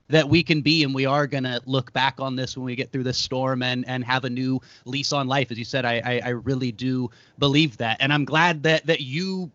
that 0.08 0.28
we 0.28 0.42
can 0.42 0.60
be 0.60 0.84
and 0.84 0.94
we 0.94 1.06
are 1.06 1.26
going 1.26 1.44
to 1.44 1.60
look 1.66 1.92
back 1.92 2.20
on 2.20 2.36
this 2.36 2.56
when 2.56 2.64
we 2.64 2.76
get 2.76 2.92
through 2.92 3.02
this 3.02 3.18
storm 3.18 3.62
and 3.62 3.86
and 3.88 4.04
have 4.04 4.24
a 4.24 4.30
new 4.30 4.60
lease 4.84 5.12
on 5.12 5.26
life 5.26 5.50
as 5.50 5.58
you 5.58 5.64
said 5.64 5.84
I, 5.84 6.00
I, 6.04 6.20
I 6.26 6.28
really 6.30 6.70
do 6.70 7.10
believe 7.38 7.76
that 7.78 7.96
and 8.00 8.12
i'm 8.12 8.24
glad 8.24 8.62
that 8.62 8.86
that 8.86 9.00
you 9.00 9.50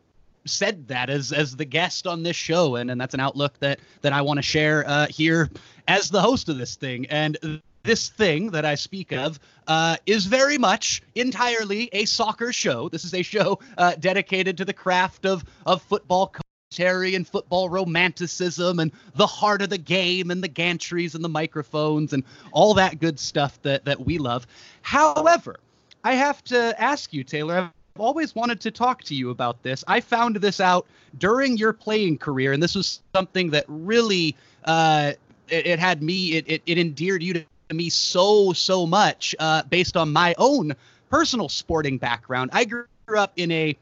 said 0.45 0.87
that 0.87 1.09
as 1.09 1.31
as 1.31 1.55
the 1.55 1.65
guest 1.65 2.07
on 2.07 2.23
this 2.23 2.35
show 2.35 2.75
and 2.75 2.89
and 2.89 2.99
that's 2.99 3.13
an 3.13 3.19
outlook 3.19 3.57
that 3.59 3.79
that 4.01 4.13
i 4.13 4.21
want 4.21 4.37
to 4.37 4.41
share 4.41 4.83
uh, 4.87 5.07
here 5.07 5.49
as 5.87 6.09
the 6.09 6.21
host 6.21 6.49
of 6.49 6.57
this 6.57 6.75
thing 6.75 7.05
and 7.07 7.61
this 7.83 8.09
thing 8.09 8.51
that 8.51 8.65
I 8.65 8.75
speak 8.75 9.11
of 9.11 9.39
uh, 9.67 9.97
is 10.05 10.25
very 10.25 10.57
much 10.57 11.01
entirely 11.15 11.89
a 11.93 12.05
soccer 12.05 12.53
show. 12.53 12.89
This 12.89 13.03
is 13.03 13.13
a 13.13 13.21
show 13.21 13.59
uh, 13.77 13.95
dedicated 13.99 14.57
to 14.57 14.65
the 14.65 14.73
craft 14.73 15.25
of 15.25 15.43
of 15.65 15.81
football 15.81 16.33
commentary 16.71 17.15
and 17.15 17.27
football 17.27 17.69
romanticism 17.69 18.79
and 18.79 18.91
the 19.15 19.27
heart 19.27 19.61
of 19.61 19.69
the 19.69 19.77
game 19.77 20.31
and 20.31 20.43
the 20.43 20.49
gantries 20.49 21.15
and 21.15 21.23
the 21.23 21.29
microphones 21.29 22.13
and 22.13 22.23
all 22.51 22.73
that 22.73 22.99
good 22.99 23.19
stuff 23.19 23.61
that 23.63 23.85
that 23.85 24.05
we 24.05 24.17
love. 24.17 24.47
However, 24.81 25.59
I 26.03 26.13
have 26.13 26.43
to 26.45 26.79
ask 26.81 27.13
you, 27.13 27.23
Taylor. 27.23 27.71
Always 28.01 28.33
wanted 28.33 28.59
to 28.61 28.71
talk 28.71 29.03
to 29.03 29.15
you 29.15 29.29
about 29.29 29.61
this. 29.61 29.83
I 29.87 29.99
found 29.99 30.37
this 30.37 30.59
out 30.59 30.87
during 31.19 31.55
your 31.55 31.71
playing 31.71 32.17
career, 32.17 32.51
and 32.51 32.61
this 32.61 32.73
was 32.73 32.99
something 33.13 33.51
that 33.51 33.63
really 33.67 34.35
uh, 34.65 35.13
it, 35.49 35.67
it, 35.67 35.79
had 35.79 36.01
me. 36.01 36.33
It, 36.33 36.45
it, 36.47 36.63
it 36.65 36.79
endeared 36.79 37.21
you 37.21 37.33
to 37.35 37.45
me 37.71 37.89
so 37.89 38.53
so 38.53 38.87
much 38.87 39.35
uh, 39.37 39.61
based 39.69 39.95
on 39.95 40.11
my 40.11 40.33
own 40.39 40.73
personal 41.11 41.47
sporting 41.47 41.99
background. 41.99 42.49
I 42.53 42.65
grew 42.65 42.87
up 43.15 43.33
in 43.35 43.51
a 43.51 43.77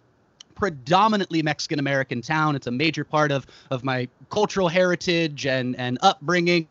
predominantly 0.53 1.41
Mexican 1.41 1.79
American 1.79 2.21
town. 2.21 2.57
It's 2.57 2.67
a 2.67 2.71
major 2.71 3.05
part 3.05 3.31
of 3.31 3.47
of 3.71 3.85
my 3.85 4.09
cultural 4.29 4.67
heritage 4.67 5.45
and 5.45 5.77
and 5.77 5.97
upbringing. 6.01 6.67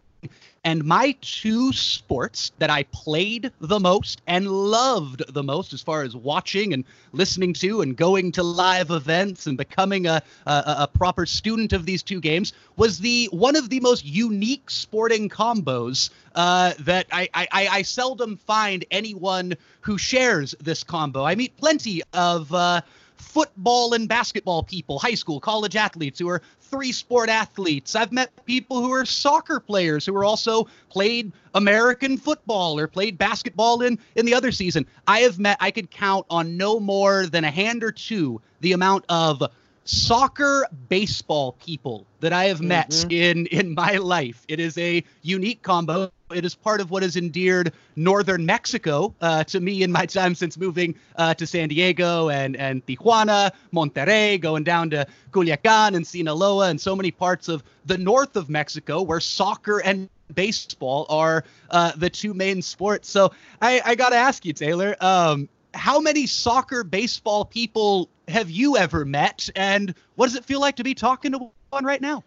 And 0.65 0.85
my 0.85 1.17
two 1.21 1.73
sports 1.73 2.53
that 2.59 2.71
I 2.71 2.83
played 2.85 3.53
the 3.61 3.81
most 3.81 4.23
and 4.27 4.49
loved 4.49 5.23
the 5.33 5.43
most, 5.43 5.73
as 5.73 5.83
far 5.83 6.03
as 6.03 6.17
watching 6.17 6.73
and 6.73 6.85
listening 7.13 7.53
to 7.55 7.81
and 7.81 7.97
going 7.97 8.33
to 8.33 8.43
live 8.43 8.91
events 8.91 9.47
and 9.47 9.57
becoming 9.57 10.07
a, 10.07 10.23
a, 10.47 10.77
a 10.81 10.91
proper 10.93 11.27
student 11.27 11.73
of 11.73 11.87
these 11.87 12.03
two 12.03 12.21
games, 12.21 12.53
was 12.77 12.99
the 12.99 13.29
one 13.33 13.57
of 13.57 13.71
the 13.71 13.81
most 13.81 14.05
unique 14.05 14.71
sporting 14.71 15.29
combos 15.29 16.11
uh, 16.35 16.73
that 16.81 17.07
I, 17.13 17.29
I, 17.35 17.49
I 17.53 17.83
seldom 17.83 18.37
find 18.37 18.85
anyone 18.91 19.55
who 19.81 19.99
shares 19.99 20.55
this 20.61 20.85
combo. 20.85 21.25
I 21.25 21.35
meet 21.35 21.57
plenty 21.57 22.03
of 22.13 22.53
uh, 22.53 22.81
football 23.21 23.95
and 23.95 24.09
basketball 24.09 24.63
people, 24.63 24.99
high 24.99 25.15
school, 25.15 25.41
college 25.41 25.77
athletes 25.77 26.19
who 26.19 26.29
are 26.29 26.43
three 26.61 26.93
sport 26.93 27.29
athletes. 27.29 27.95
I've 27.97 28.13
met 28.13 28.31
people 28.45 28.81
who 28.81 28.93
are 28.93 29.05
soccer 29.05 29.61
players 29.61 30.07
who 30.07 30.17
are 30.17 30.25
also 30.25 30.69
played 30.91 31.33
American 31.55 32.17
football 32.17 32.79
or 32.79 32.87
played 32.87 33.19
basketball 33.19 33.83
in 33.83 33.99
in 34.17 34.27
the 34.27 34.35
other 34.35 34.53
season. 34.53 34.87
I 35.07 35.21
have 35.21 35.39
met 35.39 35.57
I 35.61 35.71
could 35.71 35.91
count 35.91 36.27
on 36.31 36.57
no 36.57 36.79
more 36.79 37.27
than 37.27 37.45
a 37.45 37.51
hand 37.51 37.83
or 37.83 37.93
two 37.93 38.41
the 38.61 38.73
amount 38.73 39.05
of 39.09 39.43
soccer 39.85 40.67
baseball 40.89 41.53
people 41.53 42.07
that 42.21 42.33
I 42.33 42.45
have 42.45 42.61
met 42.61 42.91
mm-hmm. 42.91 43.11
in 43.11 43.47
in 43.47 43.75
my 43.75 43.97
life. 43.97 44.45
It 44.49 44.61
is 44.61 44.77
a 44.79 45.03
unique 45.23 45.63
combo. 45.63 46.11
It 46.35 46.45
is 46.45 46.55
part 46.55 46.81
of 46.81 46.91
what 46.91 47.03
has 47.03 47.17
endeared 47.17 47.73
northern 47.97 48.45
Mexico 48.45 49.15
uh, 49.21 49.45
to 49.45 49.61
me 49.61 49.83
in 49.83 49.91
my 49.91 50.05
time 50.05 50.35
since 50.35 50.59
moving 50.59 50.95
uh, 51.17 51.33
to 51.35 51.47
San 51.47 51.69
Diego 51.69 52.29
and 52.29 52.55
and 52.57 52.85
Tijuana, 52.85 53.51
Monterrey, 53.73 54.39
going 54.39 54.63
down 54.63 54.91
to 54.91 55.07
Culiacan 55.31 55.95
and 55.95 56.07
Sinaloa, 56.07 56.69
and 56.69 56.81
so 56.81 56.95
many 56.95 57.11
parts 57.11 57.49
of 57.49 57.63
the 57.87 57.97
north 57.97 58.37
of 58.37 58.51
Mexico 58.51 59.01
where 59.01 59.21
soccer 59.21 59.81
and 59.81 60.11
baseball 60.35 61.07
are 61.09 61.45
uh, 61.71 61.93
the 61.97 62.11
two 62.11 62.35
main 62.35 62.61
sports. 62.61 63.09
So 63.09 63.33
I, 63.63 63.81
I 63.85 63.95
got 63.95 64.11
to 64.11 64.17
ask 64.17 64.45
you, 64.45 64.53
Taylor. 64.53 64.97
Um, 65.01 65.49
how 65.73 66.01
many 66.01 66.27
soccer 66.27 66.85
baseball 66.85 67.45
people 67.45 68.11
have 68.27 68.51
you 68.51 68.77
ever 68.77 69.05
met 69.05 69.49
and 69.57 69.95
what 70.17 70.27
does 70.27 70.35
it 70.35 70.45
feel 70.45 70.61
like 70.61 70.77
to 70.77 70.85
be 70.85 70.95
talking 70.95 71.33
to 71.33 71.51
one 71.71 71.85
right 71.85 72.01
now 72.01 72.23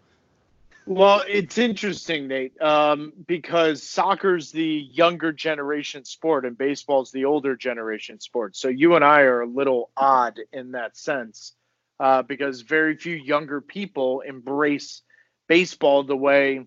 well 0.86 1.22
it's 1.28 1.58
interesting 1.58 2.26
nate 2.28 2.60
um, 2.60 3.12
because 3.26 3.82
soccer's 3.82 4.52
the 4.52 4.88
younger 4.92 5.32
generation 5.32 6.04
sport 6.04 6.44
and 6.44 6.58
baseball's 6.58 7.12
the 7.12 7.24
older 7.24 7.56
generation 7.56 8.18
sport 8.20 8.56
so 8.56 8.68
you 8.68 8.94
and 8.94 9.04
i 9.04 9.20
are 9.22 9.42
a 9.42 9.46
little 9.46 9.90
odd 9.96 10.38
in 10.52 10.72
that 10.72 10.96
sense 10.96 11.54
uh, 12.00 12.22
because 12.22 12.62
very 12.62 12.96
few 12.96 13.14
younger 13.14 13.60
people 13.60 14.20
embrace 14.22 15.02
baseball 15.48 16.02
the 16.02 16.16
way 16.16 16.66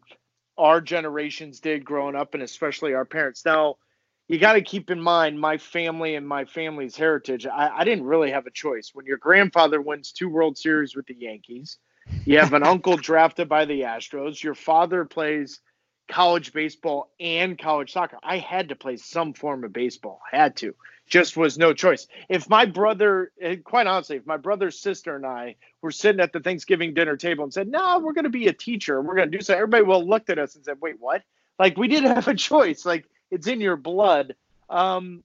our 0.57 0.79
generations 0.79 1.59
did 1.59 1.83
growing 1.83 2.15
up 2.15 2.33
and 2.33 2.43
especially 2.43 2.93
our 2.93 3.05
parents 3.05 3.43
now 3.45 3.75
you 4.27 4.39
got 4.39 4.53
to 4.53 4.61
keep 4.61 4.89
in 4.89 4.99
mind 4.99 5.39
my 5.39 5.57
family 5.57 6.15
and 6.15 6.27
my 6.27 6.45
family's 6.45 6.95
heritage. 6.95 7.45
I, 7.45 7.69
I, 7.69 7.83
didn't 7.83 8.05
really 8.05 8.31
have 8.31 8.47
a 8.47 8.51
choice. 8.51 8.89
When 8.93 9.05
your 9.05 9.17
grandfather 9.17 9.79
wins 9.79 10.11
two 10.11 10.29
World 10.29 10.57
Series 10.57 10.95
with 10.95 11.05
the 11.05 11.13
Yankees, 11.13 11.77
you 12.25 12.39
have 12.39 12.53
an 12.53 12.63
uncle 12.63 12.97
drafted 12.97 13.49
by 13.49 13.65
the 13.65 13.81
Astros, 13.81 14.41
your 14.41 14.55
father 14.55 15.05
plays 15.05 15.59
college 16.07 16.53
baseball 16.53 17.11
and 17.19 17.57
college 17.57 17.91
soccer. 17.91 18.17
I 18.23 18.37
had 18.37 18.69
to 18.69 18.75
play 18.75 18.97
some 18.97 19.33
form 19.33 19.63
of 19.63 19.73
baseball, 19.73 20.19
had 20.29 20.55
to. 20.57 20.75
Just 21.07 21.37
was 21.37 21.57
no 21.57 21.73
choice. 21.73 22.07
If 22.29 22.49
my 22.49 22.65
brother, 22.65 23.31
eh, 23.39 23.57
quite 23.57 23.85
honestly, 23.85 24.17
if 24.17 24.25
my 24.25 24.37
brother, 24.37 24.71
sister, 24.71 25.15
and 25.15 25.25
I 25.25 25.55
were 25.81 25.91
sitting 25.91 26.19
at 26.19 26.33
the 26.33 26.39
Thanksgiving 26.39 26.95
dinner 26.95 27.15
table 27.15 27.43
and 27.43 27.53
said, 27.53 27.67
"No, 27.67 27.77
nah, 27.77 27.99
we're 27.99 28.13
going 28.13 28.23
to 28.23 28.31
be 28.31 28.47
a 28.47 28.53
teacher. 28.53 28.99
We're 28.99 29.15
going 29.15 29.31
to 29.31 29.37
do 29.37 29.43
so," 29.43 29.53
everybody 29.53 29.83
will 29.83 30.07
looked 30.07 30.31
at 30.31 30.39
us 30.39 30.55
and 30.55 30.65
said, 30.65 30.77
"Wait, 30.81 30.95
what?" 30.99 31.21
Like 31.59 31.77
we 31.77 31.87
didn't 31.87 32.11
have 32.15 32.27
a 32.27 32.33
choice. 32.33 32.87
Like 32.87 33.05
it's 33.29 33.45
in 33.45 33.61
your 33.61 33.77
blood. 33.77 34.35
Um, 34.67 35.23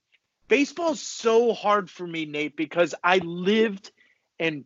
baseball's 0.49 1.01
so 1.01 1.55
hard 1.55 1.89
for 1.89 2.07
me, 2.07 2.27
Nate, 2.27 2.57
because 2.57 2.95
I 3.03 3.19
lived 3.19 3.91
and 4.39 4.65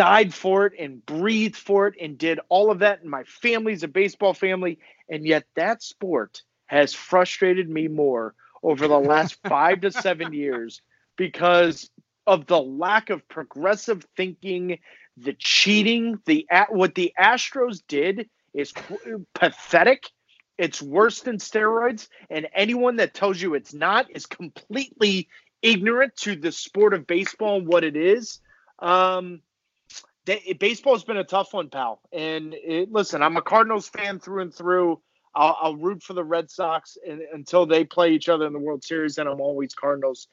died 0.00 0.32
for 0.32 0.64
it 0.64 0.72
and 0.78 1.04
breathed 1.04 1.56
for 1.56 1.86
it 1.86 1.94
and 2.00 2.16
did 2.16 2.40
all 2.48 2.70
of 2.70 2.78
that. 2.78 3.02
And 3.02 3.10
my 3.10 3.22
family's 3.24 3.82
a 3.82 3.88
baseball 3.88 4.32
family. 4.32 4.78
And 5.10 5.26
yet 5.26 5.44
that 5.56 5.82
sport 5.82 6.40
has 6.68 6.94
frustrated 6.94 7.68
me 7.68 7.86
more 7.86 8.34
over 8.62 8.88
the 8.88 8.98
last 8.98 9.38
five 9.46 9.82
to 9.82 9.92
seven 9.92 10.32
years 10.32 10.80
because 11.18 11.90
of 12.26 12.46
the 12.46 12.58
lack 12.58 13.10
of 13.10 13.28
progressive 13.28 14.06
thinking, 14.16 14.78
the 15.18 15.34
cheating, 15.34 16.18
the 16.24 16.46
what 16.70 16.94
the 16.94 17.12
Astros 17.20 17.82
did 17.86 18.30
is 18.54 18.72
pathetic 19.34 20.04
it's 20.56 20.80
worse 20.80 21.20
than 21.20 21.38
steroids, 21.38 22.08
and 22.30 22.46
anyone 22.54 22.96
that 22.96 23.12
tells 23.12 23.40
you 23.40 23.54
it's 23.54 23.72
not 23.74 24.10
is 24.10 24.24
completely 24.24 25.28
ignorant 25.60 26.16
to 26.16 26.36
the 26.36 26.52
sport 26.52 26.94
of 26.94 27.06
baseball 27.06 27.58
and 27.58 27.66
what 27.66 27.84
it 27.84 27.96
is. 27.96 28.40
Um, 28.78 29.40
they, 30.30 30.52
baseball 30.52 30.94
has 30.94 31.02
been 31.02 31.16
a 31.16 31.24
tough 31.24 31.52
one, 31.52 31.68
pal. 31.68 32.00
And 32.12 32.54
it, 32.54 32.92
listen, 32.92 33.22
I'm 33.22 33.36
a 33.36 33.42
Cardinals 33.42 33.88
fan 33.88 34.20
through 34.20 34.42
and 34.42 34.54
through. 34.54 35.00
I'll, 35.34 35.56
I'll 35.60 35.76
root 35.76 36.02
for 36.02 36.12
the 36.12 36.24
Red 36.24 36.50
Sox 36.50 36.96
in, 37.04 37.26
until 37.32 37.66
they 37.66 37.84
play 37.84 38.12
each 38.12 38.28
other 38.28 38.46
in 38.46 38.52
the 38.52 38.58
World 38.58 38.84
Series, 38.84 39.18
and 39.18 39.28
I'm 39.28 39.40
always 39.40 39.74
Cardinals. 39.74 40.28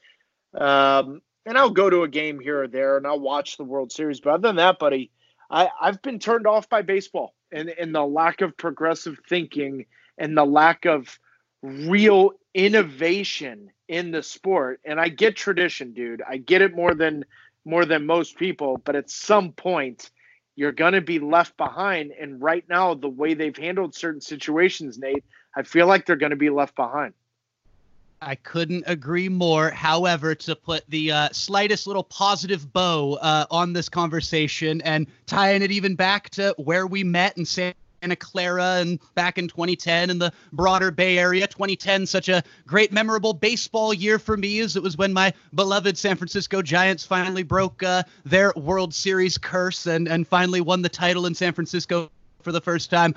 Um, 0.53 1.21
and 1.45 1.57
I'll 1.57 1.71
go 1.71 1.89
to 1.89 2.03
a 2.03 2.07
game 2.07 2.39
here 2.39 2.63
or 2.63 2.67
there, 2.67 2.97
and 2.97 3.07
I'll 3.07 3.19
watch 3.19 3.57
the 3.57 3.63
World 3.63 3.91
Series. 3.91 4.19
But 4.19 4.33
other 4.33 4.49
than 4.49 4.57
that, 4.57 4.79
buddy, 4.79 5.11
I, 5.49 5.69
I've 5.81 6.01
been 6.01 6.19
turned 6.19 6.45
off 6.45 6.69
by 6.69 6.83
baseball 6.83 7.33
and, 7.51 7.69
and 7.69 7.95
the 7.95 8.03
lack 8.03 8.41
of 8.41 8.55
progressive 8.57 9.17
thinking 9.27 9.85
and 10.17 10.37
the 10.37 10.45
lack 10.45 10.85
of 10.85 11.19
real 11.63 12.33
innovation 12.53 13.71
in 13.87 14.11
the 14.11 14.21
sport. 14.21 14.81
And 14.85 14.99
I 14.99 15.09
get 15.09 15.35
tradition, 15.35 15.93
dude. 15.93 16.21
I 16.27 16.37
get 16.37 16.61
it 16.61 16.75
more 16.75 16.93
than 16.93 17.23
more 17.67 17.85
than 17.85 18.05
most 18.05 18.37
people, 18.37 18.81
but 18.83 18.95
at 18.95 19.09
some 19.09 19.51
point 19.51 20.09
you're 20.55 20.71
going 20.71 20.93
to 20.93 21.01
be 21.01 21.19
left 21.19 21.55
behind. 21.57 22.11
And 22.19 22.41
right 22.41 22.65
now, 22.67 22.95
the 22.95 23.09
way 23.09 23.35
they've 23.35 23.55
handled 23.55 23.93
certain 23.93 24.21
situations, 24.21 24.97
Nate, 24.97 25.23
I 25.55 25.63
feel 25.63 25.85
like 25.85 26.05
they're 26.05 26.15
going 26.15 26.31
to 26.31 26.35
be 26.35 26.49
left 26.49 26.75
behind. 26.75 27.13
I 28.21 28.33
couldn't 28.35 28.85
agree 28.87 29.29
more. 29.29 29.69
However, 29.69 30.33
to 30.33 30.55
put 30.55 30.83
the 30.89 31.11
uh, 31.11 31.29
slightest 31.31 31.85
little 31.85 32.03
positive 32.03 32.73
bow 32.73 33.19
uh, 33.21 33.45
on 33.51 33.73
this 33.73 33.89
conversation 33.89 34.81
and 34.81 35.05
tying 35.27 35.61
it 35.61 35.71
even 35.71 35.95
back 35.95 36.31
to 36.31 36.55
where 36.57 36.87
we 36.87 37.03
met 37.03 37.37
and 37.37 37.47
in 37.57 37.73
Santa 38.01 38.15
Clara 38.15 38.75
and 38.75 38.99
back 39.15 39.37
in 39.37 39.47
2010 39.47 40.09
in 40.09 40.19
the 40.19 40.31
broader 40.53 40.91
Bay 40.91 41.17
Area. 41.17 41.47
2010, 41.47 42.05
such 42.05 42.29
a 42.29 42.43
great, 42.65 42.91
memorable 42.91 43.33
baseball 43.33 43.93
year 43.93 44.19
for 44.19 44.37
me, 44.37 44.59
as 44.59 44.75
it 44.75 44.83
was 44.83 44.97
when 44.97 45.13
my 45.13 45.33
beloved 45.55 45.97
San 45.97 46.15
Francisco 46.15 46.61
Giants 46.61 47.03
finally 47.03 47.43
broke 47.43 47.81
uh, 47.83 48.03
their 48.23 48.53
World 48.55 48.93
Series 48.93 49.37
curse 49.37 49.87
and, 49.87 50.07
and 50.07 50.27
finally 50.27 50.61
won 50.61 50.81
the 50.81 50.89
title 50.89 51.25
in 51.25 51.33
San 51.33 51.53
Francisco 51.53 52.11
for 52.41 52.51
the 52.51 52.61
first 52.61 52.89
time. 52.89 53.15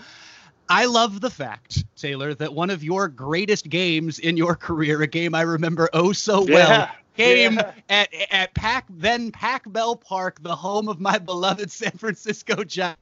I 0.69 0.87
love 0.87 1.21
the 1.21 1.31
fact, 1.31 1.85
Taylor, 1.97 2.33
that 2.35 2.55
one 2.55 2.71
of 2.71 2.83
your 2.85 3.09
greatest 3.09 3.69
games 3.69 4.19
in 4.21 4.37
your 4.37 4.55
career, 4.55 5.03
a 5.03 5.07
game 5.07 5.35
I 5.35 5.43
remember 5.43 5.91
oh 5.93 6.13
so 6.13 6.43
well, 6.43 6.71
Yeah, 6.71 6.91
came 7.17 7.55
yeah. 7.55 7.73
at 7.89 8.15
at 8.31 8.55
Pac 8.55 8.87
then 8.89 9.33
Pac 9.33 9.71
Bell 9.71 9.97
Park, 9.97 10.41
the 10.43 10.55
home 10.55 10.89
of 10.89 11.01
my 11.01 11.19
beloved 11.19 11.73
San 11.73 11.91
Francisco 11.91 12.63
Giants, 12.63 13.01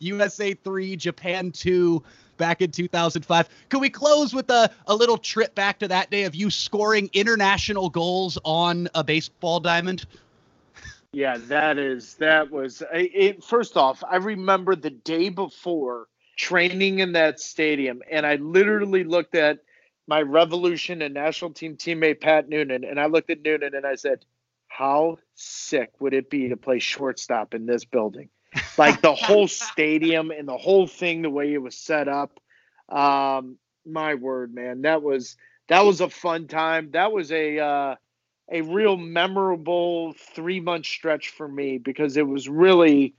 USA 0.00 0.54
three, 0.54 0.96
Japan 0.96 1.50
two. 1.50 2.02
Back 2.36 2.60
in 2.60 2.70
2005. 2.70 3.48
Could 3.70 3.80
we 3.80 3.88
close 3.88 4.34
with 4.34 4.50
a, 4.50 4.70
a 4.88 4.94
little 4.94 5.16
trip 5.16 5.54
back 5.54 5.78
to 5.78 5.88
that 5.88 6.10
day 6.10 6.24
of 6.24 6.34
you 6.34 6.50
scoring 6.50 7.08
international 7.14 7.88
goals 7.88 8.36
on 8.44 8.88
a 8.94 9.02
baseball 9.02 9.58
diamond? 9.58 10.04
Yeah, 11.16 11.38
that 11.48 11.78
is 11.78 12.12
that 12.16 12.50
was 12.50 12.82
it. 12.92 13.42
First 13.42 13.78
off, 13.78 14.04
I 14.06 14.16
remember 14.16 14.76
the 14.76 14.90
day 14.90 15.30
before 15.30 16.08
training 16.36 16.98
in 16.98 17.12
that 17.12 17.40
stadium, 17.40 18.02
and 18.10 18.26
I 18.26 18.34
literally 18.34 19.02
looked 19.02 19.34
at 19.34 19.60
my 20.06 20.20
Revolution 20.20 21.00
and 21.00 21.14
national 21.14 21.52
team 21.52 21.76
teammate 21.76 22.20
Pat 22.20 22.50
Noonan, 22.50 22.84
and 22.84 23.00
I 23.00 23.06
looked 23.06 23.30
at 23.30 23.40
Noonan 23.40 23.74
and 23.74 23.86
I 23.86 23.94
said, 23.94 24.26
"How 24.68 25.16
sick 25.34 25.90
would 26.00 26.12
it 26.12 26.28
be 26.28 26.50
to 26.50 26.56
play 26.58 26.80
shortstop 26.80 27.54
in 27.54 27.64
this 27.64 27.86
building?" 27.86 28.28
Like 28.78 29.00
the 29.00 29.14
whole 29.14 29.48
stadium 29.48 30.30
and 30.30 30.48
the 30.48 30.56
whole 30.56 30.86
thing, 30.86 31.22
the 31.22 31.30
way 31.30 31.52
it 31.52 31.62
was 31.62 31.76
set 31.76 32.08
up. 32.08 32.40
Um, 32.88 33.58
my 33.84 34.14
word, 34.14 34.54
man, 34.54 34.82
that 34.82 35.02
was 35.02 35.36
that 35.68 35.84
was 35.84 36.00
a 36.00 36.08
fun 36.08 36.46
time. 36.48 36.90
That 36.92 37.12
was 37.12 37.32
a 37.32 37.58
uh, 37.58 37.94
a 38.50 38.60
real 38.62 38.96
memorable 38.96 40.14
three 40.34 40.60
month 40.60 40.86
stretch 40.86 41.30
for 41.30 41.48
me 41.48 41.78
because 41.78 42.16
it 42.16 42.26
was 42.26 42.48
really 42.48 43.14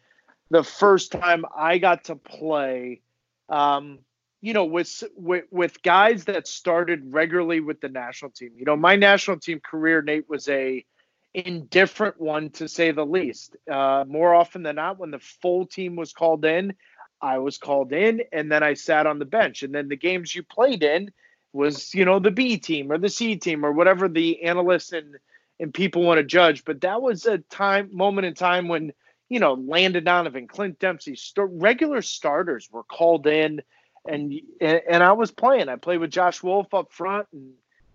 the 0.50 0.64
first 0.64 1.12
time 1.12 1.44
I 1.56 1.78
got 1.78 2.06
to 2.06 2.16
play, 2.16 3.02
um, 3.50 4.00
you 4.42 4.54
know, 4.54 4.66
with, 4.66 5.04
with 5.16 5.46
with 5.52 5.82
guys 5.82 6.26
that 6.26 6.48
started 6.48 7.14
regularly 7.14 7.60
with 7.60 7.82
the 7.82 7.90
national 7.90 8.32
team. 8.32 8.52
You 8.56 8.66
know, 8.66 8.78
my 8.78 8.96
national 8.96 9.40
team 9.40 9.60
career, 9.60 10.02
Nate, 10.02 10.30
was 10.30 10.48
a 10.48 10.86
indifferent 11.34 12.20
one 12.20 12.50
to 12.52 12.68
say 12.68 12.92
the 12.92 13.06
least. 13.06 13.56
Uh, 13.70 14.06
more 14.08 14.34
often 14.34 14.64
than 14.64 14.76
not, 14.78 15.00
when 15.00 15.12
the 15.12 15.20
full 15.20 15.66
team 15.66 15.96
was 15.96 16.14
called 16.14 16.46
in, 16.46 16.74
I 17.22 17.40
was 17.40 17.58
called 17.58 17.94
in, 17.94 18.22
and 18.32 18.52
then 18.52 18.64
I 18.64 18.74
sat 18.74 19.08
on 19.08 19.20
the 19.20 19.26
bench. 19.26 19.64
And 19.64 19.74
then 19.74 19.88
the 19.88 19.98
games 19.98 20.36
you 20.36 20.44
played 20.44 20.84
in 20.84 21.12
was, 21.54 21.94
you 21.94 22.06
know, 22.06 22.20
the 22.20 22.32
B 22.32 22.58
team 22.58 22.92
or 22.92 22.98
the 22.98 23.10
C 23.10 23.36
team 23.36 23.66
or 23.66 23.72
whatever 23.72 24.08
the 24.08 24.44
analysts 24.44 24.92
and 24.94 25.16
and 25.60 25.74
people 25.74 26.04
want 26.04 26.20
to 26.20 26.24
judge. 26.24 26.64
But 26.66 26.82
that 26.82 27.02
was 27.02 27.26
a 27.26 27.40
time 27.40 27.90
moment 27.92 28.28
in 28.28 28.34
time 28.34 28.68
when 28.68 28.94
you 29.30 29.40
know 29.40 29.54
Landon 29.54 30.04
Donovan, 30.04 30.48
Clint 30.48 30.80
Dempsey, 30.80 31.16
st- 31.16 31.50
regular 31.52 32.02
starters 32.02 32.70
were 32.72 32.84
called 32.84 33.28
in, 33.28 33.62
and 34.08 34.34
and 34.62 35.04
I 35.04 35.14
was 35.14 35.32
playing. 35.32 35.70
I 35.70 35.76
played 35.76 36.00
with 36.00 36.12
Josh 36.12 36.44
Wolff 36.44 36.74
up 36.74 36.92
front, 36.92 37.28
and 37.34 37.54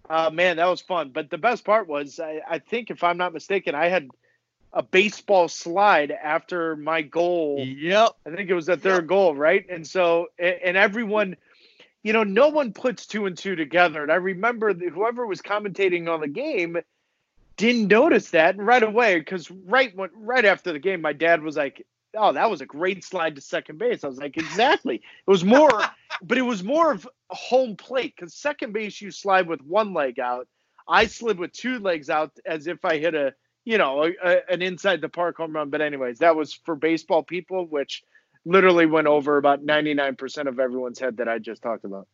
uh, 0.09 0.31
man, 0.31 0.57
that 0.57 0.67
was 0.67 0.81
fun. 0.81 1.11
But 1.11 1.31
the 1.31 1.39
best 1.39 1.65
part 1.65 1.89
was, 1.89 2.21
I, 2.21 2.41
I 2.49 2.59
think 2.59 2.91
if 2.91 3.03
I'm 3.05 3.17
not 3.17 3.33
mistaken, 3.33 3.75
I 3.75 3.89
had 3.89 4.09
a 4.73 4.83
baseball 4.83 5.49
slide 5.49 6.11
after 6.11 6.77
my 6.77 7.03
goal. 7.03 7.63
Yep. 7.65 8.11
I 8.27 8.31
think 8.35 8.51
it 8.51 8.55
was 8.55 8.67
the 8.67 8.77
third 8.77 9.07
goal, 9.07 9.35
right? 9.35 9.67
And 9.69 9.87
so, 9.87 10.29
and, 10.39 10.77
everyone, 10.77 11.37
you 12.03 12.13
know, 12.13 12.25
no 12.25 12.49
one 12.49 12.73
puts 12.73 13.07
two 13.07 13.27
and 13.27 13.37
two 13.37 13.55
together. 13.55 14.03
And 14.03 14.11
I 14.11 14.17
remember 14.17 14.73
that 14.73 14.89
whoever 14.89 15.27
was 15.27 15.43
commentating 15.43 16.13
on 16.13 16.21
the 16.21 16.29
game 16.29 16.79
didn't 17.57 17.89
notice 17.89 18.31
that 18.31 18.57
right 18.57 18.83
away 18.83 19.19
because 19.19 19.51
right 19.51 19.95
when 19.95 20.09
right 20.17 20.45
after 20.45 20.73
the 20.73 20.79
game, 20.79 21.03
my 21.03 21.13
dad 21.13 21.43
was 21.43 21.57
like, 21.57 21.87
"Oh, 22.17 22.33
that 22.33 22.51
was 22.51 22.61
a 22.61 22.67
great 22.67 23.05
slide 23.05 23.37
to 23.37 23.41
second 23.41 23.79
base." 23.79 24.05
I 24.05 24.09
was 24.09 24.19
like, 24.19 24.37
"Exactly." 24.37 24.97
It 24.97 25.31
was 25.31 25.45
more, 25.45 25.71
but 26.23 26.39
it 26.39 26.43
was 26.43 26.63
more 26.63 26.93
of 26.93 27.09
a 27.31 27.35
home 27.35 27.77
plate 27.77 28.15
because 28.17 28.35
second 28.35 28.73
base 28.73 29.01
you 29.01 29.11
slide 29.11 29.49
with 29.49 29.63
one 29.63 29.95
leg 29.95 30.19
out. 30.19 30.49
I 30.89 31.07
slid 31.07 31.39
with 31.39 31.53
two 31.53 31.79
legs 31.79 32.11
out 32.11 32.33
as 32.45 32.67
if 32.67 32.85
I 32.85 32.99
hit 32.99 33.15
a 33.15 33.35
you 33.65 33.79
know 33.79 34.05
a, 34.05 34.13
a, 34.23 34.51
an 34.51 34.63
inside 34.63 35.01
the 35.01 35.09
park 35.09 35.37
home 35.37 35.55
run. 35.55 35.71
But 35.71 35.81
anyways, 35.81 36.19
that 36.19 36.37
was 36.37 36.53
for 36.53 36.75
baseball 36.75 37.23
people, 37.23 37.67
which 37.67 38.03
literally 38.45 38.87
went 38.87 39.07
over 39.07 39.37
about 39.37 39.65
99% 39.65 40.49
of 40.49 40.59
everyone's 40.59 40.99
head 40.99 41.19
that 41.19 41.29
I 41.29 41.39
just 41.39 41.63
talked 41.63 41.85
about. 41.85 42.09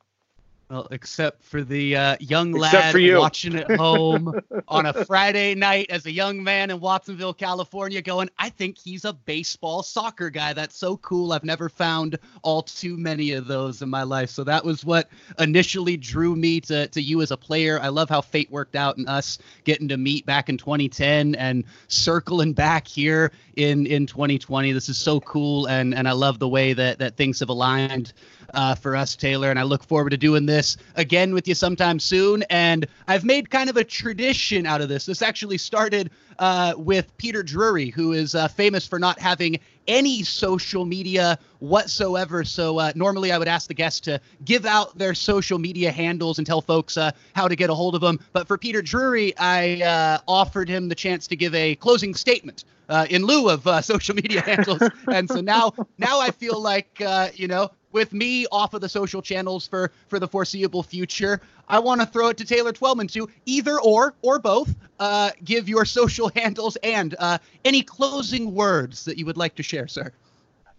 Well, 0.71 0.87
except 0.91 1.43
for 1.45 1.62
the 1.62 1.97
uh, 1.97 2.16
young 2.21 2.53
lad 2.53 2.95
you. 2.95 3.16
watching 3.16 3.57
at 3.57 3.71
home 3.77 4.39
on 4.69 4.85
a 4.85 5.05
Friday 5.07 5.55
night 5.55 5.87
as 5.89 6.05
a 6.05 6.12
young 6.12 6.45
man 6.45 6.71
in 6.71 6.79
Watsonville, 6.79 7.33
California, 7.33 8.03
going, 8.03 8.29
I 8.39 8.51
think 8.51 8.77
he's 8.77 9.07
a 9.07 9.14
baseball 9.14 9.83
soccer 9.83 10.29
guy. 10.29 10.53
That's 10.53 10.77
so 10.77 10.99
cool. 10.99 11.33
I've 11.33 11.43
never 11.43 11.71
found 11.71 12.19
all 12.43 12.61
too 12.61 12.99
many 12.99 13.33
of 13.33 13.47
those 13.47 13.81
in 13.81 13.89
my 13.89 14.03
life. 14.03 14.29
So 14.29 14.45
that 14.45 14.62
was 14.62 14.85
what 14.85 15.09
initially 15.39 15.97
drew 15.97 16.37
me 16.37 16.61
to, 16.62 16.87
to 16.89 17.01
you 17.01 17.23
as 17.23 17.31
a 17.31 17.37
player. 17.39 17.81
I 17.81 17.89
love 17.89 18.11
how 18.11 18.21
fate 18.21 18.51
worked 18.51 18.77
out 18.77 18.99
and 18.99 19.09
us 19.09 19.39
getting 19.64 19.89
to 19.89 19.97
meet 19.97 20.27
back 20.27 20.51
in 20.51 20.59
2010 20.59 21.35
and 21.37 21.64
circling 21.87 22.53
back 22.53 22.87
here 22.87 23.33
in, 23.57 23.87
in 23.87 24.05
2020. 24.05 24.73
This 24.73 24.91
is 24.91 24.99
so 24.99 25.19
cool. 25.21 25.64
And, 25.64 25.95
and 25.95 26.07
I 26.07 26.12
love 26.12 26.39
the 26.39 26.49
way 26.49 26.75
that, 26.75 26.99
that 26.99 27.16
things 27.16 27.41
have 27.41 27.49
aligned 27.49 28.12
uh, 28.55 28.74
for 28.74 28.96
us, 28.96 29.16
Taylor. 29.16 29.51
And 29.51 29.59
I 29.59 29.62
look 29.62 29.84
forward 29.84 30.11
to 30.11 30.16
doing 30.16 30.46
this 30.46 30.76
again 30.96 31.34
with 31.34 31.49
you 31.49 31.55
sometime 31.55 31.99
soon. 32.01 32.42
And 32.51 32.86
I've 33.07 33.24
made 33.24 33.51
kind 33.51 33.70
of 33.70 33.76
a 33.76 33.84
tradition 33.84 34.66
out 34.66 34.80
of 34.80 34.88
this. 34.88 35.07
This 35.07 35.22
actually 35.22 35.59
started 35.59 36.11
uh, 36.38 36.74
with 36.76 37.16
Peter 37.16 37.42
Drury, 37.42 37.90
who 37.90 38.12
is 38.12 38.34
uh, 38.34 38.49
famous 38.49 38.86
for 38.86 38.99
not 38.99 39.18
having 39.18 39.59
any 39.88 40.22
social 40.22 40.84
media 40.84 41.38
whatsoever. 41.59 42.44
So 42.44 42.78
uh, 42.78 42.92
normally 42.94 43.32
I 43.32 43.38
would 43.38 43.49
ask 43.49 43.68
the 43.68 43.74
guests 43.74 44.01
to 44.01 44.20
give 44.44 44.66
out 44.66 44.96
their 44.96 45.14
social 45.14 45.59
media 45.59 45.90
handles 45.90 46.38
and 46.38 46.46
tell 46.46 46.61
folks 46.61 46.96
uh, 46.96 47.11
how 47.34 47.49
to 47.49 47.57
get 47.57 47.70
a 47.70 47.74
hold 47.74 47.94
of 47.94 48.03
them. 48.03 48.20
But 48.32 48.46
for 48.46 48.59
Peter 48.59 48.82
Drury, 48.82 49.36
I 49.38 49.82
uh, 49.82 50.18
offered 50.28 50.68
him 50.68 50.88
the 50.88 50.94
chance 50.94 51.26
to 51.28 51.36
give 51.36 51.55
a 51.55 51.74
closing 51.76 52.14
statement. 52.14 52.64
Uh, 52.90 53.07
in 53.11 53.22
lieu 53.22 53.51
of 53.51 53.66
uh, 53.66 53.82
social 53.82 54.14
media 54.14 54.40
handles, 54.40 54.80
and 55.12 55.28
so 55.28 55.42
now, 55.42 55.74
now 55.99 56.20
I 56.20 56.30
feel 56.30 56.59
like 56.59 57.03
uh, 57.05 57.28
you 57.34 57.46
know, 57.46 57.70
with 57.93 58.12
me 58.12 58.47
off 58.53 58.74
of 58.74 58.80
the 58.80 58.89
social 58.89 59.22
channels 59.22 59.66
for 59.66 59.93
for 60.09 60.18
the 60.18 60.28
foreseeable 60.28 60.82
future, 60.82 61.41
I 61.68 61.78
want 61.78 62.01
to 62.01 62.07
throw 62.07 62.28
it 62.28 62.36
to 62.39 62.45
Taylor 62.45 62.72
Twellman 62.72 63.09
to 63.12 63.28
either 63.47 63.80
or 63.80 64.14
or 64.22 64.39
both 64.39 64.74
uh, 64.99 65.30
give 65.45 65.68
your 65.68 65.84
social 65.84 66.30
handles 66.36 66.76
and 66.76 67.14
uh, 67.18 67.39
any 67.64 67.82
closing 67.82 68.55
words 68.55 69.05
that 69.05 69.18
you 69.18 69.26
would 69.26 69.36
like 69.36 69.55
to 69.57 69.62
share, 69.62 69.89
sir. 69.89 70.12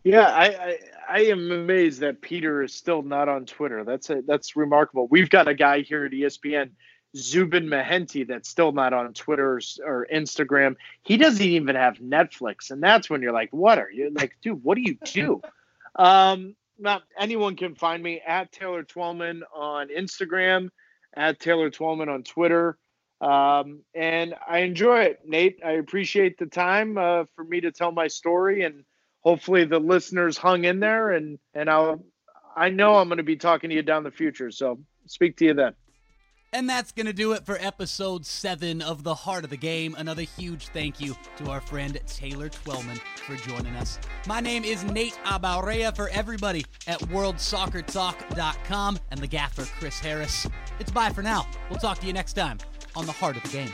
Yeah, 0.03 0.27
I, 0.27 0.45
I 0.45 0.79
I 1.09 1.19
am 1.25 1.51
amazed 1.51 2.01
that 2.01 2.21
Peter 2.21 2.61
is 2.61 2.73
still 2.73 3.01
not 3.01 3.27
on 3.27 3.45
Twitter. 3.45 3.83
That's 3.83 4.09
a, 4.09 4.21
that's 4.25 4.55
remarkable. 4.55 5.07
We've 5.07 5.29
got 5.29 5.47
a 5.47 5.55
guy 5.55 5.81
here 5.81 6.05
at 6.05 6.11
ESPN, 6.11 6.69
Zubin 7.17 7.65
Mehenti, 7.65 8.27
that's 8.27 8.47
still 8.47 8.71
not 8.71 8.93
on 8.93 9.13
Twitter 9.13 9.53
or, 9.53 9.61
or 9.83 10.07
Instagram. 10.13 10.75
He 11.01 11.17
doesn't 11.17 11.43
even 11.43 11.75
have 11.75 11.97
Netflix, 11.97 12.69
and 12.69 12.81
that's 12.81 13.09
when 13.09 13.21
you're 13.21 13.33
like, 13.33 13.49
"What 13.51 13.79
are 13.79 13.91
you 13.91 14.11
like, 14.11 14.37
dude? 14.41 14.63
What 14.63 14.75
do 14.75 14.81
you 14.81 14.97
do?" 15.03 15.41
um, 15.95 16.55
not 16.79 17.03
anyone 17.17 17.55
can 17.55 17.75
find 17.75 18.01
me 18.01 18.21
at 18.25 18.51
Taylor 18.51 18.83
Twellman 18.83 19.41
on 19.55 19.89
Instagram, 19.89 20.69
at 21.15 21.39
Taylor 21.39 21.69
Twellman 21.69 22.09
on 22.09 22.23
Twitter. 22.23 22.77
Um, 23.21 23.81
and 23.93 24.33
I 24.47 24.59
enjoy 24.59 25.01
it, 25.01 25.19
Nate. 25.25 25.59
I 25.65 25.73
appreciate 25.73 26.37
the 26.37 26.45
time 26.45 26.97
uh, 26.97 27.25
for 27.35 27.43
me 27.43 27.61
to 27.61 27.71
tell 27.71 27.91
my 27.91 28.07
story, 28.07 28.63
and 28.63 28.85
hopefully 29.21 29.65
the 29.65 29.79
listeners 29.79 30.37
hung 30.37 30.63
in 30.63 30.79
there. 30.79 31.11
And 31.11 31.37
and 31.53 31.69
I'll 31.69 32.03
I 32.55 32.69
know 32.69 32.95
I'm 32.95 33.07
going 33.07 33.17
to 33.17 33.23
be 33.23 33.35
talking 33.35 33.69
to 33.69 33.75
you 33.75 33.83
down 33.83 34.03
the 34.03 34.11
future, 34.11 34.51
so 34.51 34.79
speak 35.05 35.37
to 35.37 35.45
you 35.45 35.53
then. 35.53 35.73
And 36.51 36.67
that's 36.67 36.91
going 36.91 37.05
to 37.05 37.13
do 37.13 37.33
it 37.33 37.45
for 37.45 37.59
episode 37.61 38.25
seven 38.25 38.81
of 38.81 39.03
The 39.03 39.13
Heart 39.13 39.43
of 39.43 39.51
the 39.51 39.57
Game. 39.57 39.93
Another 39.97 40.23
huge 40.23 40.69
thank 40.69 40.99
you 40.99 41.15
to 41.37 41.51
our 41.51 41.61
friend 41.61 41.99
Taylor 42.07 42.49
Twellman 42.49 42.99
for 43.27 43.35
joining 43.35 43.75
us. 43.75 43.99
My 44.27 44.39
name 44.39 44.63
is 44.63 44.83
Nate 44.83 45.19
Abaurrea 45.25 45.95
for 45.95 46.09
everybody 46.09 46.65
at 46.87 46.99
WorldSoccerTalk.com 47.01 48.99
and 49.11 49.19
the 49.19 49.27
gaffer 49.27 49.65
Chris 49.79 49.99
Harris. 49.99 50.47
It's 50.79 50.89
bye 50.89 51.11
for 51.11 51.21
now. 51.21 51.45
We'll 51.69 51.79
talk 51.79 51.99
to 51.99 52.07
you 52.07 52.13
next 52.13 52.33
time 52.33 52.57
on 52.95 53.05
The 53.05 53.11
Heart 53.11 53.37
of 53.37 53.43
the 53.43 53.49
Game. 53.49 53.73